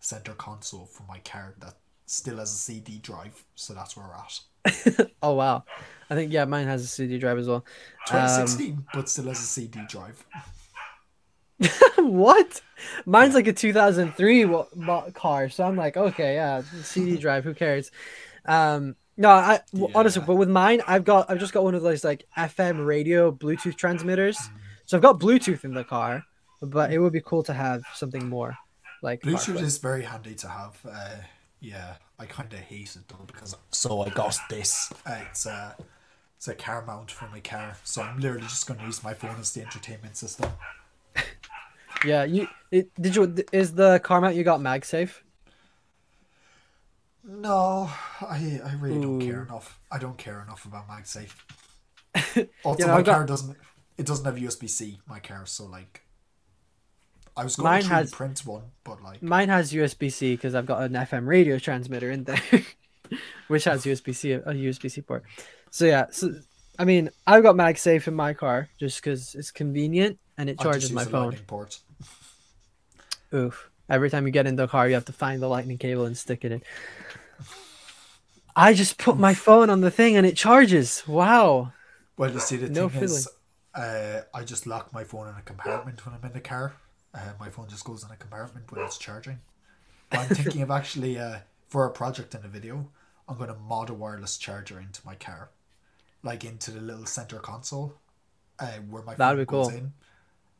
center 0.00 0.34
console 0.34 0.84
for 0.84 1.04
my 1.04 1.18
car 1.20 1.54
that 1.60 1.76
still 2.04 2.36
has 2.36 2.52
a 2.52 2.58
CD 2.58 2.98
drive. 2.98 3.42
So 3.54 3.72
that's 3.72 3.96
where 3.96 4.06
we're 4.06 4.14
at. 4.14 5.10
Oh 5.22 5.32
wow, 5.32 5.64
I 6.10 6.14
think 6.14 6.30
yeah, 6.30 6.44
mine 6.44 6.66
has 6.66 6.84
a 6.84 6.88
CD 6.88 7.16
drive 7.18 7.38
as 7.38 7.48
well. 7.48 7.64
Um, 8.10 8.18
2016, 8.28 8.84
but 8.92 9.08
still 9.08 9.28
has 9.28 9.38
a 9.38 9.44
CD 9.44 9.80
drive. 9.88 10.22
what? 11.98 12.60
Mine's 13.06 13.34
like 13.34 13.46
a 13.46 13.52
2003 13.52 14.44
wa- 14.44 15.10
car, 15.14 15.48
so 15.48 15.64
I'm 15.64 15.76
like, 15.76 15.96
okay, 15.96 16.34
yeah, 16.34 16.62
CD 16.82 17.16
drive, 17.24 17.44
who 17.44 17.54
cares? 17.54 17.90
Um, 18.44 18.96
no, 19.16 19.28
I 19.30 19.60
w- 19.72 19.92
honestly, 19.94 20.20
Yeah. 20.20 20.26
but 20.26 20.36
with 20.36 20.48
mine, 20.48 20.82
I've 20.86 21.04
got, 21.04 21.30
I've 21.30 21.38
just 21.38 21.52
got 21.52 21.64
one 21.64 21.74
of 21.74 21.82
those 21.82 22.02
like 22.04 22.26
FM 22.36 22.84
radio 22.86 23.30
Bluetooth 23.30 23.76
transmitters, 23.76 24.38
so 24.86 24.96
I've 24.96 25.02
got 25.02 25.20
Bluetooth 25.20 25.64
in 25.64 25.74
the 25.74 25.84
car, 25.84 26.24
but 26.60 26.92
it 26.92 26.98
would 26.98 27.12
be 27.12 27.20
cool 27.20 27.42
to 27.44 27.52
have 27.54 27.82
something 27.94 28.28
more, 28.28 28.56
like 29.02 29.20
Bluetooth 29.22 29.60
is 29.60 29.78
very 29.78 30.02
handy 30.02 30.34
to 30.36 30.48
have. 30.48 30.76
Uh, 30.88 31.16
yeah, 31.60 31.94
I 32.18 32.26
kind 32.26 32.52
of 32.52 32.58
hate 32.58 32.96
it 32.96 33.06
though 33.08 33.24
because 33.26 33.54
so 33.70 34.00
I 34.02 34.08
got 34.08 34.36
this. 34.50 34.92
Uh, 35.06 35.20
it's 35.30 35.46
a 35.46 35.76
it's 36.36 36.48
a 36.48 36.54
car 36.56 36.84
mount 36.84 37.10
for 37.12 37.28
my 37.28 37.38
car, 37.38 37.76
so 37.84 38.02
I'm 38.02 38.18
literally 38.18 38.42
just 38.48 38.66
going 38.66 38.80
to 38.80 38.86
use 38.86 39.04
my 39.04 39.14
phone 39.14 39.36
as 39.38 39.52
the 39.52 39.60
entertainment 39.62 40.16
system. 40.16 40.50
Yeah, 42.04 42.24
you 42.24 42.48
it, 42.70 42.90
did 43.00 43.14
you 43.16 43.34
is 43.52 43.74
the 43.74 44.00
car 44.00 44.20
mount 44.20 44.34
you 44.34 44.44
got 44.44 44.60
MagSafe? 44.60 45.20
No, 47.24 47.88
I 48.20 48.60
I 48.64 48.74
really 48.80 49.00
don't 49.00 49.20
care 49.20 49.42
enough. 49.42 49.78
I 49.90 49.98
don't 49.98 50.18
care 50.18 50.42
enough 50.42 50.64
about 50.64 50.88
MagSafe. 50.88 51.34
Also, 52.64 52.86
know, 52.86 52.94
my 52.94 53.02
got- 53.02 53.14
car 53.14 53.26
doesn't. 53.26 53.56
It 53.98 54.06
doesn't 54.06 54.24
have 54.24 54.34
USB 54.36 54.68
C. 54.68 54.98
My 55.06 55.20
car, 55.20 55.46
so 55.46 55.66
like, 55.66 56.02
I 57.36 57.44
was 57.44 57.56
going 57.56 57.64
Mine 57.70 57.82
to 57.82 57.88
has- 57.88 58.10
print 58.10 58.40
one, 58.44 58.64
but 58.84 59.02
like, 59.02 59.22
Mine 59.22 59.48
has 59.50 59.72
USB 59.72 60.10
C 60.10 60.34
because 60.34 60.54
I've 60.54 60.66
got 60.66 60.82
an 60.82 60.92
FM 60.92 61.26
radio 61.26 61.58
transmitter 61.58 62.10
in 62.10 62.24
there, 62.24 62.40
which 63.48 63.64
has 63.64 63.84
USB 63.84 64.14
C 64.14 64.32
a 64.32 64.40
USB 64.40 64.90
C 64.90 65.00
port. 65.02 65.24
So 65.70 65.84
yeah, 65.84 66.06
so 66.10 66.34
I 66.78 66.84
mean, 66.84 67.10
I've 67.26 67.42
got 67.42 67.54
MagSafe 67.54 68.08
in 68.08 68.14
my 68.14 68.34
car 68.34 68.68
just 68.80 69.00
because 69.00 69.34
it's 69.34 69.50
convenient 69.50 70.18
and 70.36 70.50
it 70.50 70.58
charges 70.58 70.90
my 70.90 71.02
a 71.02 71.06
phone. 71.06 71.36
port. 71.46 71.78
Oof! 73.34 73.70
Every 73.88 74.10
time 74.10 74.26
you 74.26 74.32
get 74.32 74.46
in 74.46 74.56
the 74.56 74.68
car, 74.68 74.88
you 74.88 74.94
have 74.94 75.04
to 75.06 75.12
find 75.12 75.42
the 75.42 75.48
lightning 75.48 75.78
cable 75.78 76.04
and 76.04 76.16
stick 76.16 76.44
it 76.44 76.52
in. 76.52 76.62
I 78.54 78.74
just 78.74 78.98
put 78.98 79.18
my 79.18 79.34
phone 79.34 79.70
on 79.70 79.80
the 79.80 79.90
thing 79.90 80.16
and 80.16 80.26
it 80.26 80.36
charges. 80.36 81.02
Wow. 81.06 81.72
Well, 82.16 82.30
you 82.30 82.40
see, 82.40 82.56
the 82.56 82.68
No 82.68 82.88
thing 82.88 83.02
is, 83.02 83.28
uh, 83.74 84.22
I 84.34 84.44
just 84.44 84.66
lock 84.66 84.92
my 84.92 85.04
phone 85.04 85.28
in 85.28 85.34
a 85.34 85.42
compartment 85.42 86.04
when 86.04 86.14
I'm 86.14 86.24
in 86.24 86.32
the 86.32 86.40
car. 86.40 86.74
Uh, 87.14 87.32
my 87.40 87.48
phone 87.48 87.68
just 87.68 87.84
goes 87.84 88.04
in 88.04 88.10
a 88.10 88.16
compartment 88.16 88.70
when 88.70 88.82
it's 88.82 88.98
charging. 88.98 89.40
But 90.10 90.20
I'm 90.20 90.28
thinking 90.28 90.62
of 90.62 90.70
actually, 90.70 91.18
uh, 91.18 91.38
for 91.68 91.86
a 91.86 91.90
project 91.90 92.34
in 92.34 92.44
a 92.44 92.48
video, 92.48 92.90
I'm 93.28 93.36
going 93.38 93.48
to 93.48 93.56
mod 93.56 93.90
a 93.90 93.94
wireless 93.94 94.36
charger 94.38 94.78
into 94.80 95.00
my 95.06 95.14
car, 95.14 95.50
like 96.22 96.44
into 96.44 96.70
the 96.70 96.80
little 96.80 97.06
center 97.06 97.38
console, 97.38 97.94
uh, 98.58 98.78
where 98.90 99.02
my 99.02 99.14
That'd 99.16 99.38
phone 99.38 99.38
be 99.38 99.44
goes 99.46 99.68
cool. 99.68 99.78
in. 99.78 99.92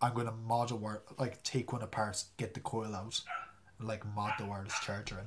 I'm 0.02 0.14
going 0.14 0.26
to 0.26 0.32
mod 0.32 0.70
a 0.72 0.76
wire, 0.76 1.02
like 1.18 1.42
take 1.44 1.72
one 1.72 1.82
apart, 1.82 2.22
get 2.36 2.54
the 2.54 2.60
coil 2.60 2.94
out, 2.94 3.20
and 3.78 3.88
like 3.88 4.04
mod 4.14 4.32
the 4.38 4.44
wireless 4.44 4.74
charger 4.80 5.18
in. 5.18 5.26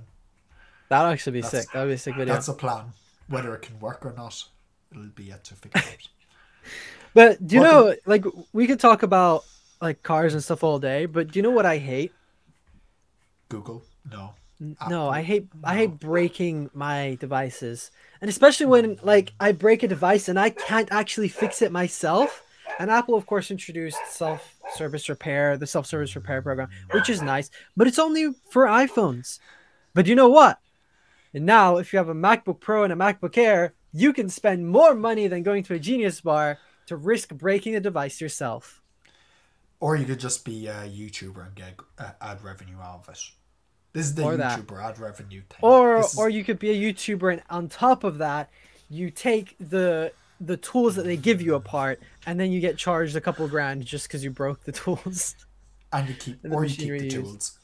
That'd 0.89 1.11
actually 1.11 1.31
be 1.33 1.41
That's- 1.41 1.63
sick. 1.63 1.73
That'd 1.73 1.89
be 1.89 1.93
a 1.93 1.97
sick 1.97 2.15
video. 2.15 2.33
That's 2.33 2.47
a 2.49 2.53
plan. 2.53 2.93
Whether 3.27 3.55
it 3.55 3.61
can 3.63 3.79
work 3.79 4.05
or 4.05 4.13
not, 4.13 4.43
it'll 4.91 5.05
be 5.07 5.23
yet 5.25 5.43
to 5.45 5.55
figure 5.55 5.81
out. 5.81 6.09
But 7.13 7.47
do 7.47 7.55
you 7.55 7.61
Welcome- 7.61 7.89
know, 7.89 7.95
like, 8.05 8.25
we 8.51 8.67
could 8.67 8.79
talk 8.79 9.01
about 9.01 9.45
like 9.81 10.03
cars 10.03 10.33
and 10.33 10.43
stuff 10.43 10.63
all 10.65 10.79
day, 10.79 11.05
but 11.05 11.31
do 11.31 11.39
you 11.39 11.43
know 11.43 11.51
what 11.51 11.65
I 11.65 11.77
hate? 11.77 12.11
Google, 13.49 13.83
no. 14.11 14.33
No, 14.89 15.09
I 15.09 15.21
hate 15.21 15.47
I 15.63 15.75
hate 15.75 15.99
breaking 15.99 16.69
my 16.73 17.17
devices. 17.19 17.91
And 18.21 18.29
especially 18.29 18.65
when 18.67 18.97
like 19.03 19.33
I 19.39 19.51
break 19.51 19.83
a 19.83 19.87
device 19.87 20.29
and 20.29 20.39
I 20.39 20.49
can't 20.49 20.89
actually 20.91 21.27
fix 21.27 21.61
it 21.61 21.71
myself. 21.73 22.41
And 22.79 22.91
Apple 22.91 23.15
of 23.15 23.25
course 23.25 23.51
introduced 23.51 23.97
self-service 24.09 25.09
repair, 25.09 25.57
the 25.57 25.67
self-service 25.67 26.15
repair 26.15 26.41
program, 26.41 26.69
which 26.91 27.09
is 27.09 27.21
nice, 27.21 27.49
but 27.77 27.87
it's 27.87 27.99
only 27.99 28.33
for 28.49 28.65
iPhones. 28.65 29.39
But 29.93 30.07
you 30.07 30.15
know 30.15 30.29
what? 30.29 30.59
And 31.33 31.45
now 31.45 31.77
if 31.77 31.93
you 31.93 31.97
have 31.97 32.09
a 32.09 32.13
MacBook 32.15 32.59
Pro 32.59 32.83
and 32.83 32.93
a 32.93 32.95
MacBook 32.95 33.37
Air, 33.37 33.73
you 33.93 34.11
can 34.13 34.29
spend 34.29 34.67
more 34.67 34.93
money 34.93 35.27
than 35.27 35.43
going 35.43 35.63
to 35.63 35.73
a 35.73 35.79
Genius 35.79 36.21
Bar 36.21 36.57
to 36.87 36.97
risk 36.97 37.33
breaking 37.33 37.73
the 37.73 37.79
device 37.79 38.19
yourself. 38.21 38.81
Or 39.79 39.95
you 39.95 40.05
could 40.05 40.19
just 40.19 40.45
be 40.45 40.67
a 40.67 40.73
YouTuber 40.87 41.45
and 41.47 41.55
get 41.55 41.79
uh, 41.99 42.11
ad 42.21 42.43
revenue 42.43 42.77
out 42.81 43.03
of 43.07 43.09
it. 43.09 43.19
This 43.93 44.07
is 44.07 44.15
the 44.15 44.23
Or 44.23 44.37
that. 44.37 44.59
YouTuber 44.59 44.83
ad 44.83 44.99
revenue 44.99 45.41
thing. 45.49 45.59
Or 45.61 45.99
is- 45.99 46.17
or 46.17 46.29
you 46.29 46.43
could 46.43 46.59
be 46.59 46.71
a 46.71 46.93
YouTuber 46.93 47.31
and 47.33 47.43
on 47.49 47.69
top 47.69 48.03
of 48.03 48.17
that, 48.17 48.49
you 48.89 49.09
take 49.09 49.55
the 49.59 50.11
the 50.39 50.57
tools 50.57 50.95
that 50.95 51.03
they 51.05 51.17
give 51.17 51.41
you 51.41 51.55
apart 51.55 51.99
and 52.25 52.39
then 52.39 52.51
you 52.51 52.59
get 52.59 52.77
charged 52.77 53.15
a 53.15 53.21
couple 53.21 53.47
grand 53.47 53.85
just 53.85 54.07
because 54.07 54.23
you 54.23 54.31
broke 54.31 54.63
the 54.65 54.71
tools. 54.83 55.35
and 55.93 56.09
you 56.09 56.15
keep 56.15 56.39
or 56.51 56.65
you 56.65 56.75
keep 56.75 56.89
the 56.97 57.03
used. 57.05 57.15
tools. 57.15 57.59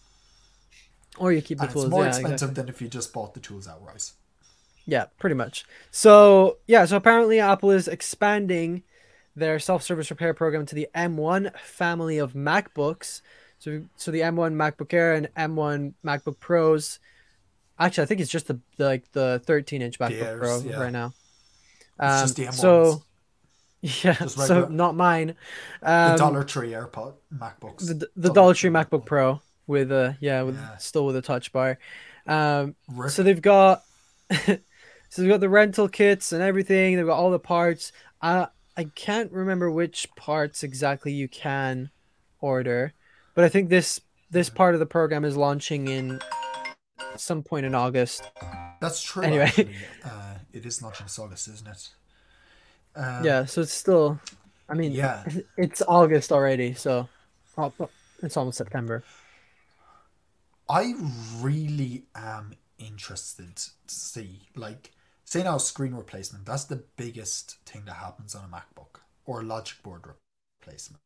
or 1.18 1.34
you 1.34 1.42
keep 1.42 1.58
the 1.58 1.66
And 1.66 1.72
tools. 1.74 1.86
it's 1.86 1.92
more 1.92 2.04
yeah, 2.04 2.10
expensive 2.10 2.34
exactly. 2.52 2.62
than 2.64 2.70
if 2.70 2.82
you 2.82 2.88
just 2.88 3.14
bought 3.14 3.34
the 3.34 3.40
tools 3.40 3.68
outright. 3.68 4.12
Yeah, 4.86 5.06
pretty 5.20 5.36
much. 5.36 5.66
So 5.92 6.58
yeah, 6.68 6.86
so 6.86 6.96
apparently 6.98 7.40
Apple 7.40 7.72
is 7.72 7.88
expanding 7.88 8.84
their 9.36 9.60
self-service 9.60 10.10
repair 10.10 10.34
program 10.34 10.66
to 10.66 10.76
the 10.76 10.88
M1 10.96 11.58
family 11.60 12.18
of 12.18 12.34
MacBooks. 12.34 13.22
So 13.60 13.84
so 13.96 14.12
the 14.12 14.22
M1 14.22 14.54
MacBook 14.56 14.94
Air 14.94 15.14
and 15.14 15.30
M1 15.36 15.94
MacBook 16.06 16.40
Pros. 16.40 17.00
Actually, 17.80 18.04
I 18.04 18.06
think 18.08 18.22
it's 18.22 18.32
just 18.32 18.48
the, 18.48 18.60
the 18.78 18.86
like 18.86 19.12
the 19.12 19.42
13-inch 19.46 20.00
MacBook 20.00 20.22
Airs, 20.22 20.40
Pro 20.40 20.60
yeah. 20.62 20.80
right 20.80 20.92
now. 20.92 21.14
It's 22.02 22.12
Um, 22.14 22.22
just 22.24 22.36
the 22.36 22.46
M1s. 22.46 22.54
so 22.56 23.04
yeah, 23.82 24.14
Just 24.14 24.38
so 24.38 24.68
not 24.68 24.96
mine. 24.96 25.36
The 25.82 25.92
Um, 26.12 26.18
Dollar 26.18 26.44
Tree 26.44 26.72
AirPod 26.72 27.14
MacBooks. 27.36 27.88
the, 27.88 28.08
the 28.16 28.32
Dollar 28.32 28.54
Tree 28.54 28.70
MacBook 28.70 29.06
Pro 29.06 29.42
with 29.68 29.92
a 29.92 30.18
yeah 30.20 30.42
with 30.44 30.56
Yeah. 30.58 30.78
still 30.78 31.06
with 31.06 31.16
a 31.16 31.22
touch 31.22 31.52
bar. 31.52 31.78
Um, 32.28 32.76
Rip. 32.88 33.12
so 33.12 33.24
they've 33.24 33.42
got 33.42 33.84
so 34.32 34.58
they've 35.18 35.28
got 35.30 35.40
the 35.40 35.50
rental 35.50 35.88
kits 35.90 36.32
and 36.32 36.42
everything. 36.42 36.96
They've 36.98 37.06
got 37.06 37.18
all 37.18 37.32
the 37.32 37.40
parts. 37.40 37.92
I 38.22 38.48
I 38.78 38.86
can't 38.96 39.32
remember 39.32 39.70
which 39.72 40.08
parts 40.16 40.64
exactly 40.64 41.12
you 41.12 41.28
can 41.28 41.90
order, 42.40 42.94
but 43.36 43.44
I 43.44 43.50
think 43.50 43.70
this 43.70 44.00
this 44.30 44.50
part 44.50 44.74
of 44.76 44.80
the 44.80 44.86
program 44.86 45.26
is 45.26 45.36
launching 45.36 45.88
in 45.88 46.20
some 47.18 47.44
point 47.44 47.66
in 47.66 47.76
August. 47.76 48.30
That's 48.80 49.02
true. 49.02 49.24
Anyway. 49.24 49.44
Actually. 49.46 49.76
Uh, 50.04 50.36
it 50.54 50.66
is 50.66 50.82
launching 50.82 51.06
this 51.06 51.20
August, 51.20 51.48
isn't 51.48 51.68
it? 51.68 51.90
Um, 52.96 53.24
yeah, 53.24 53.46
so 53.46 53.62
it's 53.62 53.74
still, 53.74 54.20
I 54.68 54.74
mean, 54.74 54.92
Yeah. 54.92 55.24
it's 55.58 55.82
August 55.88 56.32
already, 56.32 56.74
so 56.74 57.08
it's 58.22 58.38
almost 58.38 58.58
September. 58.58 59.04
I 60.70 60.94
really 61.40 62.04
am 62.16 62.54
interested 62.78 63.56
to 63.58 63.72
see, 63.88 64.42
like, 64.56 64.92
say 65.26 65.44
now 65.44 65.58
screen 65.58 65.94
replacement. 65.94 66.46
That's 66.46 66.66
the 66.66 66.84
biggest 66.98 67.58
thing 67.66 67.84
that 67.86 67.94
happens 67.94 68.36
on 68.36 68.44
a 68.44 68.48
MacBook 68.48 69.02
or 69.26 69.42
a 69.42 69.44
Logic 69.44 69.82
board 69.84 70.04
replacement. 70.62 71.02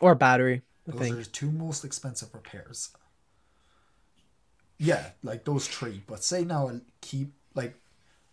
Or 0.00 0.14
battery, 0.14 0.62
I 0.86 0.90
Those 0.92 1.00
think. 1.00 1.14
are 1.14 1.18
the 1.20 1.24
two 1.24 1.50
most 1.50 1.84
expensive 1.84 2.34
repairs. 2.34 2.90
Yeah, 4.78 5.10
like 5.22 5.44
those 5.44 5.66
three. 5.66 6.02
But 6.06 6.22
say 6.22 6.44
now 6.44 6.68
a 6.68 6.80
keep 7.00 7.32
like 7.54 7.74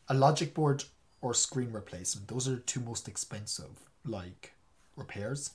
a 0.10 0.14
logic 0.14 0.54
board 0.54 0.84
or 1.22 1.34
screen 1.34 1.72
replacement. 1.72 2.28
Those 2.28 2.48
are 2.48 2.56
the 2.56 2.62
two 2.62 2.82
most 2.82 3.08
expensive 3.08 3.80
like 4.06 4.54
repairs. 4.96 5.52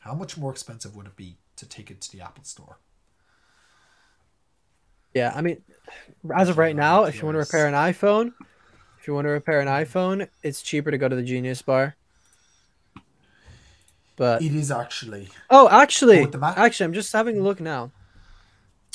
How 0.00 0.14
much 0.14 0.36
more 0.36 0.50
expensive 0.50 0.94
would 0.94 1.06
it 1.06 1.16
be 1.16 1.36
to 1.56 1.66
take 1.66 1.90
it 1.90 2.00
to 2.02 2.12
the 2.12 2.22
Apple 2.22 2.44
Store? 2.44 2.78
Yeah, 5.14 5.32
I 5.34 5.40
mean, 5.40 5.62
as 6.36 6.48
of 6.48 6.58
right 6.58 6.76
now, 6.76 7.04
if 7.04 7.16
you 7.16 7.24
want 7.24 7.34
to 7.34 7.40
repair 7.40 7.66
an 7.66 7.74
iPhone, 7.74 8.32
if 9.00 9.08
you 9.08 9.14
want 9.14 9.24
to 9.24 9.30
repair 9.30 9.60
an 9.60 9.68
iPhone, 9.68 10.28
it's 10.42 10.62
cheaper 10.62 10.90
to 10.90 10.98
go 10.98 11.08
to 11.08 11.16
the 11.16 11.22
Genius 11.22 11.62
Bar. 11.62 11.96
But 14.16 14.42
It 14.42 14.54
is 14.54 14.70
actually. 14.70 15.28
oh, 15.48 15.68
actually, 15.70 16.20
with 16.20 16.32
the 16.32 16.38
Mac? 16.38 16.58
actually, 16.58 16.84
I'm 16.84 16.92
just 16.92 17.12
having 17.12 17.38
a 17.38 17.42
look 17.42 17.60
now. 17.60 17.90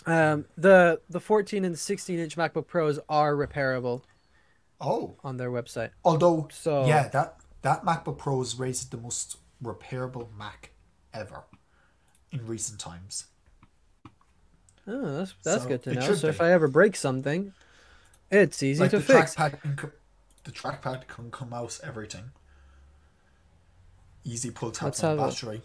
Um, 0.06 0.46
the 0.58 1.00
the 1.10 1.20
14 1.20 1.64
and 1.66 1.78
16 1.80 2.20
inch 2.20 2.36
MacBook 2.36 2.68
Pros 2.68 3.00
are 3.08 3.34
repairable 3.36 4.02
Oh, 4.82 5.16
on 5.24 5.38
their 5.38 5.50
website. 5.50 5.92
although 6.04 6.48
So 6.52 6.86
yeah, 6.86 7.08
that 7.10 7.38
that 7.62 7.84
MacBook 7.86 8.18
Pro 8.18 8.42
is 8.42 8.60
rated 8.60 8.92
the 8.92 8.98
most 8.98 9.38
repairable 9.64 10.28
Mac 10.38 10.72
ever 11.14 11.44
in 12.32 12.46
recent 12.46 12.80
times. 12.80 13.28
oh, 14.88 15.18
that's 15.18 15.34
that's 15.44 15.64
So, 15.64 15.70
good 15.70 15.84
to 15.84 15.94
know. 15.94 16.14
So 16.14 16.28
if. 16.28 16.42
I 16.42 16.52
ever 16.52 16.68
break 16.68 16.96
something, 16.98 17.54
it's 18.30 18.62
easy 18.62 18.82
like 18.82 18.92
to 18.92 18.98
the 18.98 19.04
fix. 19.04 19.36
trackpad 19.36 19.62
can 19.62 19.92
the 20.44 20.52
trackpad 20.52 21.08
can 21.08 21.32
come 21.32 21.54
out 21.54 21.80
everything 21.84 22.32
easy 24.26 24.52
pull 24.52 24.72
tab 24.72 24.86
Let's 24.88 25.04
on 25.04 25.18
battery 25.18 25.62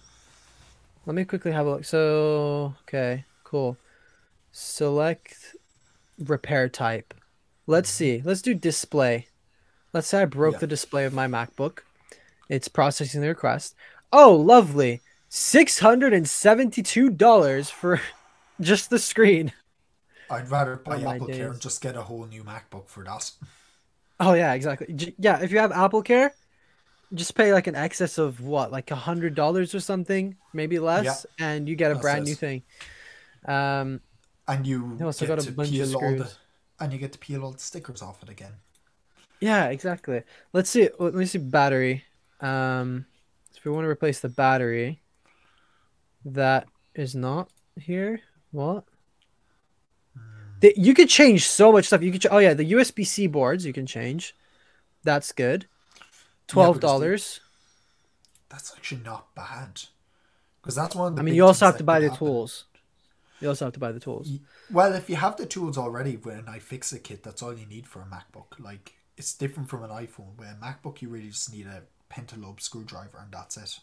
Let 1.07 1.15
me 1.15 1.25
quickly 1.25 1.53
have 1.53 1.67
a 1.67 1.71
look. 1.71 1.85
So, 1.85 2.75
okay, 2.83 3.25
cool. 3.45 3.77
Select 4.51 5.55
repair 6.19 6.69
type. 6.69 7.15
Let's 7.67 7.89
see. 7.91 8.23
Let's 8.25 8.43
do 8.43 8.55
display. 8.55 9.29
Let's 9.93 10.09
say 10.09 10.23
I 10.23 10.27
broke 10.27 10.55
Yeah. 10.55 10.59
the 10.61 10.67
display 10.67 11.05
of 11.05 11.13
my 11.15 11.27
MacBook. 11.27 11.81
It's 12.49 12.69
processing 12.69 13.21
the 13.21 13.29
request. 13.29 13.75
Oh, 14.13 14.35
lovely. 14.35 15.01
$672 15.31 17.71
for 17.71 18.01
just 18.61 18.91
the 18.91 18.99
screen. 18.99 19.53
i'd 20.31 20.51
rather 20.51 20.77
buy 20.77 21.03
Oh 21.03 21.11
apple 21.15 21.27
care 21.29 21.51
and 21.53 21.61
just 21.61 21.81
get 21.81 21.97
a 21.97 22.03
whole 22.03 22.27
new 22.27 22.43
macbook 22.45 22.87
for 22.89 23.03
that 23.05 23.31
Oh, 24.21 24.35
yeah, 24.35 24.53
exactly. 24.55 25.15
Yeah, 25.17 25.39
if 25.43 25.53
you 25.53 25.61
have 25.61 25.71
Apple 25.71 26.03
Care, 26.03 26.33
just 27.15 27.37
pay 27.37 27.53
like 27.53 27.69
an 27.69 27.77
excess 27.77 28.19
of 28.19 28.41
what, 28.41 28.73
like 28.73 28.91
a 28.91 28.97
$100 28.97 29.75
or 29.75 29.79
something, 29.79 30.35
maybe 30.53 30.81
less, 30.81 31.25
and 31.39 31.69
you 31.69 31.77
get 31.77 31.93
a 31.93 31.95
That's 31.95 32.03
brand 32.03 32.25
new 32.25 32.35
thing. 32.35 32.65
Um, 33.47 34.01
and 34.49 34.67
you 34.67 34.99
They 34.99 35.05
also 35.05 35.27
get 35.27 35.29
got 35.29 35.39
a 35.39 35.43
to 35.43 35.53
bunch 35.53 35.79
of 35.81 35.91
peel 35.91 35.97
all 35.97 36.15
the 36.17 36.33
and 36.81 36.93
you 36.93 36.99
get 36.99 37.13
to 37.13 37.19
peel 37.19 37.45
all 37.45 37.53
the 37.53 37.59
stickers 37.59 38.03
off 38.03 38.23
it 38.23 38.29
again 38.29 38.55
Yeah, 39.41 39.67
exactly. 39.69 40.23
Let's 40.53 40.71
see. 40.71 40.89
Let 40.99 41.15
me 41.15 41.27
see 41.27 41.39
battery. 41.39 42.05
Um, 42.41 43.07
so 43.53 43.59
if 43.59 43.65
we 43.65 43.71
want 43.71 43.85
to 43.85 43.89
replace 43.89 44.21
the 44.21 44.29
battery, 44.29 45.01
that 46.25 46.69
is 46.95 47.15
not 47.15 47.51
here. 47.77 48.21
What? 48.51 48.85
The, 50.61 50.75
you 50.77 50.95
could 50.95 51.09
change 51.09 51.47
so 51.47 51.71
much 51.73 51.87
stuff. 51.87 52.03
You 52.03 52.11
could. 52.13 52.23
Ch- 52.23 52.27
oh 52.31 52.39
yeah, 52.39 52.55
the 52.55 52.73
USB 52.73 53.07
C 53.07 53.27
boards 53.27 53.65
you 53.65 53.73
can 53.73 53.87
change. 53.87 54.35
That's 55.05 55.33
good. 55.33 55.67
Twelve 56.49 56.81
dollars. 56.81 57.41
that's 58.49 58.73
actually 58.77 59.03
not 59.03 59.35
bad 59.35 59.83
because 60.63 60.75
that's 60.75 60.95
one 60.95 61.09
of 61.09 61.17
the 61.17 61.21
I 61.21 61.25
mean, 61.25 61.35
you 61.35 61.45
also 61.45 61.67
have 61.67 61.77
to 61.79 61.85
buy 61.85 62.01
the 62.01 62.11
happen. 62.11 62.19
tools. 62.19 62.65
You 63.41 63.49
also 63.49 63.67
have 63.67 63.75
to 63.75 63.81
buy 63.81 63.93
the 63.93 64.01
tools. 64.01 64.31
Well 64.71 64.93
if 64.95 65.09
you 65.09 65.17
have 65.17 65.37
the 65.37 65.47
tools 65.47 65.79
already 65.79 66.17
with 66.17 66.35
an 66.39 66.45
iFixit 66.47 67.03
kit 67.05 67.23
that's 67.23 67.43
all 67.43 67.57
you 67.57 67.67
need 67.67 67.87
for 67.87 68.01
a 68.01 68.05
macbook 68.07 68.59
like 68.59 68.95
it's 69.17 69.33
different 69.35 69.69
from 69.69 69.83
an 69.85 69.91
iphone 69.91 70.37
where 70.37 70.51
a 70.51 70.65
macbook 70.65 71.01
you 71.03 71.09
really 71.09 71.29
just 71.29 71.53
need 71.53 71.67
a 71.67 71.83
pentalobe 72.13 72.61
screwdriver 72.61 73.19
and 73.23 73.33
that's 73.33 73.57
it 73.57 73.79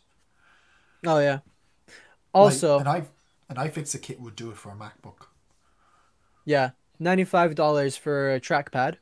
Oh 1.05 1.19
yeah. 1.19 1.39
Like, 1.87 1.93
Also, 2.33 2.79
an 2.79 2.87
i 2.87 2.97
an 3.49 3.55
iFixit 3.57 4.01
kit 4.01 4.19
would 4.19 4.35
do 4.35 4.49
it 4.49 4.57
for 4.57 4.69
a 4.71 4.75
MacBook. 4.75 5.27
yeah, 6.45 6.71
ninety-five 6.99 7.53
dollars 7.55 7.95
for 7.95 8.33
a 8.33 8.39
trackpad, 8.39 8.95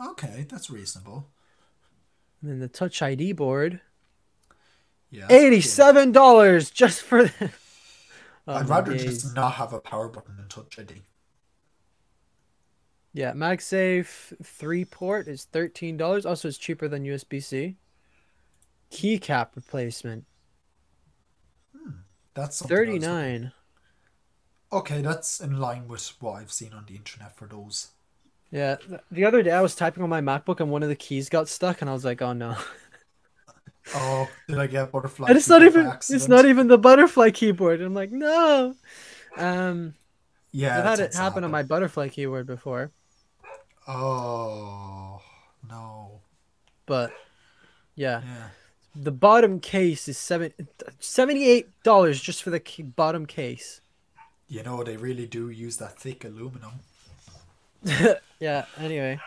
Okay, 0.00 0.46
that's 0.48 0.70
reasonable. 0.70 1.28
and 2.40 2.50
then 2.50 2.58
the 2.60 2.68
Touch 2.68 3.02
ID 3.02 3.32
board. 3.32 3.80
Yeah, 5.10 5.26
Eighty-seven 5.30 6.12
dollars 6.12 6.70
just 6.70 7.02
for. 7.02 7.24
The... 7.24 7.50
Oh, 8.48 8.54
I'd 8.54 8.68
my 8.68 8.80
rather 8.80 8.94
days. 8.96 9.04
just 9.04 9.36
not 9.36 9.54
have 9.54 9.72
a 9.72 9.80
power 9.80 10.08
button 10.08 10.36
than 10.36 10.48
Touch 10.48 10.76
ID. 10.76 11.04
Yeah, 13.12 13.32
MagSafe 13.32 14.32
three 14.42 14.84
port 14.86 15.28
is 15.28 15.44
thirteen 15.44 15.96
dollars. 15.98 16.24
Also, 16.24 16.48
it's 16.48 16.56
cheaper 16.58 16.88
than 16.88 17.04
USB 17.04 17.42
C. 17.42 17.76
Keycap 18.90 19.56
replacement 19.56 20.26
hmm, 21.72 22.00
That's 22.34 22.62
I 22.62 22.68
thirty 22.68 22.98
nine. 22.98 23.52
Okay, 24.72 25.02
that's 25.02 25.40
in 25.40 25.58
line 25.58 25.88
with 25.88 26.08
what 26.20 26.32
I've 26.40 26.52
seen 26.52 26.72
on 26.72 26.86
the 26.86 26.96
internet 26.96 27.36
for 27.36 27.46
those. 27.46 27.92
Yeah, 28.50 28.76
the 29.10 29.24
other 29.24 29.42
day 29.42 29.50
I 29.52 29.60
was 29.60 29.74
typing 29.74 30.02
on 30.02 30.08
my 30.08 30.20
MacBook 30.22 30.60
and 30.60 30.70
one 30.70 30.82
of 30.82 30.88
the 30.88 30.96
keys 30.96 31.28
got 31.28 31.48
stuck, 31.48 31.80
and 31.80 31.90
I 31.90 31.92
was 31.92 32.04
like, 32.04 32.22
"Oh 32.22 32.32
no!" 32.32 32.56
Oh, 33.94 34.28
did 34.48 34.58
I 34.58 34.66
get 34.66 34.84
a 34.84 34.86
butterfly? 34.86 35.28
and 35.28 35.36
it's 35.36 35.48
not 35.48 35.62
even 35.62 35.86
it's 36.10 36.28
not 36.28 36.44
even 36.44 36.68
the 36.68 36.78
butterfly 36.78 37.30
keyboard. 37.30 37.80
I'm 37.80 37.94
like, 37.94 38.10
"No." 38.12 38.74
Um, 39.36 39.94
Yeah, 40.52 40.78
I've 40.78 40.84
had 40.84 41.00
it 41.00 41.14
happen 41.14 41.44
on 41.44 41.50
my 41.50 41.62
butterfly 41.62 42.08
keyboard 42.08 42.46
before, 42.46 42.90
Oh 43.86 45.20
no. 45.68 46.20
but 46.86 47.12
yeah, 47.94 48.22
Yeah. 48.22 48.48
the 48.94 49.12
bottom 49.12 49.60
case 49.60 50.08
is 50.08 50.18
seven 50.18 50.52
seventy-eight 51.00 51.68
dollars 51.82 52.20
just 52.20 52.42
for 52.42 52.50
the 52.50 52.60
key, 52.60 52.82
bottom 52.82 53.26
case. 53.26 53.80
You 54.48 54.62
know 54.62 54.82
they 54.82 54.96
really 54.96 55.26
do 55.26 55.50
use 55.50 55.76
that 55.78 55.98
thick 55.98 56.24
aluminum. 56.24 56.80
yeah. 58.40 58.64
Anyway, 58.78 59.20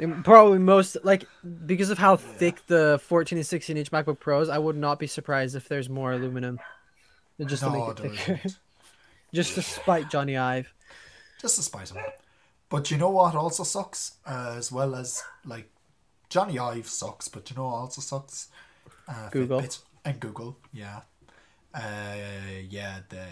And 0.00 0.24
Probably 0.24 0.58
most 0.58 0.96
like 1.04 1.24
because 1.66 1.90
of 1.90 1.98
how 1.98 2.16
thick 2.16 2.66
the 2.66 2.98
14 3.04 3.36
and 3.38 3.46
16 3.46 3.76
inch 3.76 3.90
MacBook 3.90 4.18
Pros, 4.18 4.48
I 4.48 4.58
would 4.58 4.76
not 4.76 4.98
be 4.98 5.06
surprised 5.06 5.54
if 5.54 5.68
there's 5.68 5.88
more 5.88 6.12
aluminum. 6.12 6.58
Just 7.46 7.62
to 7.62 7.70
No, 7.70 7.86
make 7.88 8.00
it 8.00 8.16
thicker. 8.16 8.48
just 9.34 9.54
to 9.54 9.62
spite 9.62 10.10
Jony 10.10 10.38
Ive. 10.40 10.72
just 11.40 11.56
to 11.56 11.62
spite 11.62 11.90
him. 11.90 11.98
But 12.68 12.90
you 12.90 12.96
know 12.98 13.10
what 13.10 13.34
also 13.34 13.62
sucks, 13.64 14.12
uh, 14.26 14.54
as 14.56 14.70
well 14.72 14.94
as 14.94 15.22
like 15.44 15.70
Jony 16.30 16.58
Ive 16.58 16.86
sucks, 16.88 17.28
but 17.28 17.50
you 17.50 17.56
know 17.56 17.64
what 17.64 17.74
also 17.74 18.00
sucks? 18.00 18.48
Uh, 19.08 19.28
Google. 19.30 19.60
Fitbit 19.60 19.78
and 20.04 20.20
Google, 20.20 20.56
yeah, 20.72 21.00
uh, 21.74 22.14
yeah. 22.68 23.00
The 23.08 23.26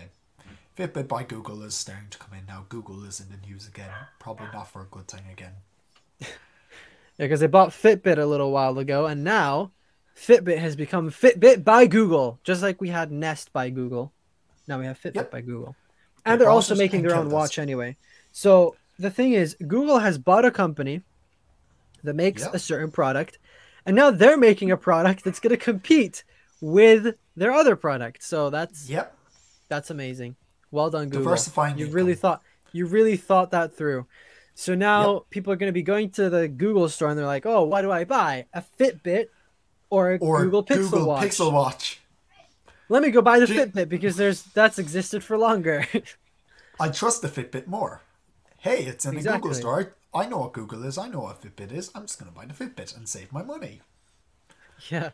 Fitbit 0.77 1.07
by 1.09 1.23
Google 1.23 1.63
is 1.63 1.75
starting 1.75 2.09
to 2.11 2.19
come 2.19 2.37
in 2.39 2.47
now. 2.47 2.67
Google 2.69 3.05
is 3.05 3.21
in 3.21 3.27
the 3.31 3.47
news 3.47 3.67
again. 3.69 3.91
Probably 4.19 4.49
not 4.53 4.69
for 4.71 4.83
a 4.83 4.87
good 4.91 5.09
thing 5.09 5.23
again. 5.33 5.53
Yeah, 7.19 7.27
because 7.27 7.41
they 7.41 7.47
bought 7.49 7.71
Fitbit 7.71 8.19
a 8.19 8.27
little 8.27 8.53
while 8.53 8.79
ago, 8.79 9.07
and 9.07 9.25
now 9.25 9.73
Fitbit 10.17 10.59
has 10.59 10.77
become 10.77 11.11
Fitbit 11.11 11.65
by 11.65 11.87
Google, 11.87 12.39
just 12.45 12.63
like 12.63 12.81
we 12.81 12.89
had 12.91 13.11
Nest 13.11 13.53
by 13.53 13.71
Google. 13.71 14.13
Now 14.67 14.79
we 14.79 14.87
have 14.87 15.01
Fitbit 15.01 15.15
Yep. 15.17 15.31
by 15.31 15.41
Google, 15.41 15.75
and 16.25 16.41
they're 16.41 16.51
also 16.51 16.75
making 16.75 17.03
their 17.03 17.17
own 17.17 17.31
watch 17.31 17.59
anyway. 17.59 17.97
So 18.33 18.77
the 18.99 19.11
thing 19.11 19.33
is, 19.33 19.57
Google 19.67 19.99
has 19.99 20.19
bought 20.19 20.45
a 20.45 20.51
company 20.51 21.03
that 22.05 22.15
makes 22.15 22.43
Yep. 22.43 22.55
a 22.55 22.59
certain 22.59 22.91
product, 22.91 23.39
and 23.85 23.97
now 23.97 24.11
they're 24.11 24.37
making 24.37 24.71
a 24.71 24.77
product 24.77 25.25
that's 25.25 25.41
going 25.41 25.51
to 25.51 25.57
compete 25.57 26.23
with 26.61 27.17
their 27.37 27.53
other 27.53 27.75
product. 27.77 28.23
So 28.23 28.51
that's 28.51 28.89
Yep. 28.89 29.17
that's 29.69 29.91
amazing. 29.91 30.37
Well 30.71 30.91
done, 30.91 31.09
Google. 31.09 31.25
Diversifying 31.25 31.79
You 31.79 31.87
income. 31.87 31.97
really 31.97 32.15
thought 32.15 32.43
you 32.73 32.87
really 32.87 33.17
thought 33.17 33.51
that 33.53 33.75
through. 33.75 34.07
So 34.59 34.75
now 34.75 35.25
people 35.31 35.53
are 35.53 35.57
going 35.57 35.69
to 35.69 35.73
be 35.73 35.83
going 35.85 36.11
to 36.19 36.29
the 36.29 36.49
Google 36.49 36.89
store 36.89 37.11
and 37.11 37.17
they're 37.17 37.25
like, 37.27 37.47
"Oh, 37.47 37.63
what 37.63 37.83
do 37.83 37.93
I 37.93 38.03
buy? 38.03 38.47
A 38.53 38.61
Fitbit 38.61 39.29
or 39.89 40.15
a 40.15 40.19
Or 40.19 40.43
Google 40.43 40.65
Pixel 40.65 40.91
Google 40.91 41.07
Watch?" 41.07 41.23
Pixel 41.23 41.53
Watch. 41.53 42.01
Let 42.89 43.05
me 43.05 43.11
go 43.13 43.23
buy 43.23 43.39
the 43.39 43.47
you- 43.47 43.55
Fitbit 43.55 43.89
because 43.89 44.17
there's 44.17 44.43
that's 44.43 44.77
existed 44.81 45.23
for 45.23 45.39
longer. 45.39 45.87
I 46.81 46.89
trust 46.89 47.23
the 47.23 47.29
Fitbit 47.29 47.69
more. 47.69 48.03
Hey, 48.59 48.83
it's 48.85 49.05
in 49.05 49.13
the 49.13 49.19
Exactly. 49.19 49.43
Google 49.43 49.55
store. 49.55 49.95
I 50.13 50.27
know 50.27 50.39
what 50.39 50.55
Google 50.55 50.83
is. 50.85 50.99
I 50.99 51.07
know 51.07 51.21
what 51.21 51.41
Fitbit 51.41 51.71
is. 51.71 51.93
I'm 51.95 52.03
just 52.03 52.19
gonna 52.19 52.33
buy 52.33 52.45
the 52.45 52.53
Fitbit 52.53 52.97
and 52.97 53.09
save 53.09 53.33
my 53.33 53.45
money. 53.45 53.83
yeah. 54.91 55.11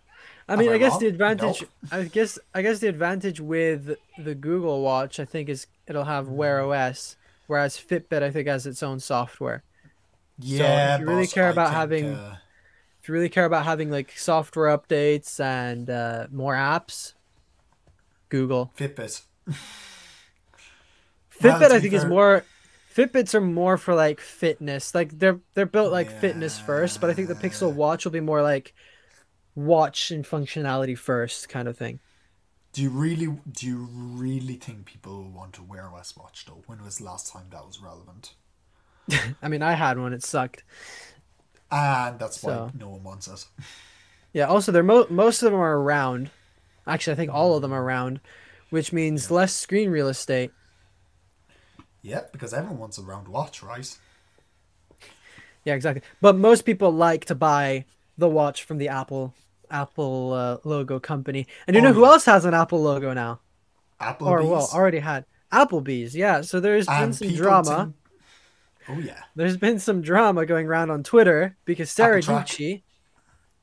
I 0.48 0.56
mean, 0.56 0.70
I 0.70 0.76
I 0.76 0.78
guess 0.78 0.92
wrong? 0.92 1.00
the 1.00 1.06
advantage 1.08 1.60
Nope. 1.60 1.70
I 1.92 2.04
guess 2.04 2.38
I 2.54 2.62
guess 2.62 2.78
the 2.78 2.88
advantage 2.88 3.40
with 3.40 3.96
the 4.16 4.34
Google 4.34 4.80
Watch 4.80 5.20
I 5.20 5.26
think 5.26 5.50
is 5.50 5.66
it'll 5.86 6.04
have 6.04 6.28
Wear 6.28 6.62
OS 6.62 7.16
whereas 7.46 7.76
Fitbit 7.76 8.22
I 8.22 8.30
think 8.30 8.48
has 8.48 8.66
its 8.66 8.82
own 8.82 9.00
software. 9.00 9.62
Yeah, 10.38 10.94
If 10.94 11.00
you 11.00 11.06
really 11.06 11.22
boss, 11.24 11.32
care 11.32 11.48
about 11.50 11.68
think, 11.68 11.76
having- 11.76 12.14
uh, 12.14 12.36
If 13.02 13.08
you 13.08 13.14
really 13.14 13.28
care 13.28 13.44
about 13.44 13.64
having 13.64 13.90
like 13.90 14.12
software 14.18 14.76
updates 14.76 15.38
and 15.38 15.88
uh, 15.90 16.26
more 16.32 16.54
apps, 16.54 17.14
Google. 18.30 18.72
Fitbit. 18.76 19.22
Fitbit, 21.30 21.60
Well, 21.60 21.72
I 21.72 21.80
think, 21.80 21.92
is 21.92 22.04
more. 22.04 22.44
Fitbits 22.94 23.34
are 23.34 23.40
more 23.40 23.76
for 23.76 23.94
like 23.94 24.20
fitness. 24.20 24.94
Like 24.94 25.18
they're 25.18 25.40
they're 25.54 25.66
built 25.66 25.92
like 25.92 26.10
fitness 26.10 26.58
first, 26.60 27.00
but 27.00 27.10
I 27.10 27.12
think 27.14 27.28
the 27.28 27.34
Pixel 27.34 27.72
Watch 27.74 28.04
will 28.04 28.12
be 28.12 28.20
more 28.20 28.40
like 28.40 28.72
watch 29.56 30.10
and 30.12 30.24
functionality 30.24 30.96
first 30.96 31.48
kind 31.48 31.66
of 31.68 31.76
thing. 31.76 31.98
Do 32.74 32.82
you 32.82 32.90
really 32.90 33.28
do 33.52 33.66
you 33.68 33.88
really 33.92 34.54
think 34.56 34.84
people 34.84 35.30
want 35.30 35.52
to 35.54 35.62
wear 35.62 35.86
a 35.86 35.90
Wear 35.92 36.00
OS 36.00 36.16
Watch 36.16 36.44
though? 36.44 36.62
When 36.66 36.82
was 36.84 36.98
the 36.98 37.04
last 37.04 37.32
time 37.32 37.44
that 37.50 37.64
was 37.64 37.80
relevant? 37.80 38.34
I 39.42 39.46
mean, 39.48 39.62
I 39.62 39.74
had 39.74 39.96
one; 39.98 40.12
it 40.12 40.24
sucked. 40.24 40.64
And 41.70 42.18
that's 42.18 42.42
why 42.42 42.52
So- 42.52 42.72
no 42.78 42.90
one 42.90 43.02
wants 43.04 43.28
it. 43.28 43.46
Yeah. 44.32 44.46
Also, 44.46 44.72
they're 44.72 44.82
mo- 44.82 45.06
most 45.10 45.44
of 45.44 45.52
them 45.52 45.60
are 45.60 45.80
round. 45.80 46.28
Actually, 46.88 47.12
I 47.12 47.16
think 47.16 47.32
all 47.32 47.54
of 47.54 47.62
them 47.62 47.72
are 47.72 47.84
round, 47.84 48.18
which 48.70 48.92
means 48.92 49.30
less 49.30 49.54
screen 49.54 49.90
real 49.90 50.08
estate. 50.08 50.50
Yeah, 52.02 52.22
because 52.32 52.52
everyone 52.52 52.80
wants 52.80 52.98
a 52.98 53.02
round 53.02 53.28
watch, 53.28 53.62
right? 53.62 53.96
Yeah, 55.64 55.74
exactly. 55.74 56.02
But 56.20 56.34
most 56.36 56.62
people 56.64 56.90
like 56.90 57.26
to 57.26 57.36
buy 57.36 57.84
the 58.18 58.28
watch 58.28 58.64
from 58.64 58.78
the 58.78 58.88
Apple 58.88 59.34
Apple 59.74 60.32
uh, 60.32 60.56
logo 60.64 60.98
company. 61.00 61.46
And 61.66 61.74
you 61.74 61.82
Oh, 61.82 61.86
know 61.86 61.92
who 61.92 62.04
else 62.06 62.24
has 62.26 62.44
an 62.44 62.54
Apple 62.54 62.80
logo 62.80 63.12
now? 63.12 63.40
Applebee's. 64.00 64.22
Or 64.22 64.42
well, 64.46 64.70
already 64.72 65.00
had 65.00 65.24
Applebee's. 65.52 66.14
Yeah. 66.16 66.40
So 66.42 66.60
there's 66.60 66.86
been 66.86 67.02
and 67.02 67.14
some 67.14 67.34
drama. 67.34 67.92
Oh 68.88 68.98
yeah, 68.98 69.22
There's 69.34 69.56
been 69.56 69.78
some 69.80 70.02
drama 70.02 70.44
going 70.44 70.66
around 70.66 70.90
on 70.90 71.02
Twitter 71.02 71.56
because 71.64 71.90
Sara 71.90 72.18
Apple. 72.18 72.34
Dietschy, 72.36 72.82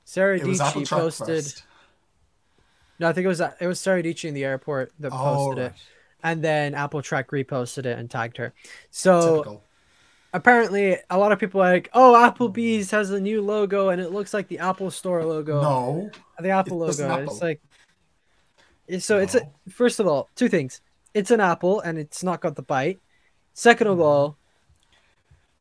Sara 0.04 0.38
Apple 0.40 0.50
Dietschy 0.50 0.90
posted. 0.90 1.54
No, 3.00 3.08
I 3.08 3.14
think 3.14 3.26
it 3.26 3.28
was 3.28 3.40
it 3.40 3.68
was 3.68 3.80
Sara 3.80 4.02
Dietschy 4.04 4.26
in 4.30 4.34
the 4.34 4.44
airport 4.44 4.92
that 5.00 5.12
Oh, 5.14 5.18
posted 5.18 5.58
right. 5.64 5.72
it, 5.72 5.78
and 6.24 6.44
then 6.44 6.74
Apple 6.74 7.02
Track 7.04 7.30
reposted 7.30 7.86
it 7.86 8.00
and 8.00 8.10
tagged 8.10 8.38
her. 8.38 8.54
So 8.90 9.38
Typical. 9.44 9.64
Apparently, 10.34 10.98
a 11.10 11.18
lot 11.18 11.32
of 11.32 11.40
people 11.40 11.62
are 11.62 11.72
like, 11.74 11.90
"Oh, 11.94 12.14
Applebee's 12.14 12.92
has 12.92 13.12
a 13.12 13.20
new 13.20 13.42
logo, 13.42 13.90
and 13.90 14.02
it 14.02 14.12
looks 14.12 14.34
like 14.34 14.48
the 14.48 14.60
Apple 14.60 14.92
Store 14.92 15.24
logo." 15.26 15.62
No, 15.62 16.12
the 16.40 16.50
Apple 16.50 16.84
It 16.84 17.00
logo. 17.00 17.24
It's 17.24 17.42
like, 17.42 17.62
so 19.00 19.20
it's 19.20 19.36
a, 19.36 19.42
first 19.70 20.00
of 20.00 20.08
all, 20.08 20.30
two 20.36 20.50
things. 20.50 20.82
It's 21.14 21.32
an 21.32 21.40
apple, 21.42 21.82
and 21.82 21.98
it's 21.98 22.24
not 22.24 22.42
got 22.42 22.56
the 22.56 22.62
bite. 22.62 23.00
Second 23.54 23.88
Mm-hmm. 23.88 23.94
of 23.94 24.00
all, 24.02 24.38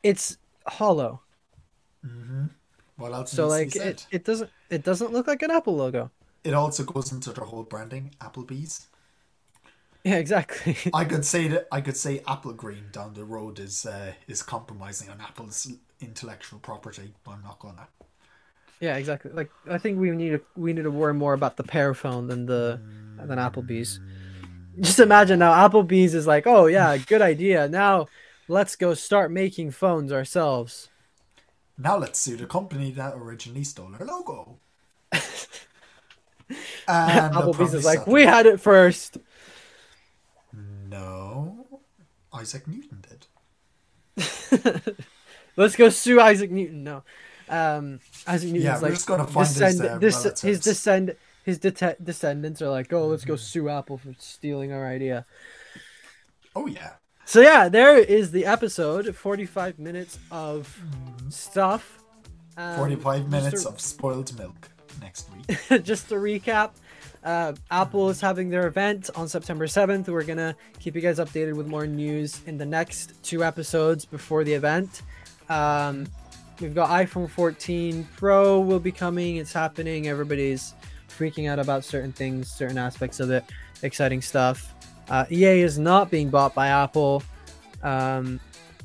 it's 0.03 0.39
hollow. 0.66 1.23
what 2.97 3.12
else? 3.12 3.33
So 3.33 3.49
like 3.49 3.75
it, 3.77 4.07
it 4.11 4.25
doesn't 4.25 4.51
it 4.71 4.85
doesn't 4.85 5.12
look 5.12 5.27
like 5.27 5.43
an 5.43 5.51
Apple 5.51 5.77
logo. 5.77 6.11
It 6.45 6.55
also 6.55 6.85
goes 6.85 7.12
into 7.12 7.33
their 7.33 7.45
whole 7.45 7.64
branding, 7.64 8.14
Applebee's. 8.21 8.87
Yeah, 10.05 10.17
exactly. 10.17 10.77
I 10.95 11.05
could 11.05 11.27
say 11.27 11.49
that 11.49 11.69
I 11.71 11.83
could 11.83 11.97
say 11.97 12.21
Applegreen 12.21 12.91
down 12.91 13.13
the 13.13 13.25
road 13.25 13.59
is 13.59 13.85
uh, 13.85 14.15
is 14.27 14.43
compromising 14.43 15.11
on 15.11 15.21
Apple's 15.21 15.71
intellectual 16.01 16.59
property, 16.59 17.13
but 17.23 17.33
I'm 17.33 17.43
not 17.43 17.59
gonna. 17.59 17.87
yeah, 18.81 18.97
exactly. 18.97 19.31
Like 19.33 19.51
I 19.69 19.77
think 19.79 19.99
we 20.01 20.11
need 20.11 20.31
to 20.31 20.41
we 20.57 20.73
need 20.73 20.85
to 20.85 20.91
worry 20.91 21.13
more 21.13 21.35
about 21.35 21.57
the 21.59 21.65
Pear 21.65 21.93
phone 21.95 22.29
than 22.29 22.47
the 22.47 22.81
than 23.19 23.39
Applebee's. 23.39 24.01
Just 24.81 25.01
imagine 25.01 25.39
now 25.41 25.53
Applebee's 25.69 26.15
is 26.15 26.27
like, 26.27 26.47
oh 26.47 26.67
yeah, 26.67 26.97
good 26.97 27.21
idea. 27.23 27.69
Now 27.69 28.07
let's 28.49 28.77
go 28.77 28.95
start 28.95 29.31
making 29.31 29.73
phones 29.73 30.13
ourselves. 30.13 30.89
Now 31.77 31.97
let's 31.99 32.19
sue 32.19 32.37
the 32.37 32.47
company 32.47 32.91
that 32.93 33.15
originally 33.17 33.65
stole 33.65 33.95
our 33.99 34.07
logo. 34.07 34.59
and 35.13 35.29
Applebee's 37.35 37.75
is 37.75 37.85
like, 37.85 38.07
we 38.07 38.23
had 38.25 38.47
it 38.47 38.61
first. 38.61 39.19
No, 40.91 41.66
Isaac 42.32 42.66
Newton 42.66 43.03
did. 43.09 43.26
Let's 45.57 45.76
go 45.76 45.88
sue 45.88 46.20
Isaac 46.20 46.51
Newton. 46.51 46.84
No, 46.84 47.03
um, 47.49 48.01
Isaac 48.26 48.49
Newton's 48.51 48.64
Yeah, 48.64 48.76
we're 48.76 48.82
like 48.82 48.93
just 48.95 49.07
gonna 49.07 49.26
find 49.26 49.47
his, 49.47 49.57
descend, 49.57 49.88
uh, 49.91 49.99
this, 49.99 50.41
his 50.41 50.61
descend, 50.61 51.16
his 51.45 51.59
dete- 51.59 52.03
descendants 52.03 52.61
are 52.62 52.68
like, 52.70 52.93
oh, 52.93 53.07
let's 53.07 53.24
go 53.24 53.34
Mm-hmm. 53.34 53.41
sue 53.43 53.68
Apple 53.68 53.99
for 53.99 54.14
stealing 54.18 54.72
our 54.72 54.86
idea. 54.86 55.26
Oh 56.57 56.66
yeah, 56.66 56.93
So 57.24 57.41
yeah, 57.41 57.68
there 57.68 57.97
is 57.97 58.32
the 58.32 58.45
episode. 58.47 59.14
Forty-five 59.14 59.78
minutes 59.78 60.18
of 60.30 60.76
stuff. 61.28 61.99
Um, 62.57 62.76
forty-five 62.76 63.28
minutes 63.30 63.62
to- 63.62 63.68
of 63.70 63.80
spoiled 63.80 64.36
milk 64.38 64.68
next 65.01 65.28
week. 65.32 65.57
just 65.84 66.09
to 66.09 66.16
recap, 66.16 66.70
uh, 67.25 67.53
Apple 67.71 68.09
is 68.09 68.21
having 68.21 68.49
their 68.49 68.66
event 68.66 69.11
on 69.14 69.29
September 69.29 69.66
7th. 69.66 70.09
We're 70.09 70.25
going 70.25 70.39
to 70.39 70.57
keep 70.79 70.95
you 70.95 71.01
guys 71.01 71.18
updated 71.18 71.55
with 71.55 71.66
more 71.66 71.87
news 71.87 72.41
in 72.47 72.57
the 72.59 72.66
next 72.66 73.23
two 73.23 73.45
episodes 73.45 74.05
before 74.05 74.45
the 74.45 74.53
event. 74.55 75.03
Um, 75.49 76.07
we've 76.61 76.75
got 76.75 76.89
iPhone 76.91 77.29
14 77.29 78.09
Pro 78.16 78.61
will 78.61 78.81
be 78.81 78.93
coming. 78.93 79.37
It's 79.37 79.53
happening. 79.53 80.09
Everybody's 80.09 80.75
freaking 81.09 81.49
out 81.51 81.59
about 81.59 81.85
certain 81.85 82.12
things, 82.12 82.51
certain 82.51 82.79
aspects 82.79 83.21
of 83.21 83.31
it. 83.31 83.45
Exciting 83.83 84.23
stuff. 84.23 84.75
Uh, 85.09 85.25
EA 85.31 85.61
is 85.61 85.79
not 85.79 86.11
being 86.11 86.31
bought 86.31 86.55
by 86.55 86.68
Apple. 86.68 87.23
Um, 87.83 88.41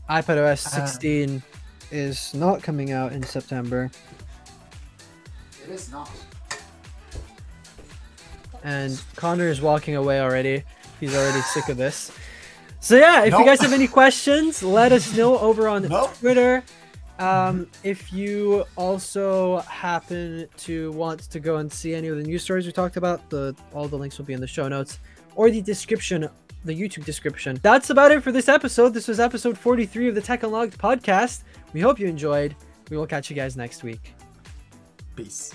iPadOS 0.09 0.65
Uh, 0.65 0.85
16 0.87 1.43
is 1.91 2.33
not 2.33 2.61
coming 2.63 2.91
out 2.91 3.13
in 3.13 3.23
September. 3.23 3.91
It 5.63 5.69
is 5.69 5.91
not. 5.91 6.09
And 8.65 8.99
Conor 9.15 9.47
is 9.47 9.61
walking 9.61 9.95
away 9.95 10.19
already. 10.19 10.63
He's 10.99 11.15
already 11.15 11.39
sick 11.41 11.69
of 11.69 11.77
this. 11.77 12.11
So 12.79 12.97
yeah, 12.97 13.23
if 13.23 13.33
you 13.33 13.45
guys 13.45 13.61
have 13.61 13.73
any 13.73 13.87
questions, 13.87 14.63
let 14.63 14.91
us 14.91 15.15
know 15.15 15.37
over 15.37 15.67
on 15.67 15.83
No. 15.87 16.07
Twitter. 16.19 16.63
Um, 17.19 17.67
if 17.83 18.11
you 18.11 18.65
also 18.75 19.59
happen 19.59 20.47
to 20.57 20.91
want 20.93 21.21
to 21.31 21.39
go 21.39 21.57
and 21.57 21.71
see 21.71 21.93
any 21.95 22.07
of 22.09 22.17
the 22.17 22.23
news 22.23 22.43
stories 22.43 22.65
we 22.65 22.71
talked 22.71 22.97
about, 22.97 23.29
the 23.29 23.55
all 23.71 23.87
the 23.87 23.97
links 23.97 24.17
will 24.17 24.25
be 24.25 24.33
in 24.33 24.41
the 24.41 24.47
show 24.47 24.67
notes 24.67 24.99
or 25.35 25.49
the 25.51 25.61
description, 25.61 26.27
the 26.65 26.73
YouTube 26.73 27.05
description. 27.05 27.59
That's 27.61 27.89
about 27.91 28.11
it 28.11 28.23
for 28.23 28.31
this 28.31 28.49
episode. 28.49 28.93
This 28.93 29.07
was 29.07 29.19
episode 29.19 29.57
43 29.57 30.09
of 30.09 30.15
the 30.15 30.21
Tech 30.21 30.43
Unlocked 30.43 30.77
podcast. 30.77 31.43
We 31.71 31.81
hope 31.81 31.99
you 31.99 32.07
enjoyed. 32.07 32.55
We 32.89 32.97
will 32.97 33.07
catch 33.07 33.29
you 33.29 33.35
guys 33.35 33.55
next 33.55 33.83
week. 33.83 34.13
Peace. 35.15 35.53